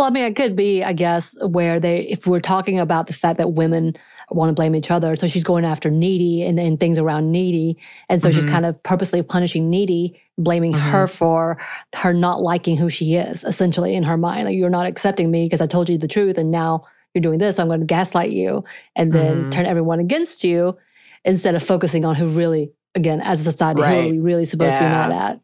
well, 0.00 0.08
I 0.08 0.10
mean, 0.10 0.24
it 0.24 0.34
could 0.34 0.56
be, 0.56 0.82
I 0.82 0.94
guess, 0.94 1.36
where 1.42 1.78
they, 1.78 2.06
if 2.08 2.26
we're 2.26 2.40
talking 2.40 2.78
about 2.78 3.06
the 3.06 3.12
fact 3.12 3.36
that 3.36 3.52
women 3.52 3.92
want 4.30 4.48
to 4.48 4.54
blame 4.54 4.74
each 4.74 4.90
other, 4.90 5.14
so 5.14 5.26
she's 5.26 5.44
going 5.44 5.66
after 5.66 5.90
needy 5.90 6.42
and, 6.42 6.58
and 6.58 6.80
things 6.80 6.98
around 6.98 7.30
needy. 7.30 7.76
And 8.08 8.22
so 8.22 8.30
mm-hmm. 8.30 8.40
she's 8.40 8.48
kind 8.48 8.64
of 8.64 8.82
purposely 8.82 9.20
punishing 9.20 9.68
needy, 9.68 10.18
blaming 10.38 10.72
mm-hmm. 10.72 10.88
her 10.88 11.06
for 11.06 11.58
her 11.94 12.14
not 12.14 12.40
liking 12.40 12.78
who 12.78 12.88
she 12.88 13.14
is, 13.14 13.44
essentially, 13.44 13.94
in 13.94 14.02
her 14.02 14.16
mind. 14.16 14.46
Like, 14.46 14.56
you're 14.56 14.70
not 14.70 14.86
accepting 14.86 15.30
me 15.30 15.44
because 15.44 15.60
I 15.60 15.66
told 15.66 15.90
you 15.90 15.98
the 15.98 16.08
truth. 16.08 16.38
And 16.38 16.50
now 16.50 16.86
you're 17.12 17.20
doing 17.20 17.38
this. 17.38 17.56
So 17.56 17.62
I'm 17.62 17.68
going 17.68 17.80
to 17.80 17.86
gaslight 17.86 18.30
you 18.30 18.64
and 18.96 19.12
then 19.12 19.36
mm-hmm. 19.36 19.50
turn 19.50 19.66
everyone 19.66 20.00
against 20.00 20.42
you 20.42 20.78
instead 21.26 21.54
of 21.54 21.62
focusing 21.62 22.06
on 22.06 22.14
who 22.14 22.26
really, 22.26 22.72
again, 22.94 23.20
as 23.20 23.40
a 23.40 23.44
society, 23.44 23.82
right. 23.82 24.00
who 24.00 24.08
are 24.08 24.12
we 24.12 24.18
really 24.18 24.46
supposed 24.46 24.72
yeah. 24.72 24.78
to 24.78 24.84
be 24.86 24.90
mad 24.90 25.12
at? 25.12 25.40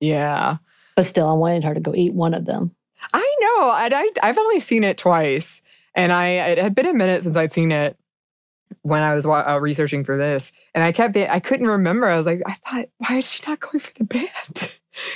Yeah. 0.00 0.56
But 0.96 1.04
still, 1.04 1.28
I 1.28 1.34
wanted 1.34 1.64
her 1.64 1.74
to 1.74 1.80
go 1.80 1.94
eat 1.94 2.14
one 2.14 2.32
of 2.32 2.46
them. 2.46 2.74
I 3.12 3.36
know. 3.40 3.68
I, 3.68 4.10
I 4.22 4.26
have 4.26 4.38
only 4.38 4.60
seen 4.60 4.84
it 4.84 4.98
twice, 4.98 5.62
and 5.94 6.12
I 6.12 6.28
it 6.28 6.58
had 6.58 6.74
been 6.74 6.86
a 6.86 6.94
minute 6.94 7.24
since 7.24 7.36
I'd 7.36 7.52
seen 7.52 7.72
it 7.72 7.96
when 8.82 9.02
I 9.02 9.14
was 9.14 9.26
uh, 9.26 9.58
researching 9.60 10.04
for 10.04 10.16
this, 10.16 10.52
and 10.74 10.82
I 10.82 10.92
kept 10.92 11.16
I 11.16 11.40
couldn't 11.40 11.66
remember. 11.66 12.08
I 12.08 12.16
was 12.16 12.26
like, 12.26 12.42
I 12.46 12.54
thought, 12.54 12.86
why 12.98 13.18
is 13.18 13.28
she 13.28 13.42
not 13.46 13.60
going 13.60 13.80
for 13.80 13.92
the 13.94 14.04
band? 14.04 14.72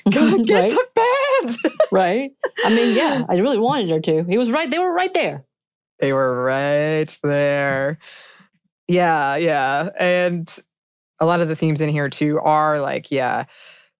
Go 0.12 0.38
get 0.44 0.54
right? 0.54 0.70
the 0.70 0.86
band. 0.94 1.58
right. 1.92 2.32
I 2.64 2.70
mean, 2.70 2.96
yeah, 2.96 3.24
I 3.28 3.36
really 3.36 3.58
wanted 3.58 3.90
her 3.90 4.00
to. 4.00 4.24
He 4.24 4.38
was 4.38 4.50
right. 4.50 4.70
They 4.70 4.78
were 4.78 4.92
right 4.92 5.12
there. 5.12 5.44
They 6.00 6.12
were 6.12 6.44
right 6.44 7.18
there. 7.22 7.98
Yeah, 8.88 9.36
yeah, 9.36 9.90
and 9.98 10.54
a 11.18 11.26
lot 11.26 11.40
of 11.40 11.48
the 11.48 11.56
themes 11.56 11.80
in 11.80 11.88
here 11.88 12.08
too 12.08 12.38
are 12.40 12.78
like, 12.78 13.10
yeah, 13.10 13.46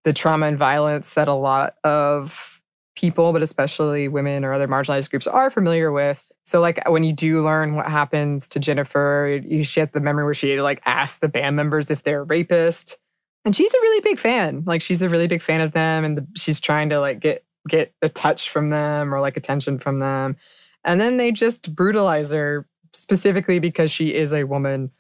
the 0.05 0.13
trauma 0.13 0.47
and 0.47 0.59
violence 0.59 1.15
that 1.15 1.29
a 1.29 1.35
lot 1.35 1.75
of 1.83 2.56
people, 2.97 3.33
but 3.33 3.43
especially 3.43 4.09
women 4.09 4.45
or 4.45 4.53
other 4.53 4.67
marginalized 4.67 5.11
groups, 5.11 5.27
are 5.27 5.51
familiar 5.51 5.93
with. 5.93 6.31
So, 6.45 6.61
like 6.61 6.83
when 6.89 7.05
you 7.05 7.13
do 7.13 7.45
learn 7.45 7.75
what 7.75 7.87
happens 7.87 8.49
to 8.49 8.59
Jennifer, 8.59 9.41
she 9.63 9.81
has 9.81 9.91
the 9.91 10.01
memory 10.01 10.25
where 10.25 10.35
she 10.35 10.61
like 10.61 10.83
asks 10.85 11.19
the 11.19 11.29
band 11.29 11.55
members 11.55 11.91
if 11.91 12.03
they're 12.03 12.23
a 12.23 12.25
rapist, 12.25 12.99
and 13.45 13.55
she's 13.55 13.73
a 13.73 13.81
really 13.81 14.01
big 14.01 14.19
fan. 14.19 14.65
Like 14.67 14.83
she's 14.83 15.03
a 15.03 15.09
really 15.09 15.29
big 15.29 15.43
fan 15.43 15.61
of 15.61 15.73
them, 15.73 16.05
and 16.05 16.19
the, 16.19 16.27
she's 16.35 16.61
trying 16.61 16.89
to 16.89 16.99
like 16.99 17.21
get 17.21 17.45
get 17.69 17.93
a 18.03 18.09
touch 18.09 18.51
from 18.51 18.71
them 18.71 19.15
or 19.15 19.21
like 19.21 19.37
attention 19.37 19.79
from 19.79 20.01
them, 20.01 20.37
and 20.85 21.01
then 21.01 21.17
they 21.19 21.31
just 21.31 21.75
brutalize 21.75 22.33
her 22.33 22.67
specifically 22.93 23.59
because 23.59 23.91
she 23.91 24.15
is 24.15 24.33
a 24.33 24.45
woman, 24.45 24.91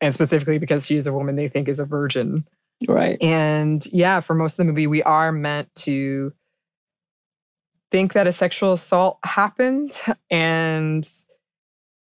and 0.00 0.12
specifically 0.12 0.58
because 0.58 0.86
she 0.86 0.96
is 0.96 1.06
a 1.06 1.12
woman 1.12 1.36
they 1.36 1.48
think 1.48 1.68
is 1.68 1.78
a 1.78 1.84
virgin. 1.84 2.46
Right. 2.86 3.22
And 3.22 3.84
yeah, 3.86 4.20
for 4.20 4.34
most 4.34 4.54
of 4.54 4.58
the 4.58 4.64
movie, 4.64 4.86
we 4.86 5.02
are 5.02 5.32
meant 5.32 5.74
to 5.76 6.32
think 7.90 8.12
that 8.14 8.26
a 8.26 8.32
sexual 8.32 8.72
assault 8.72 9.18
happened. 9.24 9.96
And 10.30 11.08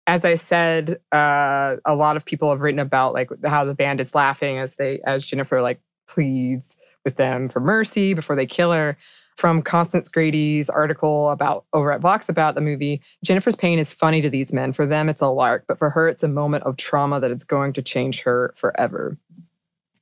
as 0.07 0.23
I 0.23 0.35
said, 0.35 0.99
uh, 1.11 1.75
a 1.85 1.95
lot 1.95 2.15
of 2.17 2.25
people 2.25 2.49
have 2.49 2.61
written 2.61 2.79
about 2.79 3.13
like 3.13 3.29
how 3.45 3.65
the 3.65 3.73
band 3.73 3.99
is 3.99 4.15
laughing 4.15 4.57
as 4.57 4.75
they 4.75 5.01
as 5.05 5.25
Jennifer 5.25 5.61
like 5.61 5.81
pleads 6.07 6.77
with 7.03 7.17
them 7.17 7.49
for 7.49 7.59
mercy 7.59 8.13
before 8.13 8.35
they 8.35 8.45
kill 8.45 8.71
her. 8.71 8.97
From 9.35 9.61
Constance 9.61 10.09
Grady's 10.09 10.67
article 10.67 11.29
about 11.29 11.65
over 11.71 11.91
at 11.91 12.01
Vox 12.01 12.27
about 12.27 12.55
the 12.55 12.61
movie, 12.61 13.03
Jennifer's 13.23 13.55
pain 13.55 13.77
is 13.77 13.93
funny 13.93 14.19
to 14.21 14.31
these 14.31 14.51
men. 14.51 14.73
For 14.73 14.87
them, 14.87 15.09
it's 15.09 15.21
a 15.21 15.27
lark, 15.27 15.65
but 15.67 15.77
for 15.77 15.91
her, 15.91 16.07
it's 16.07 16.23
a 16.23 16.27
moment 16.27 16.63
of 16.63 16.75
trauma 16.77 17.19
that 17.19 17.29
is 17.29 17.43
going 17.43 17.73
to 17.73 17.83
change 17.83 18.21
her 18.21 18.55
forever. 18.57 19.15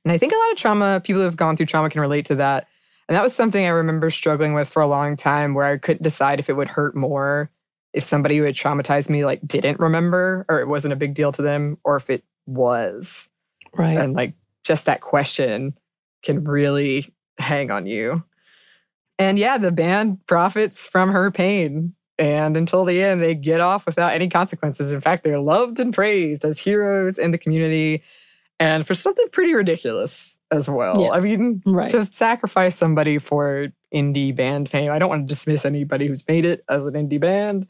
And 0.06 0.12
I 0.12 0.16
think 0.16 0.32
a 0.32 0.36
lot 0.36 0.52
of 0.52 0.56
trauma, 0.56 1.02
people 1.04 1.20
who 1.20 1.26
have 1.26 1.36
gone 1.36 1.54
through 1.54 1.66
trauma 1.66 1.90
can 1.90 2.00
relate 2.00 2.24
to 2.26 2.36
that. 2.36 2.66
And 3.08 3.16
that 3.16 3.22
was 3.22 3.34
something 3.34 3.64
I 3.64 3.68
remember 3.68 4.10
struggling 4.10 4.54
with 4.54 4.68
for 4.68 4.82
a 4.82 4.86
long 4.86 5.16
time 5.16 5.54
where 5.54 5.64
I 5.64 5.78
couldn't 5.78 6.02
decide 6.02 6.40
if 6.40 6.50
it 6.50 6.56
would 6.56 6.68
hurt 6.68 6.96
more 6.96 7.50
if 7.92 8.04
somebody 8.04 8.36
who 8.36 8.42
had 8.42 8.54
traumatized 8.54 9.08
me 9.08 9.24
like 9.24 9.40
didn't 9.46 9.80
remember 9.80 10.44
or 10.48 10.60
it 10.60 10.68
wasn't 10.68 10.92
a 10.92 10.96
big 10.96 11.14
deal 11.14 11.32
to 11.32 11.42
them 11.42 11.78
or 11.84 11.96
if 11.96 12.10
it 12.10 12.24
was. 12.46 13.28
Right. 13.72 13.96
And 13.96 14.14
like 14.14 14.34
just 14.64 14.84
that 14.86 15.00
question 15.00 15.76
can 16.22 16.44
really 16.44 17.14
hang 17.38 17.70
on 17.70 17.86
you. 17.86 18.24
And 19.18 19.38
yeah, 19.38 19.56
the 19.56 19.72
band 19.72 20.26
profits 20.26 20.86
from 20.86 21.10
her 21.10 21.30
pain. 21.30 21.94
And 22.18 22.56
until 22.56 22.84
the 22.84 23.02
end, 23.02 23.22
they 23.22 23.34
get 23.34 23.60
off 23.60 23.86
without 23.86 24.14
any 24.14 24.28
consequences. 24.28 24.92
In 24.92 25.00
fact, 25.00 25.22
they're 25.22 25.38
loved 25.38 25.78
and 25.78 25.94
praised 25.94 26.44
as 26.44 26.58
heroes 26.58 27.18
in 27.18 27.30
the 27.30 27.38
community 27.38 28.02
and 28.58 28.86
for 28.86 28.94
something 28.94 29.26
pretty 29.32 29.54
ridiculous 29.54 30.35
as 30.50 30.68
well. 30.68 31.00
Yeah. 31.02 31.10
I 31.10 31.20
mean, 31.20 31.62
Right. 31.66 31.88
to 31.90 32.04
sacrifice 32.06 32.76
somebody 32.76 33.18
for 33.18 33.68
indie 33.94 34.34
band 34.34 34.68
fame. 34.68 34.90
I 34.90 34.98
don't 34.98 35.08
want 35.08 35.28
to 35.28 35.34
dismiss 35.34 35.64
anybody 35.64 36.06
who's 36.06 36.26
made 36.28 36.44
it 36.44 36.64
as 36.68 36.82
an 36.84 36.92
indie 36.94 37.20
band, 37.20 37.66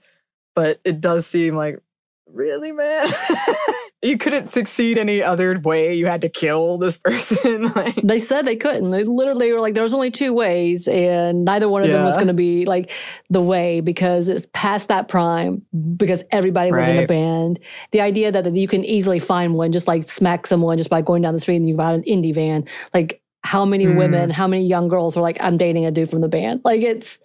but 0.55 0.81
it 0.85 1.01
does 1.01 1.27
seem 1.27 1.55
like, 1.57 1.79
really, 2.27 2.73
man? 2.73 3.09
you 4.03 4.19
couldn't 4.19 4.47
succeed 4.47 4.99
any 4.99 5.23
other 5.23 5.59
way. 5.59 5.95
You 5.95 6.07
had 6.07 6.21
to 6.21 6.29
kill 6.29 6.79
this 6.79 6.97
person. 7.05 7.73
like, 7.75 7.97
They 8.03 8.19
said 8.19 8.45
they 8.45 8.57
couldn't. 8.57 8.91
They 8.91 9.05
literally 9.05 9.53
were 9.53 9.61
like, 9.61 9.75
there's 9.75 9.95
only 9.95 10.11
two 10.11 10.33
ways, 10.33 10.87
and 10.87 11.45
neither 11.45 11.69
one 11.69 11.83
of 11.83 11.89
them 11.89 12.05
was 12.05 12.15
going 12.17 12.27
to 12.29 12.35
be 12.35 12.67
like 12.67 12.93
the 13.31 13.41
way 13.41 13.81
because 13.81 14.29
it's 14.29 14.47
past 14.53 14.89
that 14.89 15.09
prime 15.09 15.63
because 15.97 16.23
everybody 16.31 16.71
was 16.73 16.87
in 16.87 16.99
a 16.99 17.07
band. 17.07 17.59
The 17.93 18.01
idea 18.01 18.31
that, 18.33 18.45
that 18.45 18.55
you 18.55 18.69
can 18.69 18.85
easily 18.85 19.19
find 19.19 19.55
one, 19.55 19.73
just 19.73 19.89
like 19.89 20.09
smack 20.09 20.47
someone 20.47 20.79
just 20.79 20.91
by 20.91 21.03
going 21.03 21.23
down 21.23 21.35
the 21.35 21.41
street 21.41 21.57
and 21.57 21.69
you 21.69 21.77
got 21.77 21.95
an 21.95 22.03
indie 22.03 22.35
van. 22.35 22.65
Like, 22.95 23.23
how 23.43 23.65
many 23.65 23.85
Hmm. 23.85 23.97
women, 23.97 24.31
how 24.31 24.47
many 24.47 24.67
young 24.67 24.89
girls 24.89 25.17
were 25.17 25.23
like, 25.23 25.39
I'm 25.41 25.57
dating 25.57 25.87
a 25.87 25.91
dude 25.91 26.11
from 26.11 26.21
the 26.21 26.29
band? 26.29 26.61
Like, 26.65 26.83
it's 26.83 27.19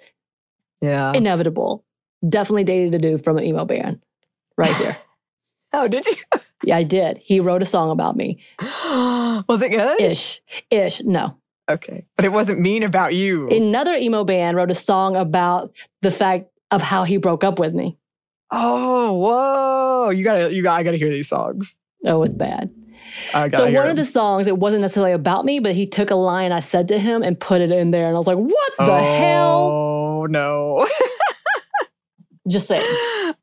yeah. 0.82 1.12
inevitable. 1.14 1.84
Definitely 2.28 2.64
dated 2.64 2.94
a 2.94 3.00
dude 3.00 3.24
from 3.24 3.38
an 3.38 3.44
emo 3.44 3.66
band 3.66 4.00
right 4.58 4.76
here. 4.78 4.98
oh, 5.74 5.88
did 5.88 6.06
you? 6.06 6.16
Yeah, 6.64 6.78
I 6.78 6.84
did. 6.84 7.18
He 7.24 7.40
wrote 7.40 7.62
a 7.62 7.66
song 7.66 7.92
about 7.92 8.16
me. 8.16 8.40
Was 8.62 9.62
it 9.62 9.70
good? 9.70 10.02
Ish. 10.02 10.42
Ish. 10.70 11.02
No. 11.02 11.38
Okay. 11.70 12.06
But 12.16 12.26
it 12.26 12.32
wasn't 12.32 12.60
mean 12.60 12.84
about 12.84 13.14
you. 13.14 13.50
Another 13.50 13.96
emo 13.96 14.24
band 14.24 14.58
wrote 14.58 14.72
a 14.72 14.76
song 14.76 15.16
about 15.16 15.72
the 16.02 16.12
fact 16.12 16.48
of 16.70 16.82
how 16.82 17.04
he 17.04 17.18
broke 17.18 17.44
up 17.44 17.60
with 17.60 17.74
me. 17.74 17.98
oh, 18.52 19.14
whoa. 19.14 20.10
You 20.10 20.24
gotta, 20.24 20.54
you 20.54 20.64
gotta, 20.64 20.80
I 20.80 20.84
gotta 20.84 20.98
hear 20.98 21.10
these 21.10 21.30
songs. 21.30 21.78
Oh, 22.06 22.16
it 22.16 22.20
was 22.20 22.34
bad. 22.34 22.72
So 23.32 23.68
hear 23.68 23.82
one 23.82 23.90
of 23.90 23.96
the 23.96 24.06
songs, 24.06 24.48
it 24.48 24.58
wasn't 24.58 24.82
necessarily 24.82 25.12
about 25.12 25.46
me, 25.46 25.60
but 25.60 25.76
he 25.76 25.86
took 25.86 26.12
a 26.12 26.16
line 26.16 26.52
I 26.52 26.60
said 26.60 26.88
to 26.90 27.00
him 27.00 27.24
and 27.24 27.40
put 27.40 27.62
it 27.62 27.72
in 27.72 27.92
there, 27.92 28.08
and 28.08 28.16
I 28.16 28.18
was 28.18 28.28
like, 28.28 28.38
"What 28.38 28.74
the 28.78 28.92
oh, 28.92 29.18
hell?" 29.18 29.60
Oh, 29.60 30.26
no. 30.28 30.88
Just 32.48 32.68
saying, 32.68 32.86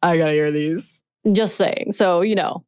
I 0.03 0.17
gotta 0.17 0.33
hear 0.33 0.51
these. 0.51 1.01
just 1.33 1.57
saying. 1.57 1.93
So 1.93 2.21
you 2.21 2.35
know, 2.35 2.65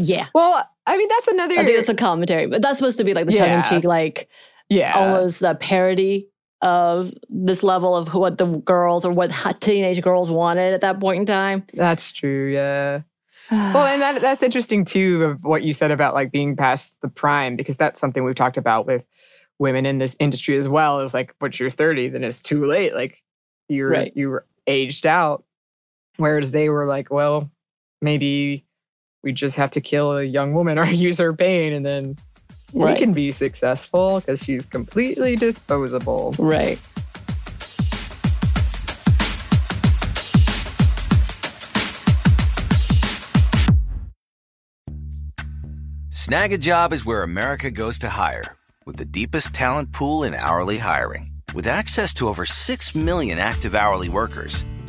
yeah, 0.00 0.26
Well, 0.34 0.68
I 0.86 0.96
mean, 0.96 1.08
that's 1.08 1.28
another. 1.28 1.54
I 1.58 1.64
think 1.64 1.78
it's 1.78 1.88
a 1.88 1.94
commentary, 1.94 2.46
but 2.46 2.62
that's 2.62 2.78
supposed 2.78 2.98
to 2.98 3.04
be 3.04 3.14
like 3.14 3.26
the 3.26 3.34
Yeah. 3.34 3.62
tongue 3.62 3.64
in 3.74 3.78
cheek, 3.80 3.84
like 3.88 4.28
yeah. 4.68 4.92
almost 4.96 5.42
a 5.42 5.54
parody 5.54 6.26
of 6.62 7.12
this 7.28 7.62
level 7.62 7.94
of 7.96 8.12
what 8.14 8.38
the 8.38 8.46
girls 8.46 9.04
or 9.04 9.12
what 9.12 9.30
teenage 9.60 10.02
girls 10.02 10.30
wanted 10.30 10.74
at 10.74 10.80
that 10.82 10.98
point 11.00 11.20
in 11.20 11.26
time. 11.26 11.64
That's 11.74 12.10
true. 12.12 12.52
Yeah. 12.52 13.02
Well, 13.52 13.84
and 13.86 14.00
that 14.00 14.20
that's 14.22 14.44
interesting 14.44 14.84
too 14.84 15.24
of 15.24 15.42
what 15.44 15.62
you 15.64 15.72
said 15.72 15.90
about 15.90 16.14
like 16.14 16.30
being 16.30 16.54
past 16.54 16.94
the 17.02 17.08
prime 17.08 17.56
because 17.56 17.76
that's 17.76 17.98
something 17.98 18.22
we've 18.22 18.36
talked 18.36 18.56
about 18.56 18.86
with 18.86 19.04
women 19.58 19.86
in 19.86 19.98
this 19.98 20.14
industry 20.20 20.56
as 20.56 20.68
well. 20.68 21.00
Is 21.00 21.12
like, 21.12 21.34
once 21.40 21.58
you're 21.58 21.68
30, 21.68 22.10
then 22.10 22.22
it's 22.22 22.42
too 22.44 22.64
late. 22.64 22.94
Like 22.94 23.22
you're 23.68 23.90
Right. 23.90 24.12
you 24.14 24.28
were 24.30 24.46
aged 24.68 25.04
out. 25.04 25.42
Whereas 26.16 26.52
they 26.52 26.68
were 26.68 26.84
like, 26.84 27.10
well, 27.10 27.50
maybe 28.00 28.64
we 29.22 29.32
just 29.32 29.56
have 29.56 29.70
to 29.70 29.80
kill 29.80 30.16
a 30.16 30.24
young 30.24 30.54
woman 30.54 30.78
or 30.78 30.86
use 30.86 31.18
her 31.18 31.32
pain, 31.32 31.72
and 31.72 31.84
then 31.84 32.16
we 32.72 32.94
can 32.96 33.12
be 33.12 33.30
successful 33.30 34.20
because 34.20 34.42
she's 34.42 34.64
completely 34.64 35.36
disposable. 35.36 36.34
right. 36.38 36.78
Snagajob 46.10 46.92
is 46.92 47.04
where 47.04 47.24
America 47.24 47.72
goes 47.72 47.98
to 47.98 48.08
hire, 48.08 48.56
with 48.86 48.94
the 48.94 49.04
deepest 49.04 49.52
talent 49.52 49.90
pool 49.90 50.22
in 50.22 50.32
hourly 50.32 50.78
hiring. 50.78 51.32
With 51.54 51.66
access 51.66 52.14
to 52.14 52.28
over 52.28 52.46
6 52.46 52.94
million 52.94 53.40
active 53.40 53.74
hourly 53.74 54.08
workers, 54.08 54.64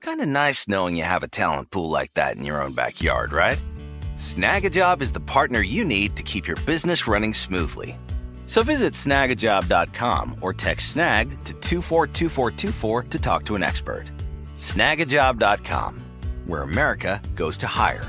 Kind 0.00 0.20
of 0.20 0.28
nice 0.28 0.68
knowing 0.68 0.96
you 0.96 1.02
have 1.04 1.22
a 1.22 1.28
talent 1.28 1.70
pool 1.70 1.90
like 1.90 2.14
that 2.14 2.36
in 2.36 2.44
your 2.44 2.62
own 2.62 2.72
backyard, 2.72 3.32
right? 3.32 3.60
Snagajob 4.14 5.02
is 5.02 5.12
the 5.12 5.20
partner 5.20 5.60
you 5.60 5.84
need 5.84 6.16
to 6.16 6.22
keep 6.22 6.46
your 6.46 6.56
business 6.66 7.06
running 7.06 7.34
smoothly. 7.34 7.96
So 8.46 8.62
visit 8.62 8.94
snagajob.com 8.94 10.38
or 10.40 10.54
text 10.54 10.92
snag 10.92 11.30
to 11.44 11.52
242424 11.54 13.02
to 13.02 13.18
talk 13.18 13.44
to 13.44 13.54
an 13.54 13.62
expert. 13.62 14.10
Snagajob.com, 14.54 16.02
where 16.46 16.62
America 16.62 17.20
goes 17.34 17.58
to 17.58 17.66
hire. 17.66 18.04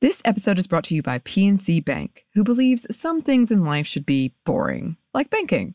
This 0.00 0.22
episode 0.24 0.58
is 0.58 0.66
brought 0.66 0.84
to 0.84 0.94
you 0.94 1.02
by 1.02 1.18
PNC 1.18 1.84
Bank, 1.84 2.24
who 2.34 2.44
believes 2.44 2.86
some 2.90 3.20
things 3.20 3.50
in 3.50 3.64
life 3.64 3.86
should 3.86 4.06
be 4.06 4.32
boring, 4.44 4.96
like 5.12 5.28
banking. 5.28 5.74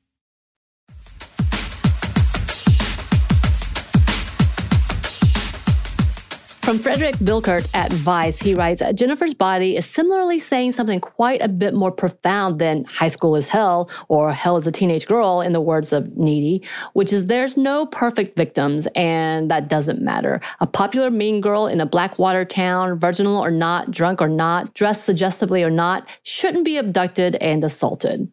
From 6.71 6.79
Frederick 6.79 7.15
Bilkert 7.15 7.67
at 7.73 7.91
Vice, 7.91 8.39
he 8.39 8.55
writes 8.55 8.81
Jennifer's 8.93 9.33
body 9.33 9.75
is 9.75 9.85
similarly 9.85 10.39
saying 10.39 10.71
something 10.71 11.01
quite 11.01 11.41
a 11.41 11.49
bit 11.49 11.73
more 11.73 11.91
profound 11.91 12.59
than 12.59 12.85
high 12.85 13.09
school 13.09 13.35
is 13.35 13.49
hell 13.49 13.89
or 14.07 14.31
hell 14.31 14.55
is 14.55 14.65
a 14.65 14.71
teenage 14.71 15.05
girl, 15.05 15.41
in 15.41 15.51
the 15.51 15.59
words 15.59 15.91
of 15.91 16.15
Needy, 16.15 16.65
which 16.93 17.11
is 17.11 17.25
there's 17.25 17.57
no 17.57 17.87
perfect 17.87 18.37
victims 18.37 18.87
and 18.95 19.51
that 19.51 19.67
doesn't 19.67 20.01
matter. 20.01 20.39
A 20.61 20.65
popular 20.65 21.11
mean 21.11 21.41
girl 21.41 21.67
in 21.67 21.81
a 21.81 21.85
Blackwater 21.85 22.45
town, 22.45 22.97
virginal 22.97 23.35
or 23.35 23.51
not, 23.51 23.91
drunk 23.91 24.21
or 24.21 24.29
not, 24.29 24.73
dressed 24.73 25.03
suggestively 25.03 25.63
or 25.63 25.69
not, 25.69 26.07
shouldn't 26.23 26.63
be 26.63 26.77
abducted 26.77 27.35
and 27.35 27.65
assaulted. 27.65 28.31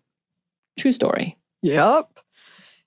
True 0.78 0.92
story. 0.92 1.36
Yep. 1.62 2.08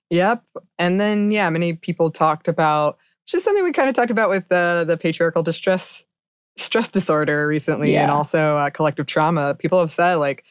Yep. 0.08 0.44
And 0.78 0.98
then, 0.98 1.30
yeah, 1.30 1.50
many 1.50 1.74
people 1.74 2.10
talked 2.10 2.48
about 2.48 2.96
just 3.26 3.44
something 3.44 3.64
we 3.64 3.72
kind 3.72 3.88
of 3.88 3.94
talked 3.94 4.10
about 4.10 4.28
with 4.30 4.48
the 4.48 4.84
the 4.86 4.96
patriarchal 4.96 5.42
distress 5.42 6.04
stress 6.58 6.90
disorder 6.90 7.46
recently 7.46 7.92
Yeah. 7.94 8.02
and 8.02 8.10
also 8.10 8.56
uh, 8.58 8.70
collective 8.70 9.06
trauma 9.06 9.54
people 9.58 9.80
have 9.80 9.90
said 9.92 10.16
like 10.16 10.44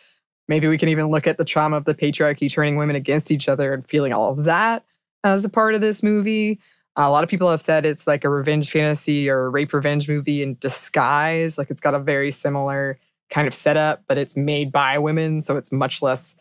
maybe 0.47 0.67
we 0.67 0.77
can 0.77 0.89
even 0.89 1.07
look 1.07 1.27
at 1.27 1.37
the 1.37 1.45
trauma 1.45 1.77
of 1.77 1.85
the 1.85 1.93
patriarchy 1.93 2.51
turning 2.51 2.75
women 2.77 2.95
against 2.95 3.29
each 3.31 3.47
other 3.47 3.73
and 3.73 3.87
feeling 3.87 4.11
all 4.13 4.31
of 4.31 4.45
that 4.45 4.83
as 5.23 5.45
a 5.45 5.49
part 5.49 5.75
of 5.75 5.81
this 5.81 6.01
movie 6.01 6.59
a 6.95 7.09
lot 7.09 7.23
of 7.23 7.29
people 7.29 7.49
have 7.49 7.61
said 7.61 7.85
it's 7.85 8.07
like 8.07 8.23
a 8.23 8.29
revenge 8.29 8.69
fantasy 8.71 9.29
or 9.29 9.45
a 9.45 9.49
rape 9.49 9.73
revenge 9.73 10.09
movie 10.09 10.41
in 10.41 10.57
disguise 10.59 11.57
like 11.57 11.69
it's 11.69 11.81
got 11.81 11.93
a 11.93 11.99
very 11.99 12.31
similar 12.31 12.97
kind 13.29 13.47
of 13.47 13.53
setup 13.53 14.03
but 14.07 14.17
it's 14.17 14.35
made 14.35 14.71
by 14.71 14.97
women 14.97 15.41
so 15.41 15.55
it's 15.55 15.71
much 15.71 16.01
less 16.01 16.35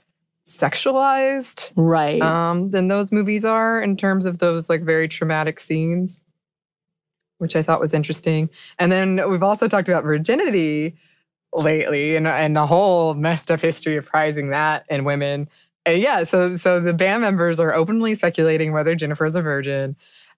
sexualized 0.51 1.73
Right. 1.77 2.21
um, 2.21 2.71
than 2.71 2.89
those 2.89 3.13
movies 3.13 3.45
are 3.45 3.81
in 3.81 3.97
terms 3.97 4.27
of 4.27 4.39
those 4.39 4.69
like 4.69 4.83
very 4.83 5.09
traumatic 5.09 5.61
scenes, 5.61 6.23
which 7.39 7.57
I 7.57 7.63
thought 7.63 7.81
was 7.81 7.95
interesting. 7.95 8.51
And 8.79 8.91
then 8.93 9.29
we've 9.31 9.43
also 9.43 9.69
talked 9.69 9.89
about 9.89 10.05
virginity 10.05 10.97
lately 11.53 12.17
and, 12.17 12.27
and 12.29 12.55
the 12.55 12.67
whole 12.67 13.15
messed 13.15 13.51
up 13.51 13.61
history 13.61 13.97
of 13.97 14.07
prizing 14.07 14.51
that 14.51 14.85
in 14.89 15.05
women. 15.05 15.49
And 15.87 16.01
yeah, 16.01 16.25
so 16.25 16.57
so 16.57 16.79
the 16.79 16.93
band 16.93 17.23
members 17.23 17.59
are 17.59 17.75
openly 17.75 18.15
speculating 18.15 18.73
whether 18.73 18.95
Jennifer's 18.95 19.35
a 19.35 19.43
virgin. 19.43 19.97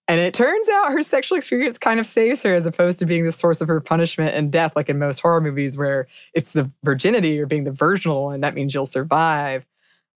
And 0.08 0.20
it 0.20 0.34
turns 0.34 0.68
out 0.68 0.92
her 0.92 1.02
sexual 1.02 1.38
experience 1.38 1.78
kind 1.78 2.00
of 2.00 2.06
saves 2.06 2.42
her 2.42 2.54
as 2.54 2.66
opposed 2.66 2.98
to 2.98 3.06
being 3.06 3.24
the 3.24 3.32
source 3.32 3.60
of 3.60 3.68
her 3.68 3.80
punishment 3.80 4.34
and 4.34 4.50
death, 4.50 4.72
like 4.74 4.88
in 4.88 4.98
most 4.98 5.20
horror 5.20 5.40
movies 5.40 5.76
where 5.78 6.06
it's 6.34 6.52
the 6.52 6.70
virginity 6.82 7.40
or 7.40 7.46
being 7.46 7.64
the 7.64 7.70
virginal 7.72 8.24
one. 8.24 8.40
That 8.40 8.54
means 8.54 8.74
you'll 8.74 8.84
survive. 8.86 9.64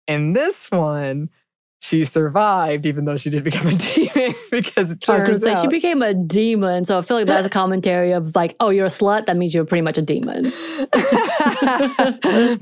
In 0.09 0.32
this 0.34 0.70
one, 0.70 1.30
she 1.80 2.04
survived, 2.04 2.86
even 2.86 3.04
though 3.04 3.16
she 3.16 3.30
did 3.30 3.44
become 3.44 3.66
a 3.66 3.74
demon 3.94 4.34
because 4.50 4.90
it 4.90 5.09
I 5.09 5.14
was 5.14 5.22
gonna 5.24 5.38
say 5.38 5.61
she 5.61 5.68
became 5.68 6.02
a 6.02 6.14
demon, 6.14 6.84
so 6.84 6.98
I 6.98 7.02
feel 7.02 7.16
like 7.18 7.26
that's 7.26 7.46
a 7.46 7.50
commentary 7.50 8.12
of 8.12 8.34
like, 8.34 8.57
oh, 8.61 8.70
you're 8.70 8.86
a 8.86 8.90
slut. 8.90 9.26
That 9.26 9.36
means 9.36 9.54
you're 9.54 9.64
pretty 9.64 9.82
much 9.82 9.98
a 9.98 10.02
demon. 10.02 10.52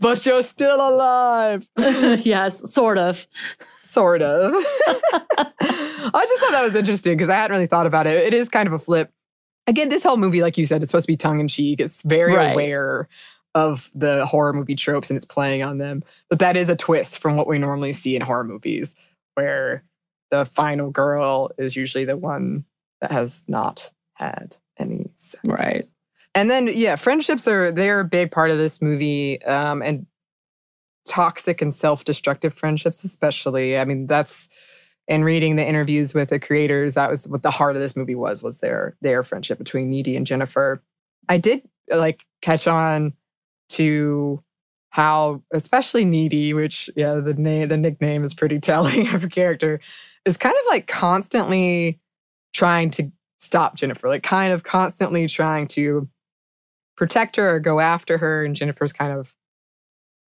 but 0.01 0.27
you're 0.27 0.43
still 0.43 0.77
alive. 0.77 1.69
yes, 2.25 2.73
sort 2.73 2.99
of. 2.99 3.27
Sort 3.83 4.23
of. 4.23 4.53
I 4.57 6.27
just 6.29 6.41
thought 6.41 6.51
that 6.53 6.63
was 6.65 6.75
interesting 6.75 7.17
because 7.17 7.29
I 7.29 7.37
hadn't 7.37 7.55
really 7.55 7.67
thought 7.69 7.87
about 7.87 8.07
it. 8.07 8.25
It 8.27 8.35
is 8.35 8.49
kind 8.49 8.67
of 8.67 8.73
a 8.73 8.79
flip. 8.79 9.11
Again, 9.67 9.89
this 9.89 10.03
whole 10.03 10.17
movie, 10.17 10.43
like 10.43 10.59
you 10.59 10.67
said, 10.67 10.83
is 10.83 10.89
supposed 10.89 11.07
to 11.07 11.13
be 11.13 11.17
tongue 11.17 11.41
in 11.41 11.49
cheek. 11.49 11.81
It's 11.81 12.03
very 12.03 12.35
Right. 12.35 12.53
aware 12.53 13.09
of 13.55 13.91
the 13.95 14.27
horror 14.27 14.53
movie 14.53 14.75
tropes 14.75 15.11
and 15.11 15.17
it's 15.17 15.27
playing 15.27 15.63
on 15.63 15.79
them. 15.79 16.03
But 16.29 16.41
that 16.41 16.57
is 16.57 16.69
a 16.69 16.77
twist 16.77 17.19
from 17.19 17.37
what 17.37 17.47
we 17.47 17.59
normally 17.59 17.93
see 17.93 18.17
in 18.17 18.23
horror 18.23 18.45
movies, 18.45 18.95
where 19.35 19.85
the 20.31 20.45
final 20.45 20.91
girl 20.91 21.51
is 21.59 21.77
usually 21.77 22.05
the 22.05 22.17
one 22.17 22.65
that 23.01 23.13
has 23.13 23.45
not 23.47 23.91
had 24.15 24.57
any 24.79 25.11
sex. 25.17 25.45
Right. 25.45 25.85
And 26.35 26.51
then, 26.51 26.67
yeah, 26.67 26.97
friendships 26.97 27.47
are 27.47 27.71
they're 27.71 28.01
a 28.01 28.05
big 28.05 28.33
part 28.33 28.51
of 28.51 28.59
this 28.59 28.83
movie, 28.83 29.41
um, 29.45 29.83
and 29.83 30.07
toxic 31.07 31.63
and 31.63 31.73
self-destructive 31.73 32.55
friendships, 32.55 33.05
especially. 33.05 33.79
I 33.79 33.85
mean, 33.85 34.07
that's 34.07 34.49
in 35.07 35.23
reading 35.23 35.57
the 35.57 35.65
interviews 35.65 36.15
with 36.15 36.31
the 36.31 36.41
creators. 36.41 36.95
That 36.95 37.11
was 37.11 37.29
what 37.29 37.43
the 37.43 37.51
heart 37.51 37.77
of 37.77 37.83
this 37.83 37.95
movie 37.95 38.15
was 38.15 38.43
was 38.43 38.59
their 38.59 38.97
their 39.01 39.23
friendship 39.23 39.59
between 39.59 39.91
Needy 39.91 40.17
and 40.17 40.27
Jennifer. 40.27 40.83
I 41.29 41.39
did 41.39 41.63
like 41.89 42.25
catch 42.41 42.67
on 42.67 43.13
to 43.75 44.43
how, 44.91 45.43
especially 45.53 46.05
Needy, 46.05 46.55
which 46.55 46.89
yeah, 46.97 47.15
the 47.15 47.35
name 47.35 47.69
the 47.69 47.77
nickname 47.77 48.25
is 48.25 48.35
pretty 48.35 48.59
telling 48.61 49.09
of 49.09 49.25
a 49.25 49.29
character, 49.29 49.81
is 50.25 50.37
kind 50.37 50.55
of 50.55 50.67
like 50.69 50.87
constantly 50.87 52.01
trying 52.53 52.91
to 52.91 53.11
stop 53.41 53.77
Jennifer, 53.77 54.09
like 54.09 54.23
kind 54.23 54.53
of 54.53 54.63
constantly 54.63 55.27
trying 55.27 55.67
to 55.69 56.09
protect 56.97 57.37
her 57.37 57.57
or 57.57 57.61
go 57.61 57.81
after 57.81 58.19
her. 58.19 58.45
And 58.45 58.57
Jennifer's 58.57 58.93
kind 58.93 59.13
of 59.13 59.35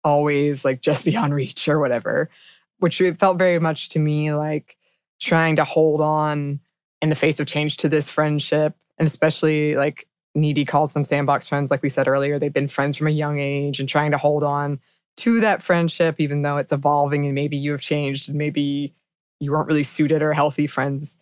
always 0.05 0.65
like 0.65 0.83
just 0.83 1.05
beyond 1.07 1.35
reach 1.35 1.69
or 1.69 1.81
whatever, 1.81 2.31
which 2.79 3.01
it 3.01 3.19
felt 3.19 3.39
very 3.39 3.59
much 3.59 3.89
to 3.91 3.99
me 3.99 4.33
like 4.33 4.77
trying 5.21 5.57
to 5.57 5.65
hold 5.65 6.01
on 6.01 6.61
in 7.03 7.09
the 7.09 7.15
face 7.15 7.41
of 7.41 7.47
change 7.47 7.79
to 7.79 7.89
this 7.89 8.09
friendship. 8.09 8.75
And 8.99 9.09
especially 9.09 9.77
like 9.77 10.07
Needy 10.35 10.65
calls 10.65 10.93
them 10.93 11.05
sandbox 11.05 11.47
friends, 11.47 11.71
like 11.71 11.83
we 11.83 11.89
said 11.89 12.07
earlier. 12.07 12.39
They've 12.39 12.53
been 12.53 12.69
friends 12.69 12.97
from 12.97 13.09
a 13.09 13.11
young 13.11 13.39
age 13.39 13.81
and 13.81 13.89
trying 13.89 14.13
to 14.13 14.19
hold 14.19 14.43
on 14.45 14.81
to 15.19 15.41
that 15.41 15.63
friendship, 15.63 16.17
even 16.19 16.43
though 16.43 16.57
it's 16.57 16.73
evolving 16.73 17.27
and 17.27 17.35
maybe 17.35 17.57
you 17.57 17.73
have 17.73 17.81
changed 17.81 18.29
and 18.29 18.39
maybe 18.39 18.95
you 19.41 19.53
weren't 19.53 19.67
really 19.67 19.83
suited 19.83 20.23
or 20.23 20.33
healthy 20.33 20.67
friends 20.67 21.17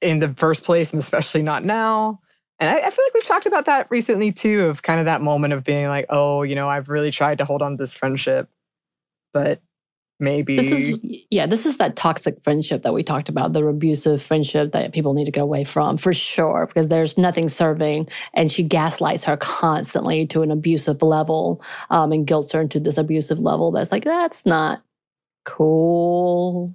in 0.00 0.20
the 0.20 0.32
first 0.34 0.62
place, 0.64 0.92
and 0.92 1.02
especially 1.02 1.42
not 1.42 1.64
now. 1.64 2.20
And 2.60 2.70
I, 2.70 2.86
I 2.86 2.90
feel 2.90 3.04
like 3.04 3.14
we've 3.14 3.24
talked 3.24 3.46
about 3.46 3.66
that 3.66 3.88
recently 3.90 4.32
too, 4.32 4.66
of 4.66 4.82
kind 4.82 4.98
of 5.00 5.06
that 5.06 5.20
moment 5.20 5.52
of 5.52 5.64
being 5.64 5.88
like, 5.88 6.06
oh, 6.08 6.42
you 6.42 6.54
know, 6.54 6.68
I've 6.68 6.88
really 6.88 7.10
tried 7.10 7.38
to 7.38 7.44
hold 7.44 7.62
on 7.62 7.72
to 7.72 7.76
this 7.76 7.92
friendship, 7.92 8.48
but 9.32 9.60
maybe 10.20 10.56
This 10.56 10.72
is 10.72 11.04
yeah, 11.30 11.46
this 11.46 11.66
is 11.66 11.76
that 11.78 11.96
toxic 11.96 12.42
friendship 12.42 12.82
that 12.82 12.92
we 12.92 13.02
talked 13.02 13.28
about, 13.28 13.52
the 13.52 13.64
abusive 13.64 14.22
friendship 14.22 14.72
that 14.72 14.92
people 14.92 15.14
need 15.14 15.26
to 15.26 15.30
get 15.30 15.42
away 15.42 15.64
from 15.64 15.96
for 15.96 16.12
sure, 16.12 16.66
because 16.66 16.88
there's 16.88 17.16
nothing 17.18 17.48
serving, 17.48 18.08
and 18.34 18.50
she 18.50 18.62
gaslights 18.62 19.24
her 19.24 19.36
constantly 19.36 20.26
to 20.26 20.42
an 20.42 20.50
abusive 20.50 21.02
level, 21.02 21.62
um, 21.90 22.12
and 22.12 22.26
guilts 22.26 22.52
her 22.52 22.60
into 22.60 22.80
this 22.80 22.98
abusive 22.98 23.38
level. 23.38 23.70
That's 23.70 23.92
like 23.92 24.04
that's 24.04 24.44
not 24.44 24.82
cool. 25.44 26.74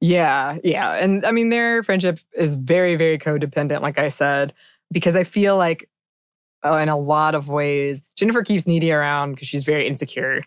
Yeah, 0.00 0.58
yeah. 0.64 0.94
And 0.94 1.24
I 1.24 1.30
mean, 1.30 1.50
their 1.50 1.82
friendship 1.84 2.18
is 2.32 2.56
very, 2.56 2.96
very 2.96 3.18
codependent, 3.18 3.82
like 3.82 3.98
I 3.98 4.08
said, 4.08 4.52
because 4.90 5.14
I 5.14 5.22
feel 5.22 5.56
like 5.56 5.88
uh, 6.64 6.78
in 6.82 6.88
a 6.88 6.98
lot 6.98 7.36
of 7.36 7.48
ways, 7.48 8.02
Jennifer 8.16 8.42
keeps 8.42 8.66
Needy 8.66 8.90
around 8.90 9.32
because 9.32 9.46
she's 9.46 9.62
very 9.62 9.86
insecure 9.86 10.42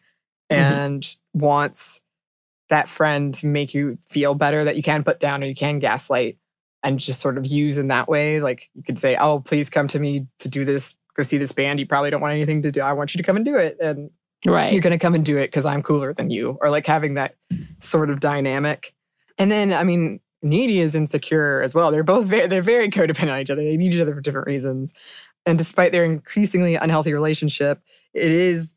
and 0.50 1.16
wants 1.34 2.02
that 2.70 2.90
friend 2.90 3.34
to 3.36 3.46
make 3.46 3.74
you 3.74 3.98
feel 4.08 4.34
better 4.36 4.64
that 4.64 4.76
you 4.76 4.84
can 4.84 5.04
put 5.04 5.20
down 5.20 5.44
or 5.44 5.48
you 5.48 5.56
can 5.56 5.80
gaslight 5.80 6.38
and 6.84 7.00
just 7.00 7.20
sort 7.20 7.38
of 7.38 7.46
use 7.46 7.78
in 7.78 7.88
that 7.90 8.08
way. 8.08 8.40
Like 8.40 8.70
you 8.74 8.84
could 8.84 8.98
say, 8.98 9.16
oh, 9.18 9.40
please 9.40 9.70
come 9.70 9.88
to 9.90 10.00
me 10.00 10.28
to 10.40 10.50
do 10.50 10.66
this, 10.66 10.94
go 11.16 11.24
see 11.24 11.38
this 11.38 11.52
band. 11.52 11.80
You 11.80 11.88
probably 11.88 12.10
don't 12.10 12.22
want 12.22 12.34
anything 12.34 12.62
to 12.64 12.72
do. 12.72 12.82
I 12.82 12.94
want 12.94 13.14
you 13.14 13.18
to 13.20 13.24
come 13.24 13.36
and 13.36 13.46
do 13.46 13.56
it. 13.56 13.78
And 13.80 14.10
Right. 14.46 14.72
you're 14.72 14.82
going 14.82 14.92
to 14.92 15.00
come 15.00 15.16
and 15.16 15.26
do 15.26 15.38
it 15.38 15.48
because 15.48 15.66
I'm 15.66 15.82
cooler 15.82 16.14
than 16.14 16.30
you, 16.30 16.60
or 16.62 16.70
like 16.70 16.86
having 16.86 17.16
that 17.16 17.36
sort 17.80 18.12
of 18.12 18.20
dynamic. 18.20 18.94
And 19.40 19.52
then, 19.52 19.74
I 19.74 19.84
mean, 19.84 20.20
Needy 20.44 20.80
is 20.82 20.94
insecure 20.94 21.62
as 21.64 21.74
well. 21.74 21.90
They're 21.90 22.04
both 22.04 22.28
very, 22.28 22.46
they're 22.48 22.62
very 22.62 22.90
codependent 22.90 23.34
on 23.34 23.40
each 23.40 23.50
other. 23.50 23.64
They 23.64 23.76
need 23.76 23.94
each 23.96 24.00
other 24.00 24.14
for 24.14 24.22
different 24.22 24.46
reasons. 24.46 24.94
And 25.48 25.58
despite 25.58 25.92
their 25.92 26.04
increasingly 26.04 26.76
unhealthy 26.76 27.14
relationship, 27.14 27.82
it 28.14 28.32
is, 28.32 28.75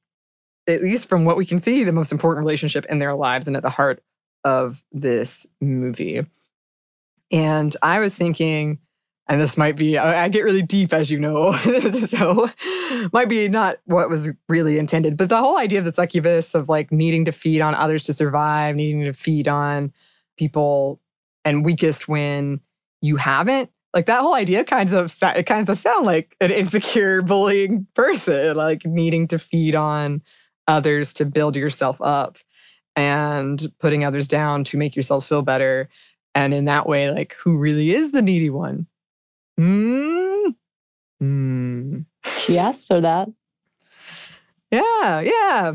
at 0.69 0.83
least 0.83 1.09
from 1.09 1.25
what 1.25 1.37
we 1.37 1.47
can 1.47 1.59
see, 1.59 1.83
the 1.83 1.93
most 1.93 2.13
important 2.13 2.45
relationship 2.45 2.85
in 2.87 2.99
their 2.99 3.15
lives 3.15 3.47
and 3.47 3.57
at 3.57 3.63
the 3.63 3.71
heart 3.71 4.03
of 4.45 4.83
this 4.93 5.47
movie. 5.61 6.25
And 7.31 7.75
I 7.83 7.99
was 7.99 8.15
thinking, 8.15 8.79
and 9.29 9.41
this 9.41 9.57
might 9.57 9.77
be, 9.77 9.99
I 9.99 10.29
get 10.29 10.45
really 10.45 10.63
deep, 10.63 10.93
as 10.93 11.11
you 11.11 11.19
know, 11.19 11.53
so 12.07 12.51
might 13.13 13.29
be 13.29 13.49
not 13.49 13.79
what 13.85 14.09
was 14.09 14.29
really 14.49 14.79
intended. 14.79 15.17
But 15.17 15.29
the 15.29 15.39
whole 15.39 15.59
idea 15.59 15.79
of 15.79 15.85
the 15.85 15.93
succubus 15.93 16.55
of 16.55 16.69
like 16.69 16.93
needing 16.93 17.25
to 17.27 17.33
feed 17.33 17.61
on 17.61 17.75
others 17.75 18.05
to 18.05 18.15
survive, 18.15 18.77
needing 18.77 19.05
to 19.05 19.13
feed 19.13 19.49
on 19.49 19.93
people, 20.39 21.01
and 21.45 21.65
weakest 21.65 22.09
when 22.09 22.61
you 23.01 23.17
haven't, 23.17 23.71
like 23.95 24.07
that 24.07 24.21
whole 24.21 24.35
idea 24.35 24.65
kinds 24.65 24.93
of 24.93 25.15
it 25.23 25.45
kinds 25.45 25.69
of 25.69 25.79
sound 25.79 26.05
like 26.07 26.37
an 26.41 26.51
insecure 26.51 27.23
bullying 27.23 27.87
person, 27.95 28.57
like 28.57 28.85
needing 28.87 29.29
to 29.29 29.39
feed 29.39 29.75
on 29.75 30.23
others 30.69 31.13
to 31.15 31.25
build 31.25 31.57
yourself 31.57 32.01
up 32.01 32.39
and 32.95 33.73
putting 33.81 34.05
others 34.05 34.29
down 34.29 34.63
to 34.65 34.77
make 34.77 34.95
yourselves 34.95 35.27
feel 35.27 35.43
better. 35.43 35.89
And 36.35 36.55
in 36.55 36.67
that 36.67 36.87
way, 36.87 37.11
like 37.11 37.35
who 37.43 37.57
really 37.57 37.93
is 37.93 38.13
the 38.13 38.23
needy 38.23 38.51
one? 38.51 38.87
Hmm. 39.57 40.51
Hmm. 41.19 41.99
She 42.43 42.59
asked 42.59 42.93
her 42.93 43.01
that. 43.01 43.29
Yeah, 44.71 45.21
yeah. 45.21 45.73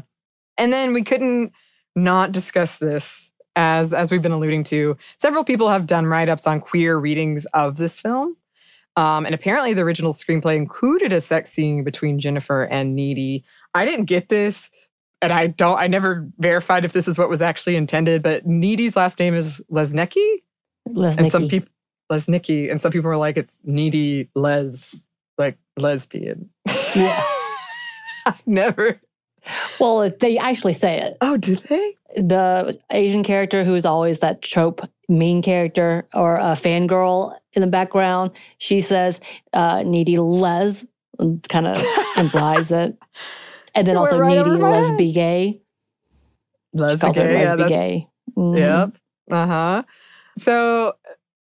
And 0.57 0.71
then 0.71 0.93
we 0.93 1.03
couldn't 1.03 1.51
not 1.95 2.31
discuss 2.31 2.77
this 2.77 3.31
as 3.55 3.93
as 3.93 4.11
we've 4.11 4.21
been 4.21 4.31
alluding 4.31 4.63
to. 4.65 4.95
Several 5.17 5.43
people 5.43 5.69
have 5.69 5.85
done 5.85 6.05
write-ups 6.05 6.47
on 6.47 6.59
queer 6.59 6.97
readings 6.97 7.45
of 7.53 7.77
this 7.77 7.99
film. 7.99 8.37
Um, 8.95 9.25
and 9.25 9.33
apparently 9.33 9.73
the 9.73 9.81
original 9.81 10.13
screenplay 10.13 10.55
included 10.55 11.11
a 11.11 11.19
sex 11.19 11.51
scene 11.51 11.83
between 11.83 12.19
Jennifer 12.19 12.63
and 12.65 12.95
Needy. 12.95 13.43
I 13.73 13.85
didn't 13.85 14.05
get 14.05 14.29
this, 14.29 14.69
and 15.23 15.33
I 15.33 15.47
don't 15.47 15.77
I 15.77 15.87
never 15.87 16.27
verified 16.39 16.85
if 16.85 16.93
this 16.93 17.07
is 17.07 17.17
what 17.17 17.29
was 17.29 17.41
actually 17.41 17.75
intended, 17.75 18.21
but 18.21 18.45
Needy's 18.45 18.95
last 18.95 19.19
name 19.19 19.33
is 19.33 19.61
Lesnicki. 19.71 20.41
And 20.85 21.31
some 21.31 21.47
people 21.47 21.69
Lesnicki, 22.11 22.69
and 22.69 22.79
some 22.79 22.91
people 22.91 23.09
were 23.09 23.17
like, 23.17 23.37
it's 23.37 23.59
needy 23.63 24.29
les 24.35 25.07
like 25.37 25.57
lesbian. 25.77 26.49
Yeah. 26.95 27.23
I 28.25 28.35
never 28.45 29.01
Well, 29.79 30.09
they 30.19 30.37
actually 30.37 30.73
say 30.73 31.01
it. 31.01 31.17
Oh, 31.21 31.37
do 31.37 31.55
they? 31.55 31.97
The 32.15 32.77
Asian 32.91 33.23
character 33.23 33.63
who 33.63 33.75
is 33.75 33.85
always 33.85 34.19
that 34.19 34.41
trope 34.41 34.87
mean 35.09 35.41
character 35.41 36.07
or 36.13 36.37
a 36.37 36.55
fangirl 36.55 37.37
in 37.53 37.61
the 37.61 37.67
background, 37.67 38.31
she 38.57 38.79
says 38.79 39.19
uh, 39.53 39.83
needy 39.83 40.17
les, 40.17 40.85
kind 41.49 41.67
of 41.67 41.83
implies 42.17 42.71
it. 42.71 42.97
And 43.75 43.87
then 43.87 43.97
also 43.97 44.19
right 44.19 44.37
needy 44.37 44.59
my 44.59 44.69
head. 44.69 44.83
lesbi 44.99 45.13
gay. 45.13 45.61
Lesbian 46.73 47.13
gay, 47.13 47.41
yeah, 47.41 47.55
lesbi 47.55 47.67
gay. 47.69 48.07
Mhm. 48.37 48.57
Yep. 48.57 48.97
Uh 49.31 49.47
huh. 49.47 49.83
So 50.37 50.93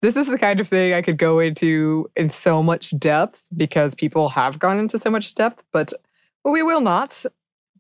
this 0.03 0.17
is 0.17 0.27
the 0.27 0.39
kind 0.39 0.61
of 0.61 0.69
thing 0.69 0.95
I 0.95 1.03
could 1.03 1.19
go 1.19 1.39
into 1.39 2.11
in 2.17 2.31
so 2.31 2.63
much 2.63 2.99
depth 2.99 3.43
because 3.57 3.95
people 3.95 4.29
have 4.31 4.59
gone 4.59 4.79
into 4.79 4.99
so 4.99 5.11
much 5.11 5.35
depth, 5.35 5.63
but 5.73 5.93
we 6.45 6.63
will 6.63 6.81
not. 6.81 7.25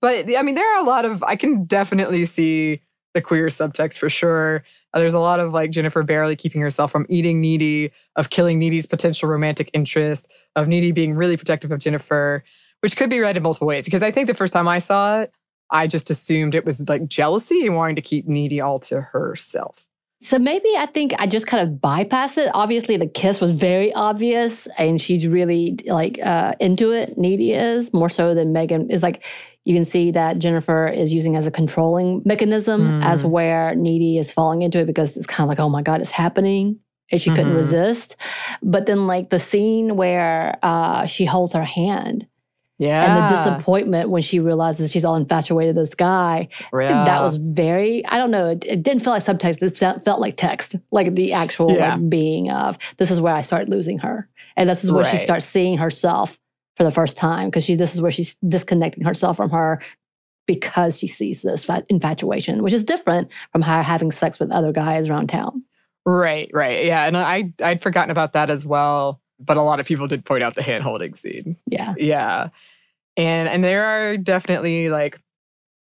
But 0.01 0.34
I 0.36 0.42
mean, 0.42 0.55
there 0.55 0.74
are 0.74 0.80
a 0.80 0.86
lot 0.86 1.05
of, 1.05 1.22
I 1.22 1.36
can 1.36 1.64
definitely 1.64 2.26
see 2.26 2.80
the 3.14 3.20
queer 3.20 3.48
subtext 3.48 3.98
for 3.98 4.09
sure. 4.09 4.64
Uh, 4.94 4.98
there's 4.98 5.14
a 5.14 5.18
lot 5.18 5.40
of 5.40 5.53
like 5.53 5.70
Jennifer 5.70 6.03
barely 6.03 6.36
keeping 6.36 6.61
herself 6.61 6.92
from 6.92 7.07
eating 7.09 7.40
Needy, 7.40 7.90
of 8.16 8.30
killing 8.30 8.59
Needy's 8.59 8.86
potential 8.86 9.28
romantic 9.28 9.70
interest, 9.72 10.28
of 10.57 10.68
Needy 10.68 10.92
being 10.92 11.14
really 11.14 11.36
protective 11.36 11.72
of 11.72 11.80
Jennifer, 11.80 12.44
which 12.81 12.97
could 12.97 13.11
be 13.11 13.20
read 13.20 13.37
in 13.37 13.43
multiple 13.43 13.66
ways. 13.66 13.85
Because 13.85 14.03
I 14.03 14.11
think 14.11 14.26
the 14.26 14.35
first 14.35 14.53
time 14.53 14.68
I 14.68 14.78
saw 14.78 15.20
it, 15.20 15.33
I 15.70 15.87
just 15.87 16.11
assumed 16.11 16.55
it 16.55 16.64
was 16.64 16.89
like 16.89 17.07
jealousy 17.07 17.66
and 17.66 17.76
wanting 17.76 17.97
to 17.97 18.03
keep 18.03 18.26
Needy 18.26 18.61
all 18.61 18.81
to 18.81 19.01
herself. 19.01 19.87
So 20.22 20.39
maybe 20.39 20.68
I 20.76 20.85
think 20.85 21.14
I 21.18 21.26
just 21.26 21.47
kind 21.47 21.62
of 21.66 21.81
bypass 21.81 22.37
it. 22.37 22.51
Obviously, 22.53 22.97
the 22.99 23.07
kiss 23.07 23.41
was 23.41 23.53
very 23.53 23.91
obvious, 23.95 24.68
and 24.76 25.01
she's 25.01 25.26
really 25.26 25.78
like 25.87 26.18
uh, 26.22 26.55
into 26.61 26.91
it. 26.93 27.16
Needy 27.16 27.53
is 27.53 27.93
more 27.95 28.11
so 28.11 28.35
than 28.35 28.53
Megan 28.53 28.91
is 28.91 29.03
like. 29.03 29.22
You 29.66 29.74
can 29.74 29.85
see 29.85 30.11
that 30.12 30.39
Jennifer 30.39 30.89
is 30.89 31.12
using 31.12 31.37
as 31.37 31.47
a 31.47 31.51
controlling 31.51 32.22
mechanism, 32.24 33.03
as 33.03 33.22
Mm. 33.22 33.28
where 33.31 33.74
Needy 33.74 34.16
is 34.16 34.31
falling 34.31 34.62
into 34.62 34.78
it 34.81 34.87
because 34.87 35.18
it's 35.18 35.26
kind 35.26 35.45
of 35.45 35.49
like, 35.51 35.61
oh 35.61 35.68
my 35.68 35.83
god, 35.83 36.01
it's 36.01 36.11
happening, 36.11 36.78
and 37.12 37.20
she 37.20 37.28
couldn't 37.31 37.53
Mhm. 37.53 37.57
resist. 37.57 38.16
But 38.62 38.87
then, 38.87 39.07
like 39.07 39.28
the 39.28 39.39
scene 39.39 39.97
where 39.97 40.59
uh, 40.62 41.05
she 41.07 41.26
holds 41.26 41.53
her 41.53 41.62
hand 41.64 42.26
Yeah. 42.81 43.05
and 43.05 43.31
the 43.35 43.37
disappointment 43.37 44.11
when 44.11 44.22
she 44.22 44.41
realizes 44.41 44.91
she's 44.91 45.05
all 45.05 45.14
infatuated 45.14 45.76
with 45.76 45.85
this 45.87 45.95
guy, 45.95 46.49
Yeah. 46.72 47.05
that 47.05 47.22
was 47.22 47.37
very 47.37 48.05
i 48.07 48.16
don't 48.18 48.31
know 48.33 48.47
it, 48.51 48.64
it 48.64 48.83
didn't 48.83 49.05
feel 49.05 49.12
like 49.12 49.22
subtext 49.24 49.62
it 49.62 50.03
felt, 50.05 50.20
like 50.20 50.37
text 50.37 50.74
like 50.91 51.14
the 51.14 51.33
actual 51.35 51.70
Yeah. 51.72 51.95
like 51.97 52.09
being 52.09 52.51
of 52.51 52.78
this 52.97 53.11
is 53.11 53.20
where 53.20 53.35
i 53.35 53.43
started 53.43 53.68
losing 53.68 53.99
her 53.99 54.28
and 54.57 54.68
this 54.68 54.83
is 54.83 54.91
where 54.91 55.05
she 55.05 55.18
starts 55.18 55.47
seeing 55.47 55.78
herself 55.78 56.39
for 56.76 56.85
the 56.85 56.91
first 56.91 57.16
time 57.16 57.49
because 57.49 57.64
she 57.64 57.74
this 57.76 57.95
is 57.95 58.01
where 58.01 58.11
she's 58.11 58.35
disconnecting 58.49 59.05
herself 59.05 59.37
from 59.37 59.51
her 59.51 59.81
because 60.47 60.99
she 60.99 61.07
sees 61.07 61.43
this 61.43 61.64
fa- 61.64 61.85
infatuation 61.91 62.62
which 62.62 62.72
is 62.72 62.83
different 62.83 63.28
from 63.53 63.62
her 63.62 63.83
having 63.83 64.11
sex 64.11 64.41
with 64.41 64.51
other 64.51 64.72
guys 64.72 65.09
around 65.09 65.28
town 65.28 65.62
Right, 66.07 66.51
right. 66.55 66.87
Yeah. 66.87 67.05
And 67.07 67.14
I 67.14 67.53
I'd 67.62 67.83
forgotten 67.83 68.11
about 68.11 68.33
that 68.33 68.49
as 68.49 68.64
well. 68.64 69.20
But 69.39 69.59
a 69.59 69.62
lot 69.62 69.81
of 69.81 69.87
people 69.87 70.07
did 70.09 70.24
point 70.24 70.43
out 70.43 70.55
the 70.55 70.62
hand 70.62 70.83
holding 70.83 71.14
scene. 71.14 71.57
yeah 71.66 71.93
Yeah. 71.99 72.49
And 73.16 73.48
and 73.48 73.62
there 73.64 73.84
are 73.84 74.16
definitely 74.16 74.88
like 74.88 75.20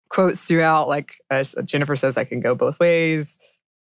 quotes 0.08 0.40
throughout, 0.40 0.88
like 0.88 1.16
Jennifer 1.64 1.96
says, 1.96 2.16
I 2.16 2.24
can 2.24 2.40
go 2.40 2.54
both 2.54 2.78
ways. 2.78 3.38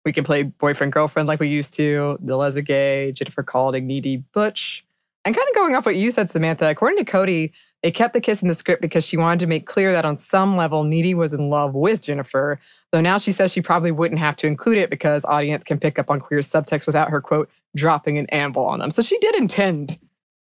We 0.05 0.13
can 0.13 0.25
play 0.25 0.45
boyfriend, 0.45 0.93
girlfriend 0.93 1.29
like 1.29 1.41
we 1.41 1.49
used 1.49 1.75
to, 1.75 2.19
the 2.23 2.37
lesbian 2.37 2.65
gay, 2.65 3.13
Jennifer 3.13 3.43
calling 3.43 3.87
needy 3.87 4.19
butch. 4.33 4.85
And 5.25 5.35
kind 5.35 5.49
of 5.49 5.55
going 5.55 5.75
off 5.75 5.85
what 5.85 5.97
you 5.97 6.11
said, 6.11 6.31
Samantha, 6.31 6.71
according 6.71 6.99
to 6.99 7.05
Cody, 7.05 7.53
they 7.83 7.91
kept 7.91 8.15
the 8.15 8.21
kiss 8.21 8.43
in 8.43 8.49
the 8.49 8.55
script 8.55 8.83
because 8.83 9.05
she 9.05 9.17
wanted 9.17 9.41
to 9.41 9.47
make 9.47 9.67
clear 9.67 9.93
that 9.93 10.05
on 10.05 10.19
some 10.19 10.57
level, 10.57 10.85
Needy 10.85 11.15
was 11.15 11.33
in 11.33 11.49
love 11.49 11.75
with 11.75 12.03
Jennifer. 12.03 12.59
Though 12.93 13.01
now 13.01 13.19
she 13.19 13.33
says 13.33 13.53
she 13.53 13.63
probably 13.63 13.91
wouldn't 13.91 14.21
have 14.21 14.37
to 14.37 14.47
include 14.47 14.79
it 14.79 14.91
because 14.91 15.25
audience 15.25 15.65
can 15.65 15.79
pick 15.79 15.99
up 15.99 16.11
on 16.11 16.21
queer 16.21 16.41
subtext 16.41 16.87
without 16.87 17.11
her, 17.11 17.21
quote, 17.21 17.49
dropping 17.77 18.19
an 18.19 18.27
amble 18.31 18.67
on 18.67 18.81
them. 18.81 18.91
So 18.91 19.01
she 19.03 19.19
did 19.19 19.35
intend 19.35 19.99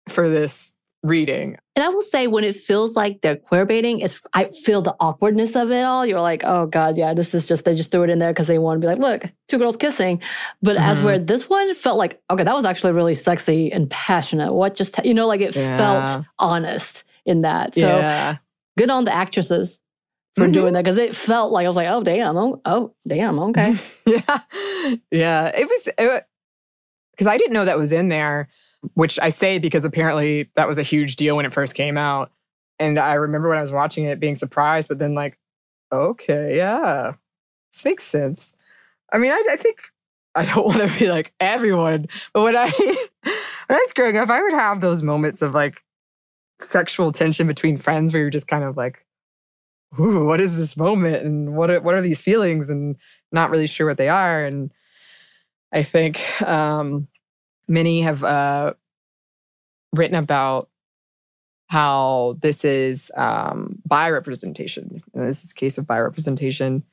for 0.08 0.30
this 0.30 0.72
reading. 1.06 1.56
and 1.74 1.84
i 1.84 1.88
will 1.88 2.02
say 2.02 2.26
when 2.26 2.44
it 2.44 2.54
feels 2.54 2.96
like 2.96 3.20
they're 3.22 3.36
queer 3.36 3.64
baiting 3.64 4.00
it's 4.00 4.20
i 4.34 4.44
feel 4.64 4.82
the 4.82 4.94
awkwardness 5.00 5.54
of 5.56 5.70
it 5.70 5.82
all 5.84 6.04
you're 6.06 6.20
like 6.20 6.42
oh 6.44 6.66
god 6.66 6.96
yeah 6.96 7.14
this 7.14 7.34
is 7.34 7.46
just 7.46 7.64
they 7.64 7.74
just 7.74 7.90
threw 7.90 8.02
it 8.02 8.10
in 8.10 8.18
there 8.18 8.32
because 8.32 8.46
they 8.46 8.58
want 8.58 8.80
to 8.80 8.86
be 8.86 8.92
like 8.92 8.98
look 8.98 9.30
two 9.48 9.58
girls 9.58 9.76
kissing 9.76 10.20
but 10.62 10.76
as 10.76 10.98
Mhm. 10.98 11.02
where 11.04 11.18
this 11.18 11.48
one 11.48 11.74
felt 11.74 11.98
like 11.98 12.20
okay 12.30 12.44
that 12.44 12.54
was 12.54 12.64
actually 12.64 12.92
really 12.92 13.14
sexy 13.14 13.72
and 13.72 13.88
passionate 13.90 14.52
what 14.52 14.74
just 14.74 15.04
you 15.04 15.14
know 15.14 15.26
like 15.26 15.40
it 15.40 15.54
Yeah. 15.56 15.76
felt 15.76 16.24
honest 16.38 17.04
in 17.24 17.42
that 17.42 17.74
so 17.74 17.80
yeah. 17.80 18.36
good 18.78 18.90
on 18.90 19.04
the 19.04 19.12
actresses 19.14 19.80
for 20.34 20.46
Mhm. 20.46 20.52
doing 20.52 20.72
that 20.74 20.84
because 20.84 20.98
it 20.98 21.16
felt 21.16 21.50
like 21.52 21.64
i 21.64 21.68
was 21.68 21.76
like 21.76 21.88
oh 21.88 22.02
damn 22.02 22.36
oh, 22.36 22.60
oh 22.64 22.94
damn 23.06 23.38
okay 23.38 23.74
yeah. 24.06 24.40
Yeah. 25.10 25.48
It 25.56 25.66
was 25.66 25.82
because 27.12 27.26
I 27.26 27.38
didn't 27.38 27.54
know 27.54 27.64
that 27.64 27.78
was 27.78 27.90
in 27.92 28.08
there, 28.08 28.48
which 28.94 29.18
I 29.20 29.30
say 29.30 29.58
because 29.58 29.84
apparently 29.84 30.50
that 30.56 30.68
was 30.68 30.78
a 30.78 30.82
huge 30.82 31.16
deal 31.16 31.36
when 31.36 31.46
it 31.46 31.52
first 31.52 31.74
came 31.74 31.96
out. 31.96 32.30
And 32.78 32.98
I 32.98 33.14
remember 33.14 33.48
when 33.48 33.58
I 33.58 33.62
was 33.62 33.70
watching 33.70 34.04
it 34.04 34.20
being 34.20 34.36
surprised, 34.36 34.88
but 34.88 34.98
then 34.98 35.14
like, 35.14 35.38
okay, 35.92 36.56
yeah, 36.56 37.12
this 37.72 37.84
makes 37.84 38.04
sense. 38.04 38.52
I 39.12 39.18
mean, 39.18 39.32
I, 39.32 39.42
I 39.50 39.56
think 39.56 39.90
I 40.34 40.44
don't 40.44 40.66
want 40.66 40.80
to 40.80 40.98
be 40.98 41.10
like 41.10 41.32
everyone, 41.40 42.06
but 42.32 42.42
when 42.42 42.56
I 42.56 42.68
when 43.22 43.34
I 43.70 43.82
was 43.82 43.92
growing 43.94 44.16
up, 44.16 44.30
I 44.30 44.42
would 44.42 44.52
have 44.52 44.80
those 44.80 45.02
moments 45.02 45.42
of 45.42 45.54
like 45.54 45.82
sexual 46.60 47.12
tension 47.12 47.46
between 47.46 47.76
friends 47.76 48.12
where 48.12 48.22
you're 48.22 48.30
just 48.30 48.48
kind 48.48 48.64
of 48.64 48.76
like, 48.76 49.04
ooh, 49.98 50.24
what 50.24 50.40
is 50.40 50.56
this 50.56 50.76
moment? 50.76 51.24
And 51.24 51.56
what 51.56 51.70
are, 51.70 51.80
what 51.80 51.94
are 51.94 52.02
these 52.02 52.20
feelings? 52.20 52.68
And 52.70 52.96
not 53.32 53.50
really 53.50 53.66
sure 53.66 53.86
what 53.86 53.98
they 53.98 54.08
are. 54.08 54.44
And 54.44 54.72
I 55.72 55.82
think 55.82 56.20
um, 56.42 57.08
many 57.68 58.02
have 58.02 58.22
uh, 58.22 58.74
written 59.92 60.16
about 60.16 60.68
how 61.68 62.36
this 62.40 62.64
is 62.64 63.10
um, 63.16 63.82
representation. 63.90 65.02
And 65.14 65.28
this 65.28 65.44
is 65.44 65.50
a 65.50 65.54
case 65.54 65.78
of 65.78 65.86
bi 65.86 65.98
representation. 65.98 66.84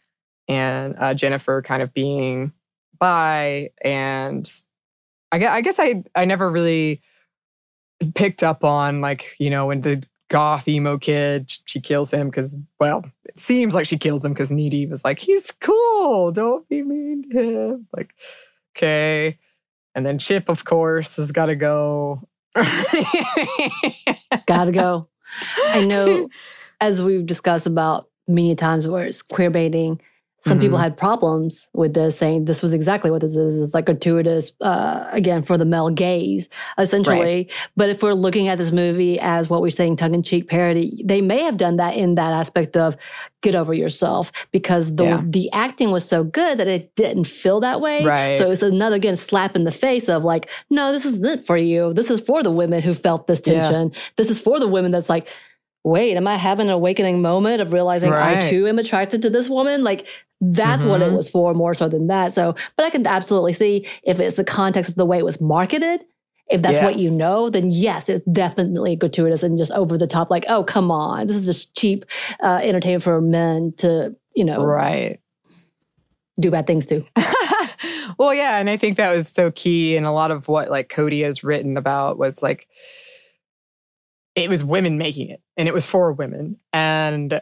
And 0.48 0.96
uh, 0.98 1.14
Jennifer 1.14 1.62
kind 1.62 1.82
of 1.82 1.94
being 1.94 2.52
bi. 3.00 3.70
And 3.84 4.52
I 5.32 5.38
guess, 5.38 5.52
I 5.52 5.62
guess 5.62 5.80
I, 5.80 6.04
I 6.16 6.26
never 6.26 6.52
really 6.52 7.02
picked 8.16 8.44
up 8.44 8.64
on, 8.64 9.02
like, 9.02 9.36
you 9.40 9.50
know, 9.50 9.68
when 9.68 9.82
the 9.82 10.04
goth 10.30 10.68
emo 10.68 10.98
kid, 10.98 11.52
she 11.66 11.80
kills 11.80 12.12
him 12.12 12.30
because, 12.30 12.58
well, 12.80 13.06
it 13.26 13.38
seems 13.38 13.76
like 13.76 13.86
she 13.86 13.98
kills 13.98 14.26
him 14.26 14.34
because 14.34 14.52
Needy 14.52 14.88
was 14.88 15.04
like, 15.06 15.20
he's 15.20 15.52
cool. 15.62 16.32
Don't 16.32 16.68
be 16.68 16.82
mean 16.82 17.30
to 17.30 17.40
him. 17.40 17.88
Like, 17.96 18.16
okay. 18.76 19.38
And 19.96 20.06
then 20.06 20.18
Chip, 20.18 20.50
of 20.50 20.66
course, 20.66 21.18
has 21.18 21.32
got 21.32 21.48
to 21.48 21.56
go. 21.56 22.28
it's 22.56 24.44
gotta 24.46 24.72
go 24.72 25.08
i 25.70 25.84
know 25.84 26.30
as 26.82 27.02
we've 27.02 27.26
discussed 27.26 27.66
about 27.66 28.10
many 28.28 28.54
times 28.56 28.88
where 28.88 29.06
it's 29.06 29.24
queer 29.24 29.50
baiting 29.50 30.00
some 30.46 30.60
people 30.60 30.78
Mhm. 30.78 30.82
had 30.82 30.98
problems 30.98 31.68
with 31.74 31.94
this, 31.94 32.18
saying 32.18 32.46
this 32.46 32.62
was 32.62 32.74
exactly 32.74 33.10
what 33.10 33.22
this 33.22 33.36
is. 33.36 33.62
It's 33.62 33.74
like 33.74 33.86
gratuitous, 33.86 34.52
uh, 34.60 35.08
again, 35.12 35.42
for 35.42 35.58
the 35.58 35.64
male 35.64 35.90
gaze, 35.90 36.50
essentially. 36.78 37.48
But 37.78 37.90
if 37.90 38.04
we're 38.04 38.14
looking 38.14 38.50
at 38.50 38.58
this 38.58 38.72
movie 38.72 39.18
as 39.20 39.50
what 39.50 39.62
we're 39.62 39.70
saying, 39.70 39.96
tongue 39.96 40.14
in 40.14 40.22
cheek 40.24 40.50
parody, 40.50 41.02
they 41.06 41.22
may 41.22 41.42
have 41.44 41.56
done 41.58 41.78
that 41.78 41.96
in 41.96 42.16
that 42.16 42.34
aspect 42.34 42.76
of 42.76 42.98
get 43.42 43.56
over 43.56 43.74
yourself 43.74 44.32
because 44.52 44.96
the 44.96 45.04
Yeah. 45.06 45.22
the 45.26 45.50
acting 45.54 45.92
was 45.92 46.04
so 46.04 46.24
good 46.24 46.58
that 46.58 46.68
it 46.68 46.94
didn't 46.96 47.26
feel 47.28 47.60
that 47.62 47.80
way. 47.82 48.04
Right. 48.06 48.38
So 48.38 48.52
it's 48.52 48.62
another, 48.62 48.96
again, 48.98 49.16
slap 49.16 49.56
in 49.56 49.64
the 49.64 49.72
face 49.72 50.10
of 50.10 50.24
like, 50.24 50.50
no, 50.70 50.92
this 50.92 51.06
isn't 51.06 51.46
for 51.46 51.58
you. 51.58 51.94
This 51.94 52.12
is 52.12 52.20
for 52.20 52.44
the 52.44 52.52
women 52.52 52.82
who 52.82 52.94
felt 52.94 53.28
this 53.28 53.42
Yeah. 53.46 53.62
tension. 53.70 53.92
This 54.18 54.30
is 54.30 54.40
for 54.40 54.60
the 54.60 54.68
women 54.68 54.92
that's 54.92 55.10
like, 55.10 55.28
wait, 55.86 56.16
am 56.16 56.26
I 56.28 56.38
having 56.38 56.68
an 56.68 56.74
awakening 56.74 57.22
moment 57.22 57.62
of 57.62 57.74
realizing 57.74 58.14
I 58.14 58.50
too 58.50 58.68
am 58.68 58.80
attracted 58.80 59.22
to 59.24 59.30
this 59.30 59.50
woman? 59.50 59.84
Like, 59.84 60.06
that's 60.52 60.84
what 60.84 61.02
it 61.02 61.12
Mhm. 61.12 61.16
was 61.16 61.30
for 61.30 61.54
more 61.54 61.74
so 61.74 61.88
than 61.88 62.08
that. 62.08 62.34
So, 62.34 62.56
but 62.76 62.86
I 62.86 62.90
can 62.90 63.06
absolutely 63.08 63.54
see 63.54 63.88
if 64.04 64.20
it's 64.20 64.36
the 64.38 64.44
context 64.44 64.90
of 64.90 64.96
the 64.96 65.06
way 65.06 65.18
it 65.18 65.26
was 65.26 65.40
marketed. 65.40 66.04
If 66.50 66.62
that's 66.62 66.82
what 66.84 67.00
you 67.00 67.10
know, 67.10 67.50
then 67.50 67.72
yes, 67.72 68.10
it's 68.10 68.26
definitely 68.32 68.96
gratuitous 68.98 69.44
and 69.44 69.58
just 69.58 69.72
over 69.72 69.98
the 69.98 70.08
top. 70.08 70.30
Like, 70.30 70.46
oh, 70.50 70.64
come 70.64 70.92
on, 70.92 71.28
this 71.28 71.38
is 71.38 71.46
just 71.46 71.74
cheap 71.76 72.04
uh, 72.44 72.60
entertainment 72.62 73.04
for 73.04 73.22
men 73.22 73.74
to, 73.78 74.14
you 74.36 74.44
know, 74.44 74.64
Right. 74.64 75.20
do 76.40 76.52
bad 76.52 76.68
things 76.68 76.86
to. 76.88 77.06
well, 78.18 78.34
yeah, 78.34 78.58
and 78.60 78.70
I 78.70 78.76
think 78.78 78.98
that 78.98 79.16
was 79.16 79.30
so 79.30 79.52
key. 79.52 79.96
And 79.96 80.06
a 80.06 80.12
lot 80.12 80.32
of 80.32 80.48
what 80.50 80.70
like 80.70 80.90
Cody 80.90 81.22
has 81.22 81.44
written 81.44 81.78
about 81.78 82.18
was 82.18 82.42
like 82.44 82.68
it 84.36 84.50
was 84.50 84.64
women 84.64 84.98
making 84.98 85.30
it, 85.30 85.42
and 85.58 85.68
it 85.68 85.74
was 85.74 85.86
for 85.86 86.12
women. 86.12 86.58
And 86.74 87.42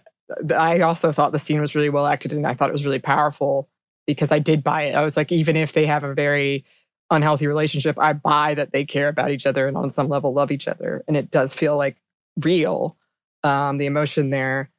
I 0.55 0.82
also 0.82 1.11
thought 1.11 1.32
the 1.32 1.39
scene 1.39 1.61
was 1.61 1.75
really 1.75 1.89
well 1.89 2.07
acted, 2.07 2.34
and 2.34 2.45
I 2.45 2.53
thought 2.53 2.69
it 2.69 2.73
was 2.73 2.86
really 2.86 2.99
powerful 2.99 3.69
because 4.07 4.32
I 4.32 4.39
did 4.39 4.63
buy 4.63 4.84
it. 4.84 4.95
I 4.95 5.03
was 5.03 5.15
like, 5.15 5.32
even 5.32 5.55
if 5.55 5.73
they 5.73 5.86
have 5.86 6.03
a 6.03 6.13
very 6.13 6.65
unhealthy 7.09 7.47
relationship, 7.47 7.97
I 7.99 8.13
buy 8.13 8.53
that 8.55 8.71
they 8.71 8.86
care 8.86 9.07
about 9.07 9.32
each 9.32 9.45
other 9.45 9.67
and 9.67 9.77
on 9.77 9.91
some 9.91 10.07
level 10.07 10.34
love 10.34 10.51
each 10.51 10.67
other, 10.67 11.03
and 11.07 11.17
it 11.17 11.32
does 11.32 11.53
feel 11.53 11.77
like 11.77 11.97
real, 12.38 12.97
um, 13.43 13.77
the 13.77 13.86
emotion 13.86 14.29
there. 14.29 14.69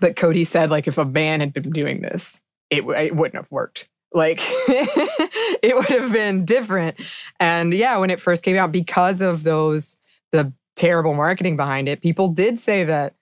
But 0.00 0.16
Cody 0.16 0.44
said, 0.44 0.70
like, 0.70 0.88
if 0.88 0.98
a 0.98 1.04
man 1.04 1.40
had 1.40 1.52
been 1.52 1.70
doing 1.70 2.02
this, 2.02 2.40
it, 2.70 2.84
it 2.84 3.14
wouldn't 3.14 3.36
have 3.36 3.50
worked. 3.50 3.88
Like, 4.12 4.38
it 4.68 5.76
would 5.76 5.86
have 5.86 6.12
been 6.12 6.44
different. 6.44 6.96
And 7.40 7.72
yeah, 7.72 7.96
when 7.98 8.10
it 8.10 8.20
first 8.20 8.42
came 8.42 8.56
out, 8.56 8.72
because 8.72 9.20
of 9.20 9.42
those, 9.42 9.96
the 10.32 10.52
terrible 10.76 11.14
marketing 11.14 11.56
behind 11.56 11.88
it, 11.88 12.00
people 12.00 12.28
did 12.28 12.58
say 12.58 12.84
that 12.84 13.14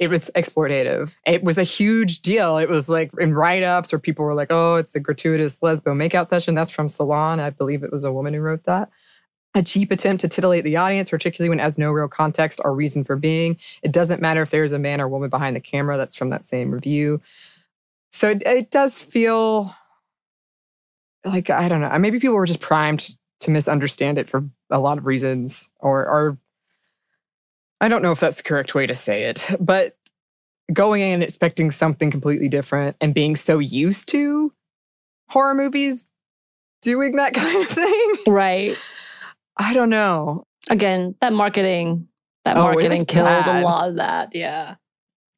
it 0.00 0.08
was 0.08 0.30
exploitative. 0.34 1.12
It 1.26 1.44
was 1.44 1.58
a 1.58 1.62
huge 1.62 2.22
deal. 2.22 2.56
It 2.56 2.70
was 2.70 2.88
like 2.88 3.10
in 3.20 3.34
write 3.34 3.62
ups 3.62 3.92
where 3.92 3.98
people 3.98 4.24
were 4.24 4.32
like, 4.32 4.50
oh, 4.50 4.76
it's 4.76 4.94
a 4.94 5.00
gratuitous 5.00 5.58
lesbo 5.58 5.94
makeout 5.94 6.26
session. 6.26 6.54
That's 6.54 6.70
from 6.70 6.88
Salon. 6.88 7.38
I 7.38 7.50
believe 7.50 7.82
it 7.82 7.92
was 7.92 8.02
a 8.02 8.12
woman 8.12 8.32
who 8.32 8.40
wrote 8.40 8.64
that. 8.64 8.88
A 9.54 9.62
cheap 9.62 9.90
attempt 9.90 10.22
to 10.22 10.28
titillate 10.28 10.64
the 10.64 10.76
audience, 10.76 11.10
particularly 11.10 11.50
when 11.50 11.60
it 11.60 11.64
has 11.64 11.76
no 11.76 11.92
real 11.92 12.08
context 12.08 12.60
or 12.64 12.74
reason 12.74 13.04
for 13.04 13.16
being. 13.16 13.58
It 13.82 13.92
doesn't 13.92 14.22
matter 14.22 14.40
if 14.40 14.50
there's 14.50 14.72
a 14.72 14.78
man 14.78 15.02
or 15.02 15.08
woman 15.08 15.28
behind 15.28 15.54
the 15.54 15.60
camera. 15.60 15.98
That's 15.98 16.14
from 16.14 16.30
that 16.30 16.44
same 16.44 16.70
review. 16.70 17.20
So 18.12 18.30
it, 18.30 18.42
it 18.46 18.70
does 18.70 18.98
feel 18.98 19.74
like, 21.26 21.50
I 21.50 21.68
don't 21.68 21.82
know, 21.82 21.98
maybe 21.98 22.20
people 22.20 22.36
were 22.36 22.46
just 22.46 22.60
primed 22.60 23.16
to 23.40 23.50
misunderstand 23.50 24.16
it 24.16 24.30
for 24.30 24.48
a 24.70 24.78
lot 24.78 24.96
of 24.96 25.04
reasons 25.04 25.68
or, 25.78 26.06
or 26.06 26.38
I 27.80 27.88
don't 27.88 28.02
know 28.02 28.12
if 28.12 28.20
that's 28.20 28.36
the 28.36 28.42
correct 28.42 28.74
way 28.74 28.86
to 28.86 28.94
say 28.94 29.24
it, 29.24 29.42
but 29.58 29.96
going 30.72 31.00
in 31.02 31.22
expecting 31.22 31.70
something 31.70 32.10
completely 32.10 32.48
different 32.48 32.96
and 33.00 33.14
being 33.14 33.36
so 33.36 33.58
used 33.58 34.08
to 34.08 34.52
horror 35.28 35.54
movies 35.54 36.06
doing 36.82 37.16
that 37.16 37.34
kind 37.34 37.62
of 37.62 37.68
thing. 37.68 38.14
Right. 38.26 38.76
I 39.56 39.72
don't 39.74 39.90
know. 39.90 40.44
Again, 40.68 41.14
that 41.20 41.32
marketing, 41.32 42.08
that 42.44 42.56
Oh, 42.56 42.62
marketing 42.62 43.06
killed 43.06 43.26
bad. 43.26 43.62
a 43.62 43.64
lot 43.64 43.88
of 43.88 43.96
that. 43.96 44.34
Yeah. 44.34 44.76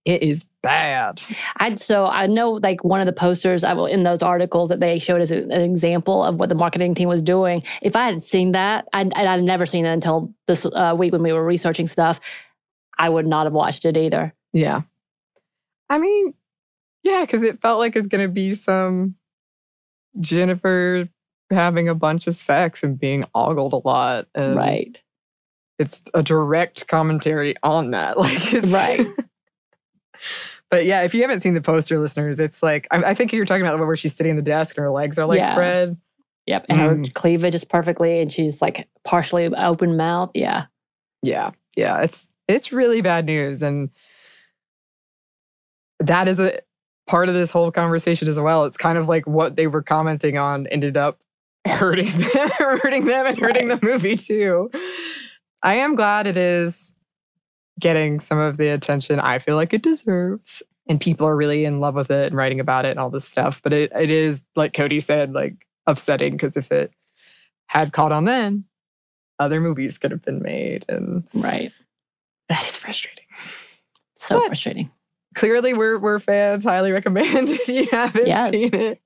It 0.04 0.22
is 0.22 0.44
bad. 0.62 1.22
I 1.56 1.74
so 1.76 2.06
I 2.06 2.26
know 2.26 2.52
like 2.52 2.82
one 2.82 3.00
of 3.00 3.06
the 3.06 3.12
posters 3.12 3.64
I 3.64 3.72
will 3.72 3.86
in 3.86 4.02
those 4.02 4.22
articles 4.22 4.68
that 4.70 4.80
they 4.80 4.98
showed 4.98 5.20
as 5.20 5.30
an 5.30 5.50
example 5.50 6.24
of 6.24 6.36
what 6.36 6.48
the 6.48 6.54
marketing 6.54 6.94
team 6.94 7.08
was 7.08 7.22
doing. 7.22 7.62
If 7.82 7.94
I 7.94 8.06
had 8.06 8.22
seen 8.22 8.52
that, 8.52 8.88
I, 8.92 9.02
and 9.02 9.14
I'd 9.14 9.42
never 9.42 9.66
seen 9.66 9.84
it 9.84 9.92
until 9.92 10.32
this 10.48 10.66
uh, 10.66 10.94
week 10.98 11.12
when 11.12 11.22
we 11.22 11.32
were 11.32 11.44
researching 11.44 11.88
stuff. 11.88 12.20
I 12.98 13.08
would 13.08 13.26
not 13.26 13.46
have 13.46 13.52
watched 13.52 13.84
it 13.84 13.96
either. 13.96 14.34
Yeah. 14.52 14.82
I 15.88 15.98
mean, 15.98 16.34
yeah, 17.02 17.22
because 17.22 17.42
it 17.42 17.60
felt 17.60 17.78
like 17.78 17.96
it's 17.96 18.06
going 18.06 18.26
to 18.26 18.32
be 18.32 18.54
some 18.54 19.16
Jennifer 20.20 21.08
having 21.50 21.88
a 21.88 21.94
bunch 21.94 22.26
of 22.26 22.36
sex 22.36 22.82
and 22.82 22.98
being 22.98 23.24
ogled 23.34 23.72
a 23.72 23.86
lot. 23.86 24.26
And 24.34 24.56
right. 24.56 25.00
It's 25.78 26.02
a 26.14 26.22
direct 26.22 26.86
commentary 26.86 27.56
on 27.62 27.90
that. 27.90 28.16
Like, 28.18 28.52
it's, 28.52 28.66
Right. 28.68 29.06
But 30.70 30.84
yeah, 30.86 31.02
if 31.02 31.14
you 31.14 31.20
haven't 31.22 31.40
seen 31.40 31.54
the 31.54 31.60
poster, 31.60 31.98
listeners, 31.98 32.38
it's 32.40 32.62
like, 32.62 32.86
I, 32.90 32.98
I 33.10 33.14
think 33.14 33.32
you're 33.32 33.44
talking 33.44 33.62
about 33.62 33.72
the 33.72 33.78
one 33.78 33.86
where 33.88 33.96
she's 33.96 34.14
sitting 34.14 34.32
at 34.32 34.36
the 34.36 34.42
desk 34.50 34.76
and 34.76 34.82
her 34.84 34.90
legs 34.90 35.18
are 35.18 35.26
like 35.26 35.38
Yeah. 35.40 35.52
spread. 35.52 35.96
Yep. 36.46 36.66
And 36.68 36.80
her 36.80 36.94
Mm. 36.96 37.14
cleavage 37.14 37.54
is 37.54 37.62
perfectly, 37.64 38.20
and 38.20 38.32
she's 38.32 38.60
like 38.60 38.88
partially 39.04 39.46
open 39.46 39.96
mouth. 39.96 40.30
Yeah. 40.34 40.64
Yeah. 41.22 41.50
Yeah. 41.76 42.02
It's, 42.02 42.32
it's 42.48 42.72
really 42.72 43.00
bad 43.00 43.26
news. 43.26 43.62
And 43.62 43.90
that 46.00 46.28
is 46.28 46.40
a 46.40 46.58
part 47.06 47.28
of 47.28 47.34
this 47.34 47.50
whole 47.50 47.70
conversation 47.70 48.28
as 48.28 48.38
well. 48.40 48.64
It's 48.64 48.76
kind 48.76 48.98
of 48.98 49.08
like 49.08 49.26
what 49.26 49.56
they 49.56 49.66
were 49.66 49.82
commenting 49.82 50.36
on 50.38 50.66
ended 50.68 50.96
up 50.96 51.20
hurting 51.66 52.10
them, 52.10 52.48
hurting 52.58 53.04
them 53.06 53.26
and 53.26 53.38
hurting 53.38 53.68
the 53.68 53.78
movie 53.82 54.16
too. 54.16 54.70
I 55.62 55.74
am 55.76 55.94
glad 55.94 56.26
it 56.26 56.36
is 56.36 56.92
getting 57.80 58.20
some 58.20 58.38
of 58.38 58.56
the 58.56 58.68
attention 58.68 59.18
I 59.20 59.38
feel 59.38 59.56
like 59.56 59.72
it 59.72 59.82
deserves. 59.82 60.62
And 60.88 61.00
people 61.00 61.26
are 61.28 61.36
really 61.36 61.64
in 61.64 61.78
love 61.80 61.94
with 61.94 62.10
it 62.10 62.26
and 62.28 62.36
writing 62.36 62.58
about 62.60 62.84
it 62.84 62.90
and 62.90 62.98
all 62.98 63.08
this 63.10 63.24
stuff. 63.26 63.62
But 63.62 63.72
it, 63.72 63.92
it 63.94 64.10
is, 64.10 64.44
like 64.56 64.72
Cody 64.74 64.98
said, 65.00 65.32
like 65.32 65.66
upsetting 65.86 66.32
because 66.32 66.56
if 66.56 66.72
it 66.72 66.92
had 67.66 67.92
caught 67.92 68.10
on 68.12 68.24
then, 68.24 68.64
other 69.38 69.60
movies 69.60 69.96
could 69.98 70.10
have 70.10 70.22
been 70.22 70.42
made. 70.42 70.84
And 70.88 71.22
Right. 71.34 71.72
that 72.48 72.66
is 72.68 72.74
frustrating. 72.76 73.24
So 74.16 74.38
But- 74.40 74.46
frustrating. 74.48 74.90
Clearly, 75.34 75.72
we're 75.72 75.98
we're 75.98 76.18
fans. 76.18 76.62
Highly 76.62 76.92
recommend 76.92 77.48
if 77.48 77.66
you 77.66 77.88
haven't 77.90 78.26
Yes. 78.26 78.52
seen 78.52 78.74
it. 78.74 79.00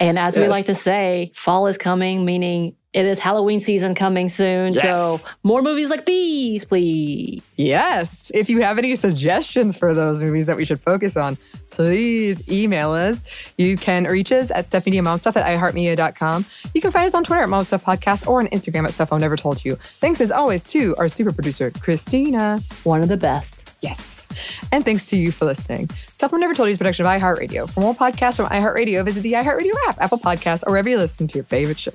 And 0.00 0.18
as 0.18 0.36
we 0.36 0.46
like 0.46 0.66
to 0.66 0.74
say, 0.74 1.32
fall 1.34 1.66
is 1.66 1.78
coming, 1.78 2.26
meaning 2.26 2.76
it 2.92 3.06
is 3.06 3.18
Halloween 3.18 3.58
season 3.58 3.94
coming 3.94 4.28
soon. 4.28 4.74
Yes. 4.74 4.82
So 4.82 5.20
more 5.42 5.62
movies 5.62 5.88
like 5.88 6.04
these, 6.04 6.64
please. 6.64 7.42
Yes. 7.56 8.30
If 8.34 8.50
you 8.50 8.60
have 8.62 8.76
any 8.76 8.96
suggestions 8.96 9.76
for 9.76 9.94
those 9.94 10.20
movies 10.20 10.46
that 10.46 10.56
we 10.56 10.64
should 10.66 10.80
focus 10.80 11.16
on, 11.16 11.38
please 11.70 12.46
email 12.50 12.92
us. 12.92 13.24
You 13.56 13.78
can 13.78 14.04
reach 14.04 14.30
us 14.30 14.50
at 14.50 14.66
stuffmediamomstuff 14.66 15.36
at 15.36 15.46
iheartmedia.com. 15.46 16.44
You 16.74 16.80
can 16.82 16.90
find 16.90 17.06
us 17.06 17.14
on 17.14 17.24
Twitter 17.24 17.42
at 17.42 17.48
Momstuff 17.48 17.82
Podcast 17.82 18.28
or 18.28 18.40
on 18.40 18.48
Instagram 18.48 18.84
at 18.84 18.92
Stuff 18.92 19.10
I've 19.10 19.20
Never 19.20 19.38
Told 19.38 19.64
You. 19.64 19.76
Thanks 19.76 20.20
as 20.20 20.30
always 20.30 20.62
to 20.64 20.94
our 20.96 21.08
super 21.08 21.32
producer, 21.32 21.70
Christina. 21.70 22.60
One 22.84 23.00
of 23.00 23.08
the 23.08 23.16
best. 23.16 23.74
Yes. 23.80 24.28
And 24.70 24.84
thanks 24.84 25.06
to 25.06 25.16
you 25.16 25.32
for 25.32 25.46
listening. 25.46 25.88
Stuff 26.12 26.34
I've 26.34 26.40
Never 26.40 26.52
Told 26.52 26.68
You 26.68 26.72
is 26.72 26.76
a 26.76 26.78
production 26.78 27.06
of 27.06 27.20
iHeartRadio. 27.20 27.70
For 27.70 27.80
more 27.80 27.94
podcasts 27.94 28.36
from 28.36 28.46
iHeartRadio, 28.46 29.02
visit 29.04 29.22
the 29.22 29.32
iHeartRadio 29.32 29.72
app, 29.88 29.98
Apple 29.98 30.18
Podcasts, 30.18 30.62
or 30.66 30.72
wherever 30.72 30.90
you 30.90 30.98
listen 30.98 31.26
to 31.28 31.34
your 31.34 31.44
favorite 31.44 31.78
shows. 31.78 31.94